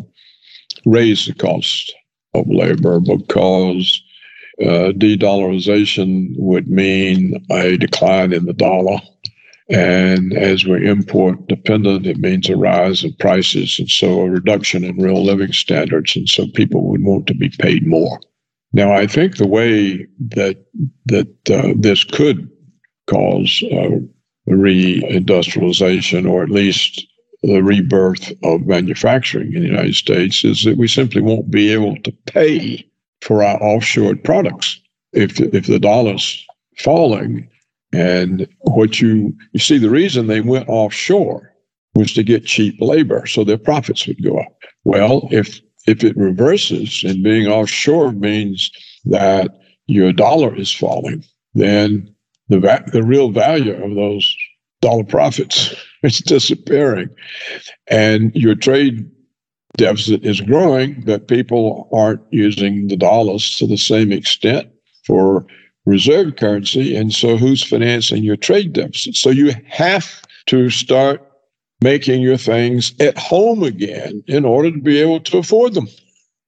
raise 0.85 1.27
the 1.27 1.35
cost 1.35 1.95
of 2.35 2.47
labor 2.49 3.01
because 3.01 4.03
uh, 4.63 4.93
de-dollarization 4.93 6.35
would 6.37 6.69
mean 6.69 7.45
a 7.51 7.77
decline 7.77 8.33
in 8.33 8.45
the 8.47 8.53
dollar. 8.53 8.99
And 9.71 10.35
as 10.35 10.67
we're 10.67 10.83
import 10.83 11.47
dependent, 11.47 12.07
it 12.07 12.19
means 12.19 12.51
a 12.51 12.57
rise 12.57 13.03
in 13.03 13.15
prices 13.15 13.79
and 13.79 13.89
so 13.89 14.21
a 14.21 14.31
reduction 14.31 14.85
in 14.85 14.99
real 14.99 15.25
living 15.25 15.53
standards. 15.53 16.15
And 16.17 16.29
so 16.29 16.47
people 16.49 16.87
would 16.91 17.03
want 17.03 17.27
to 17.29 17.35
be 17.35 17.49
paid 17.49 17.87
more. 17.87 18.21
Now, 18.75 18.93
I 18.93 19.07
think 19.07 19.37
the 19.37 19.47
way 19.47 20.07
that 20.19 20.65
that 21.07 21.29
uh, 21.51 21.75
this 21.77 22.05
could 22.05 22.51
cause 23.07 23.63
uh, 23.73 24.01
reindustrialization, 24.49 26.29
or 26.29 26.43
at 26.43 26.51
least 26.51 27.07
the 27.43 27.61
rebirth 27.61 28.33
of 28.43 28.67
manufacturing 28.67 29.53
in 29.55 29.61
the 29.61 29.69
United 29.69 29.95
States 29.95 30.45
is 30.45 30.65
that 30.65 30.77
we 30.77 30.89
simply 30.89 31.21
won't 31.21 31.51
be 31.51 31.71
able 31.73 31.97
to 32.03 32.13
pay 32.27 32.85
for 33.21 33.43
our 33.43 33.63
offshore 33.63 34.17
products 34.17 34.81
if 35.13 35.41
if 35.41 35.67
the 35.67 35.79
dollar's 35.79 36.45
falling. 36.79 37.49
And 37.95 38.49
what 38.63 39.01
you 39.01 39.35
you 39.53 39.61
see, 39.61 39.79
the 39.79 39.91
reason 39.91 40.27
they 40.27 40.41
went 40.41 40.69
offshore 40.69 41.53
was 41.95 42.13
to 42.15 42.23
get 42.23 42.47
cheap 42.47 42.81
labor, 42.81 43.27
so 43.27 43.45
their 43.45 43.59
profits 43.59 44.07
would 44.07 44.23
go 44.23 44.39
up. 44.39 44.53
Well, 44.85 45.29
if 45.31 45.61
if 45.87 46.03
it 46.03 46.17
reverses 46.17 47.05
and 47.05 47.23
being 47.23 47.47
offshore 47.47 48.13
means 48.13 48.71
that 49.05 49.49
your 49.87 50.13
dollar 50.13 50.57
is 50.57 50.73
falling, 50.73 51.25
then 51.55 52.13
the 52.49 52.59
va- 52.59 52.85
the 52.93 53.03
real 53.03 53.31
value 53.31 53.75
of 53.75 53.95
those 53.95 54.37
dollar 54.81 55.05
profits 55.05 55.75
is 56.03 56.19
disappearing. 56.19 57.09
And 57.89 58.35
your 58.35 58.55
trade 58.55 59.09
deficit 59.77 60.25
is 60.25 60.41
growing, 60.41 61.03
but 61.05 61.29
people 61.29 61.89
aren't 61.93 62.23
using 62.31 62.89
the 62.89 62.97
dollars 62.97 63.57
to 63.59 63.67
the 63.67 63.79
same 63.79 64.13
extent 64.13 64.69
for 65.05 65.47
reserve 65.87 66.37
currency. 66.37 66.97
And 66.97 67.13
so 67.13 67.37
who's 67.37 67.63
financing 67.63 68.23
your 68.23 68.37
trade 68.37 68.73
deficit? 68.73 69.17
So 69.17 69.31
you 69.31 69.53
have 69.69 70.23
to 70.47 70.71
start 70.71 71.23
making 71.81 72.23
your 72.23 72.37
things 72.37 72.95
at 73.01 73.19
home 73.19 73.63
again 73.63 74.23
in 74.27 74.45
order 74.45 74.71
to 74.71 74.81
be 74.81 75.01
able 75.01 75.21
to 75.21 75.39
afford 75.39 75.75
them. 75.75 75.89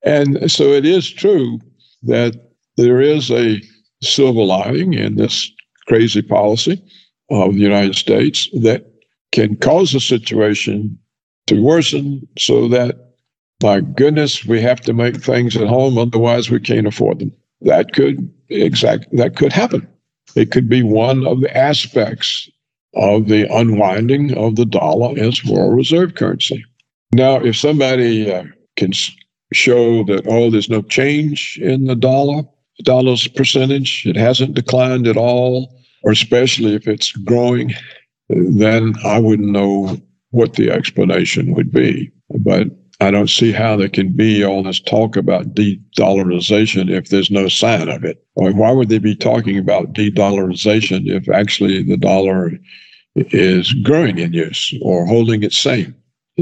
And 0.02 0.50
so 0.50 0.72
it 0.72 0.86
is 0.86 1.10
true 1.10 1.58
that 2.02 2.34
there 2.76 3.00
is 3.00 3.30
a 3.30 3.60
silver 4.02 4.42
lining 4.42 4.94
in 4.94 5.16
this 5.16 5.50
crazy 5.86 6.22
policy 6.22 6.82
of 7.30 7.54
the 7.54 7.60
United 7.60 7.96
States 7.96 8.48
that 8.62 8.86
can 9.32 9.56
cause 9.56 9.94
a 9.94 10.00
situation 10.00 10.98
to 11.46 11.60
worsen 11.62 12.26
so 12.38 12.68
that, 12.68 13.14
my 13.62 13.80
goodness, 13.80 14.44
we 14.44 14.60
have 14.60 14.80
to 14.82 14.92
make 14.92 15.16
things 15.16 15.56
at 15.56 15.66
home, 15.66 15.98
otherwise 15.98 16.50
we 16.50 16.60
can't 16.60 16.86
afford 16.86 17.18
them. 17.18 17.32
That 17.62 17.92
could 17.92 18.32
exact 18.48 19.06
that 19.12 19.36
could 19.36 19.52
happen. 19.52 19.86
It 20.34 20.50
could 20.50 20.68
be 20.68 20.82
one 20.82 21.26
of 21.26 21.40
the 21.40 21.56
aspects 21.56 22.48
of 22.94 23.28
the 23.28 23.46
unwinding 23.54 24.36
of 24.36 24.56
the 24.56 24.64
dollar 24.64 25.18
as 25.18 25.44
world 25.44 25.76
reserve 25.76 26.14
currency. 26.14 26.64
Now, 27.12 27.36
if 27.36 27.56
somebody 27.56 28.32
uh, 28.32 28.44
can 28.76 28.92
show 29.52 30.04
that, 30.04 30.26
oh, 30.26 30.50
there's 30.50 30.68
no 30.68 30.82
change 30.82 31.58
in 31.62 31.86
the 31.86 31.94
dollar, 31.94 32.42
the 32.78 32.82
dollar's 32.82 33.28
percentage, 33.28 34.04
it 34.06 34.16
hasn't 34.16 34.54
declined 34.54 35.06
at 35.06 35.16
all, 35.16 35.74
or 36.02 36.12
especially 36.12 36.74
if 36.74 36.88
it's 36.88 37.12
growing, 37.12 37.74
then 38.28 38.94
I 39.04 39.18
wouldn't 39.18 39.52
know 39.52 39.98
what 40.30 40.54
the 40.54 40.70
explanation 40.70 41.54
would 41.54 41.72
be. 41.72 42.10
But 42.30 42.68
I 43.00 43.10
don't 43.10 43.28
see 43.28 43.52
how 43.52 43.76
there 43.76 43.90
can 43.90 44.16
be 44.16 44.42
all 44.44 44.62
this 44.62 44.80
talk 44.80 45.16
about 45.16 45.54
de-dollarization 45.54 46.90
if 46.90 47.10
there's 47.10 47.30
no 47.30 47.46
sign 47.48 47.88
of 47.88 48.04
it. 48.04 48.24
Why 48.34 48.72
would 48.72 48.88
they 48.88 48.98
be 48.98 49.14
talking 49.14 49.58
about 49.58 49.92
de-dollarization 49.92 51.06
if 51.06 51.28
actually 51.28 51.82
the 51.82 51.98
dollar 51.98 52.52
is 53.14 53.72
growing 53.74 54.18
in 54.18 54.32
use 54.32 54.74
or 54.80 55.04
holding 55.06 55.42
its 55.42 55.58
same? 55.58 55.94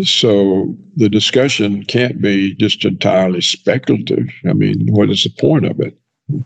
So 0.05 0.77
the 0.97 1.09
discussion 1.09 1.85
can't 1.85 2.21
be 2.21 2.55
just 2.55 2.85
entirely 2.85 3.41
speculative. 3.41 4.29
I 4.49 4.53
mean, 4.53 4.87
what 4.93 5.11
is 5.11 5.25
the 5.25 5.31
point 5.31 5.67
of 5.67 5.81
it 5.81 5.99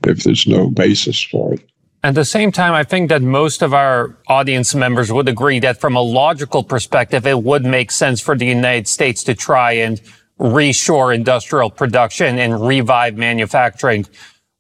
if 0.05 0.25
there's 0.25 0.47
no 0.47 0.71
basis 0.71 1.23
for 1.23 1.55
it? 1.55 1.61
At 2.09 2.15
the 2.15 2.25
same 2.25 2.53
time, 2.53 2.73
I 2.73 2.85
think 2.85 3.11
that 3.11 3.21
most 3.21 3.61
of 3.61 3.75
our 3.75 4.17
audience 4.29 4.75
members 4.75 5.13
would 5.13 5.29
agree 5.29 5.59
that 5.61 5.79
from 5.79 5.95
a 5.95 6.01
logical 6.01 6.65
perspective, 6.65 7.27
it 7.27 7.43
would 7.43 7.67
make 7.67 7.91
sense 7.91 8.19
for 8.19 8.35
the 8.35 8.47
United 8.47 8.89
States 8.89 9.23
to 9.25 9.35
try 9.35 9.73
and 9.73 10.01
reshore 10.41 11.15
industrial 11.15 11.69
production 11.69 12.39
and 12.39 12.67
revive 12.67 13.19
manufacturing. 13.19 14.07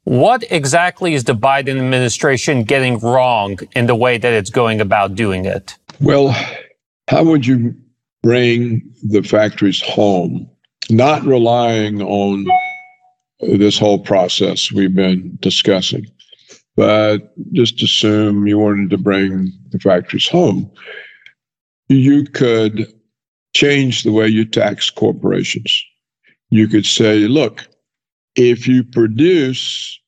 What 0.05 0.44
exactly 0.51 1.14
is 1.14 1.24
the 1.24 1.34
Biden 1.34 1.78
administration 1.78 2.64
getting 2.64 2.99
wrong 2.99 3.59
in 3.74 3.86
the 3.86 3.94
way 3.94 4.18
that 4.18 4.32
it's 4.34 4.51
going 4.51 4.82
about 4.82 5.14
doing 5.14 5.46
it? 5.46 5.74
Well, 6.01 6.36
how 7.09 7.24
would 7.24 7.46
you 7.46 7.74
bring 8.22 8.92
the 9.03 9.22
factories 9.22 9.80
home, 9.80 10.51
not 10.90 11.24
relying 11.24 12.03
on 12.03 12.46
this 13.40 13.78
whole 13.78 14.01
process 14.01 14.70
we've 14.70 14.94
been 14.94 15.38
discussing? 15.40 16.05
But 16.79 17.33
just 17.53 17.83
assume 17.83 18.47
you 18.47 18.57
wanted 18.57 18.89
to 18.89 18.97
bring 18.97 19.53
the 19.70 19.81
factories 19.81 20.29
home, 20.29 20.70
you 21.89 22.22
could 22.22 22.87
change 23.53 24.05
the 24.05 24.12
way 24.12 24.29
you 24.29 24.45
tax 24.45 24.89
corporations. 24.89 25.85
You 26.51 26.68
could 26.68 26.87
say, 26.87 27.26
look, 27.26 27.66
if 28.37 28.68
you 28.68 28.85
produce 28.85 29.99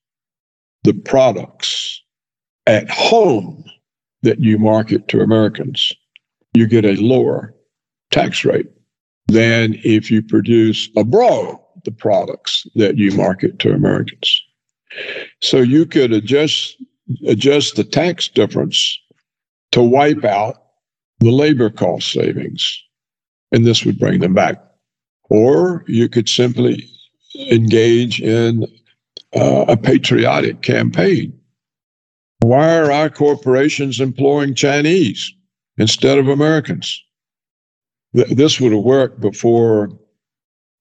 the 0.85 0.93
products 0.93 2.01
at 2.69 2.89
home 2.89 3.65
that 4.23 4.39
you 4.39 4.57
market 4.57 5.09
to 5.09 5.23
Americans, 5.23 5.93
you 6.55 6.69
get 6.69 6.85
a 6.85 6.95
lower 7.03 7.53
tax 8.13 8.45
rate 8.45 8.69
than 9.27 9.75
if 9.83 10.09
you 10.09 10.23
produce 10.23 10.89
abroad 10.97 11.59
the 11.85 11.91
products 11.91 12.65
that 12.77 12.97
you 12.97 13.11
market 13.17 13.59
to 13.59 13.73
Americans. 13.73 14.41
So 15.41 15.59
you 15.59 15.87
could 15.87 16.13
adjust 16.13 16.77
adjust 17.27 17.77
the 17.77 17.85
tax 17.85 18.29
difference 18.29 18.99
to 19.73 19.83
wipe 19.83 20.25
out 20.25 20.63
the 21.21 21.31
labor 21.31 21.71
cost 21.71 22.13
savings, 22.13 22.83
and 23.53 23.67
this 23.67 23.85
would 23.85 23.99
bring 23.99 24.21
them 24.21 24.35
back. 24.35 24.63
Or 25.29 25.85
you 25.87 26.09
could 26.09 26.29
simply 26.29 26.89
engage 27.51 28.21
in 28.21 28.65
uh, 29.35 29.65
a 29.69 29.77
patriotic 29.77 30.63
campaign. 30.63 31.39
Why 32.41 32.77
are 32.77 32.91
our 32.91 33.11
corporations 33.11 34.01
employing 34.01 34.55
Chinese 34.55 35.33
instead 35.79 36.19
of 36.19 36.29
Americans? 36.29 37.03
Th- 38.15 38.29
this 38.29 38.61
would 38.61 38.73
have 38.73 38.83
worked 38.83 39.21
before 39.21 39.91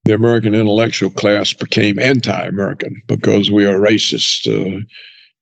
the 0.05 0.13
American 0.13 0.55
intellectual 0.55 1.09
class 1.09 1.53
became 1.53 1.99
anti 1.99 2.45
American 2.45 3.01
because 3.07 3.51
we 3.51 3.65
are 3.65 3.83
a 3.83 3.89
racist 3.89 4.47
uh, 4.47 4.81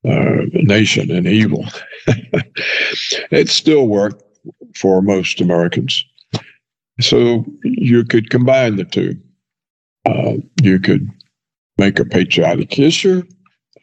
uh, 0.10 0.46
nation 0.54 1.12
and 1.12 1.28
evil. 1.28 1.66
it 3.32 3.50
still 3.50 3.88
worked 3.88 4.24
for 4.76 5.02
most 5.02 5.42
Americans. 5.42 6.04
So 7.00 7.46
you 7.64 8.04
could 8.04 8.30
combine 8.30 8.76
the 8.76 8.86
two. 8.86 9.16
Uh, 10.06 10.38
you 10.62 10.80
could 10.80 11.08
make 11.78 12.00
a 12.00 12.06
patriotic 12.06 12.80
issue, 12.80 13.24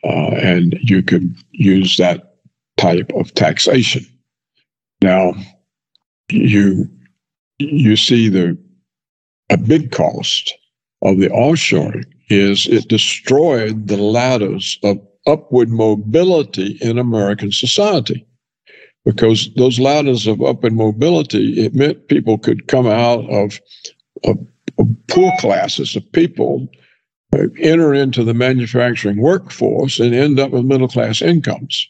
uh, 0.04 0.30
and 0.36 0.78
you 0.82 1.02
could 1.02 1.34
use 1.52 1.96
that 1.96 2.36
type 2.76 3.10
of 3.14 3.32
taxation. 3.34 4.04
Now, 5.02 5.34
you 6.30 6.90
you 7.58 7.96
see 7.96 8.28
the 8.28 8.58
a 9.50 9.56
big 9.56 9.92
cost 9.92 10.54
of 11.04 11.18
the 11.18 11.28
offshoring 11.28 12.04
is 12.30 12.66
it 12.66 12.88
destroyed 12.88 13.86
the 13.86 13.98
ladders 13.98 14.78
of 14.82 14.98
upward 15.26 15.68
mobility 15.68 16.78
in 16.80 16.98
American 16.98 17.52
society. 17.52 18.26
Because 19.04 19.50
those 19.56 19.78
ladders 19.78 20.26
of 20.26 20.42
upward 20.42 20.72
mobility, 20.72 21.60
it 21.62 21.74
meant 21.74 22.08
people 22.08 22.38
could 22.38 22.68
come 22.68 22.86
out 22.86 23.28
of, 23.30 23.60
of, 24.24 24.38
of 24.78 24.88
poor 25.08 25.30
classes 25.38 25.94
of 25.94 26.10
people, 26.12 26.66
uh, 27.34 27.48
enter 27.60 27.92
into 27.92 28.24
the 28.24 28.32
manufacturing 28.32 29.20
workforce, 29.20 30.00
and 30.00 30.14
end 30.14 30.40
up 30.40 30.52
with 30.52 30.64
middle 30.64 30.88
class 30.88 31.20
incomes, 31.20 31.86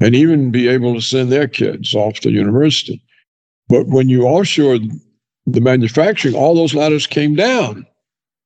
and 0.00 0.14
even 0.14 0.50
be 0.50 0.68
able 0.68 0.94
to 0.94 1.00
send 1.00 1.32
their 1.32 1.48
kids 1.48 1.94
off 1.94 2.20
to 2.20 2.30
university. 2.30 3.02
But 3.70 3.86
when 3.86 4.10
you 4.10 4.20
offshored 4.20 4.90
the 5.46 5.60
manufacturing, 5.62 6.34
all 6.34 6.54
those 6.54 6.74
ladders 6.74 7.06
came 7.06 7.36
down 7.36 7.86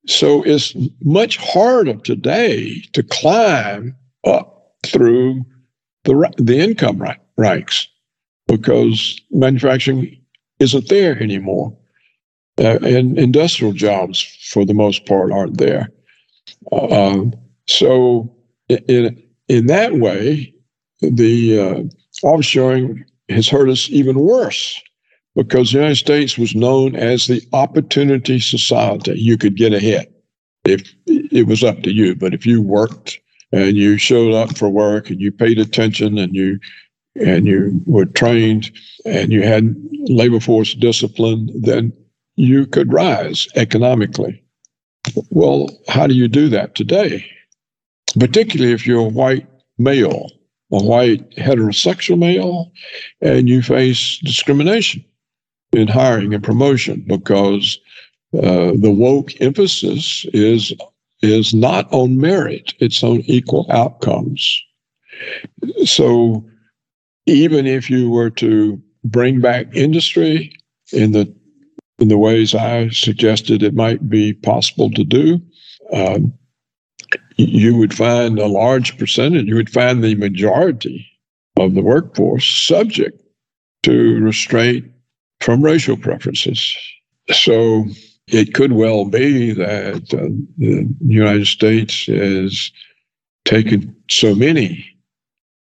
so 0.07 0.43
it's 0.43 0.75
much 1.03 1.37
harder 1.37 1.95
today 1.95 2.81
to 2.93 3.03
climb 3.03 3.95
up 4.25 4.73
through 4.85 5.43
the, 6.03 6.31
the 6.37 6.59
income 6.59 7.03
ranks 7.37 7.87
because 8.47 9.19
manufacturing 9.31 10.21
isn't 10.59 10.89
there 10.89 11.21
anymore. 11.21 11.75
Uh, 12.57 12.79
and 12.83 13.19
industrial 13.19 13.73
jobs, 13.73 14.21
for 14.49 14.65
the 14.65 14.73
most 14.73 15.05
part, 15.05 15.31
aren't 15.31 15.57
there. 15.57 15.89
Uh, 16.71 17.25
so, 17.67 18.33
in, 18.69 19.21
in 19.49 19.65
that 19.65 19.95
way, 19.95 20.53
the 21.01 21.59
uh, 21.59 22.25
offshoring 22.25 23.03
has 23.27 23.49
hurt 23.49 23.67
us 23.67 23.89
even 23.89 24.19
worse 24.19 24.81
because 25.35 25.71
the 25.71 25.79
United 25.79 25.97
States 25.97 26.37
was 26.37 26.55
known 26.55 26.95
as 26.95 27.27
the 27.27 27.41
opportunity 27.53 28.39
society. 28.39 29.19
You 29.19 29.37
could 29.37 29.55
get 29.55 29.73
ahead 29.73 30.07
if 30.63 30.93
it 31.05 31.45
was 31.45 31.63
up 31.63 31.83
to 31.83 31.91
you, 31.91 32.15
but 32.15 32.33
if 32.33 32.45
you 32.45 32.61
worked 32.61 33.19
and 33.51 33.77
you 33.77 33.97
showed 33.97 34.33
up 34.33 34.57
for 34.57 34.69
work 34.69 35.09
and 35.09 35.19
you 35.21 35.31
paid 35.31 35.59
attention 35.59 36.17
and 36.17 36.33
you 36.33 36.59
and 37.17 37.45
you 37.45 37.81
were 37.85 38.05
trained 38.05 38.71
and 39.05 39.31
you 39.31 39.41
had 39.43 39.75
labor 40.07 40.39
force 40.39 40.73
discipline, 40.73 41.49
then 41.61 41.93
you 42.35 42.65
could 42.65 42.91
rise 42.91 43.47
economically. 43.55 44.41
Well, 45.29 45.69
how 45.87 46.07
do 46.07 46.13
you 46.13 46.27
do 46.27 46.49
that 46.49 46.75
today? 46.75 47.25
Particularly 48.19 48.73
if 48.73 48.85
you're 48.85 48.99
a 48.99 49.03
white 49.03 49.47
male, 49.77 50.29
a 50.71 50.83
white 50.83 51.29
heterosexual 51.31 52.17
male, 52.17 52.71
and 53.21 53.47
you 53.47 53.61
face 53.61 54.19
discrimination 54.23 55.05
in 55.71 55.87
hiring 55.87 56.33
and 56.33 56.43
promotion 56.43 57.03
because 57.07 57.79
uh, 58.35 58.71
the 58.75 58.91
woke 58.91 59.39
emphasis 59.41 60.25
is 60.33 60.73
is 61.21 61.53
not 61.53 61.91
on 61.91 62.17
merit; 62.17 62.73
it's 62.79 63.03
on 63.03 63.21
equal 63.21 63.65
outcomes. 63.69 64.61
So, 65.85 66.45
even 67.25 67.65
if 67.65 67.89
you 67.89 68.09
were 68.09 68.29
to 68.31 68.81
bring 69.03 69.39
back 69.39 69.73
industry 69.73 70.53
in 70.91 71.11
the 71.11 71.33
in 71.99 72.09
the 72.09 72.17
ways 72.17 72.53
I 72.53 72.89
suggested 72.89 73.63
it 73.63 73.73
might 73.73 74.09
be 74.09 74.33
possible 74.33 74.91
to 74.91 75.03
do, 75.03 75.39
um, 75.93 76.33
you 77.37 77.77
would 77.77 77.93
find 77.93 78.37
a 78.37 78.47
large 78.47 78.97
percentage. 78.97 79.47
You 79.47 79.55
would 79.55 79.69
find 79.69 80.03
the 80.03 80.15
majority 80.15 81.07
of 81.57 81.73
the 81.73 81.81
workforce 81.81 82.47
subject 82.47 83.21
to 83.83 84.19
restraint 84.19 84.91
from 85.39 85.61
racial 85.61 85.97
preferences. 85.97 86.75
So 87.31 87.85
it 88.27 88.53
could 88.53 88.71
well 88.71 89.05
be 89.05 89.53
that 89.53 90.13
uh, 90.13 90.29
the 90.57 90.87
United 91.05 91.47
States 91.47 92.05
has 92.07 92.71
taken 93.45 93.95
so 94.09 94.33
many 94.33 94.85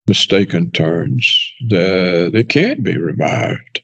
mistaken 0.06 0.70
turns 0.70 1.52
that 1.68 2.34
it 2.34 2.48
can't 2.48 2.82
be 2.82 2.96
revived 2.96 3.82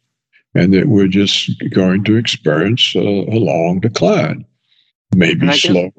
and 0.55 0.73
that 0.75 0.87
we're 0.87 1.09
just 1.09 1.51
going 1.71 2.05
to 2.05 2.17
experience 2.17 2.95
a, 2.95 3.01
a 3.01 3.39
long 3.39 3.81
decline. 3.81 4.45
Maybe 5.15 5.51
slow, 5.53 5.91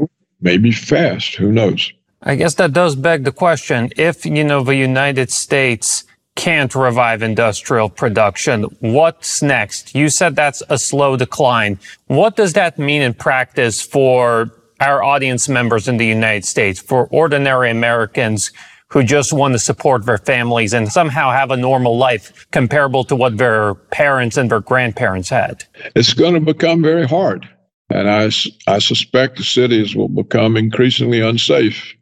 maybe 0.42 0.72
fast, 0.72 1.36
who 1.36 1.52
knows? 1.52 1.92
I 2.24 2.36
guess 2.36 2.56
that 2.56 2.74
does 2.74 2.96
beg 2.96 3.24
the 3.24 3.32
question 3.32 3.90
if, 3.98 4.26
you 4.26 4.44
know, 4.44 4.64
the 4.64 4.76
United 4.76 5.32
States 5.32 6.04
can't 6.36 6.74
revive 6.74 7.22
industrial 7.22 7.90
production. 7.90 8.64
What's 8.80 9.42
next? 9.42 9.94
You 9.94 10.10
said 10.10 10.36
that's 10.36 10.64
a 10.70 10.78
slow 10.78 11.18
decline. 11.18 11.80
What 12.08 12.36
does 12.36 12.54
that 12.54 12.80
mean 12.80 13.02
in 13.02 13.14
practice 13.14 13.82
for 13.82 14.52
our 14.80 15.04
audience 15.04 15.48
members 15.48 15.88
in 15.88 15.98
the 15.98 16.06
United 16.06 16.46
States, 16.46 16.80
for 16.80 17.08
ordinary 17.12 17.70
Americans 17.70 18.52
who 18.90 19.04
just 19.04 19.32
want 19.32 19.54
to 19.54 19.60
support 19.60 20.06
their 20.06 20.18
families 20.18 20.74
and 20.74 20.92
somehow 20.92 21.32
have 21.32 21.52
a 21.52 21.58
normal 21.58 21.98
life 21.98 22.46
comparable 22.52 23.04
to 23.06 23.16
what 23.16 23.38
their 23.38 23.76
parents 23.76 24.36
and 24.38 24.52
their 24.52 24.60
grandparents 24.60 25.30
had? 25.30 25.64
It's 25.96 26.14
going 26.14 26.34
to 26.34 26.42
become 26.42 26.82
very 26.82 27.08
hard. 27.08 27.48
And 27.90 28.10
I, 28.10 28.32
I 28.68 28.80
suspect 28.80 29.38
the 29.38 29.44
cities 29.44 29.96
will 29.96 30.10
become 30.10 30.58
increasingly 30.58 31.22
unsafe. 31.22 31.94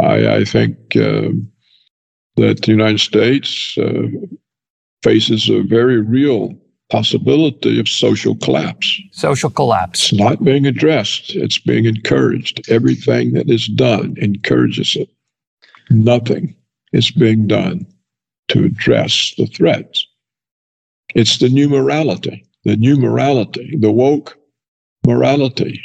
I, 0.00 0.36
I 0.36 0.44
think 0.44 0.96
uh, 0.96 1.28
that 2.38 2.62
the 2.62 2.72
United 2.72 3.00
States 3.00 3.76
uh, 3.78 4.08
faces 5.02 5.48
a 5.48 5.62
very 5.62 6.00
real 6.00 6.56
possibility 6.90 7.78
of 7.78 7.88
social 7.88 8.34
collapse. 8.36 9.00
Social 9.12 9.50
collapse. 9.50 10.04
It's 10.04 10.12
not 10.12 10.42
being 10.42 10.66
addressed, 10.66 11.34
it's 11.36 11.58
being 11.58 11.84
encouraged. 11.84 12.68
Everything 12.70 13.32
that 13.32 13.50
is 13.50 13.68
done 13.68 14.14
encourages 14.18 14.96
it. 14.96 15.10
Nothing 15.90 16.54
is 16.92 17.10
being 17.10 17.46
done 17.46 17.86
to 18.48 18.64
address 18.64 19.34
the 19.36 19.46
threats. 19.46 20.06
It's 21.14 21.38
the 21.38 21.48
new 21.48 21.68
morality, 21.68 22.46
the 22.64 22.76
new 22.76 22.96
morality, 22.96 23.76
the 23.78 23.92
woke 23.92 24.38
morality 25.06 25.80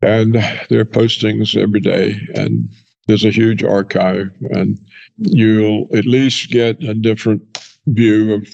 And 0.01 0.35
there 0.69 0.79
are 0.79 0.85
postings 0.85 1.55
every 1.55 1.79
day, 1.79 2.19
and 2.35 2.71
there's 3.07 3.25
a 3.25 3.31
huge 3.31 3.63
archive, 3.63 4.31
and 4.51 4.79
you'll 5.17 5.87
at 5.95 6.05
least 6.05 6.49
get 6.49 6.81
a 6.83 6.93
different 6.93 7.41
view 7.87 8.33
of, 8.33 8.47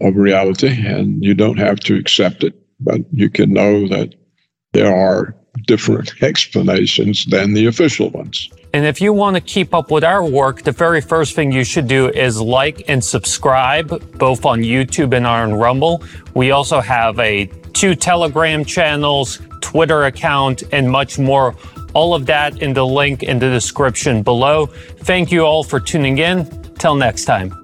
of 0.00 0.16
reality, 0.16 0.86
and 0.86 1.24
you 1.24 1.34
don't 1.34 1.58
have 1.58 1.80
to 1.80 1.96
accept 1.96 2.44
it 2.44 2.54
but 2.80 3.00
you 3.10 3.30
can 3.30 3.52
know 3.52 3.88
that 3.88 4.14
there 4.72 4.94
are 4.94 5.34
different 5.66 6.22
explanations 6.22 7.24
than 7.26 7.54
the 7.54 7.66
official 7.66 8.10
ones. 8.10 8.50
And 8.72 8.84
if 8.84 9.00
you 9.00 9.12
want 9.12 9.36
to 9.36 9.40
keep 9.40 9.72
up 9.72 9.90
with 9.90 10.02
our 10.02 10.24
work, 10.24 10.62
the 10.62 10.72
very 10.72 11.00
first 11.00 11.36
thing 11.36 11.52
you 11.52 11.62
should 11.62 11.86
do 11.86 12.08
is 12.08 12.40
like 12.40 12.88
and 12.88 13.04
subscribe 13.04 14.18
both 14.18 14.44
on 14.44 14.62
YouTube 14.62 15.14
and 15.14 15.26
on 15.26 15.54
Rumble. 15.54 16.02
We 16.34 16.50
also 16.50 16.80
have 16.80 17.18
a 17.20 17.46
two 17.74 17.94
Telegram 17.94 18.64
channels, 18.64 19.40
Twitter 19.60 20.04
account, 20.04 20.62
and 20.72 20.90
much 20.90 21.18
more. 21.18 21.54
All 21.92 22.14
of 22.14 22.26
that 22.26 22.62
in 22.62 22.72
the 22.72 22.86
link 22.86 23.22
in 23.22 23.38
the 23.38 23.50
description 23.50 24.22
below. 24.22 24.66
Thank 24.66 25.30
you 25.30 25.42
all 25.42 25.62
for 25.62 25.78
tuning 25.78 26.18
in. 26.18 26.46
Till 26.78 26.94
next 26.94 27.24
time. 27.24 27.54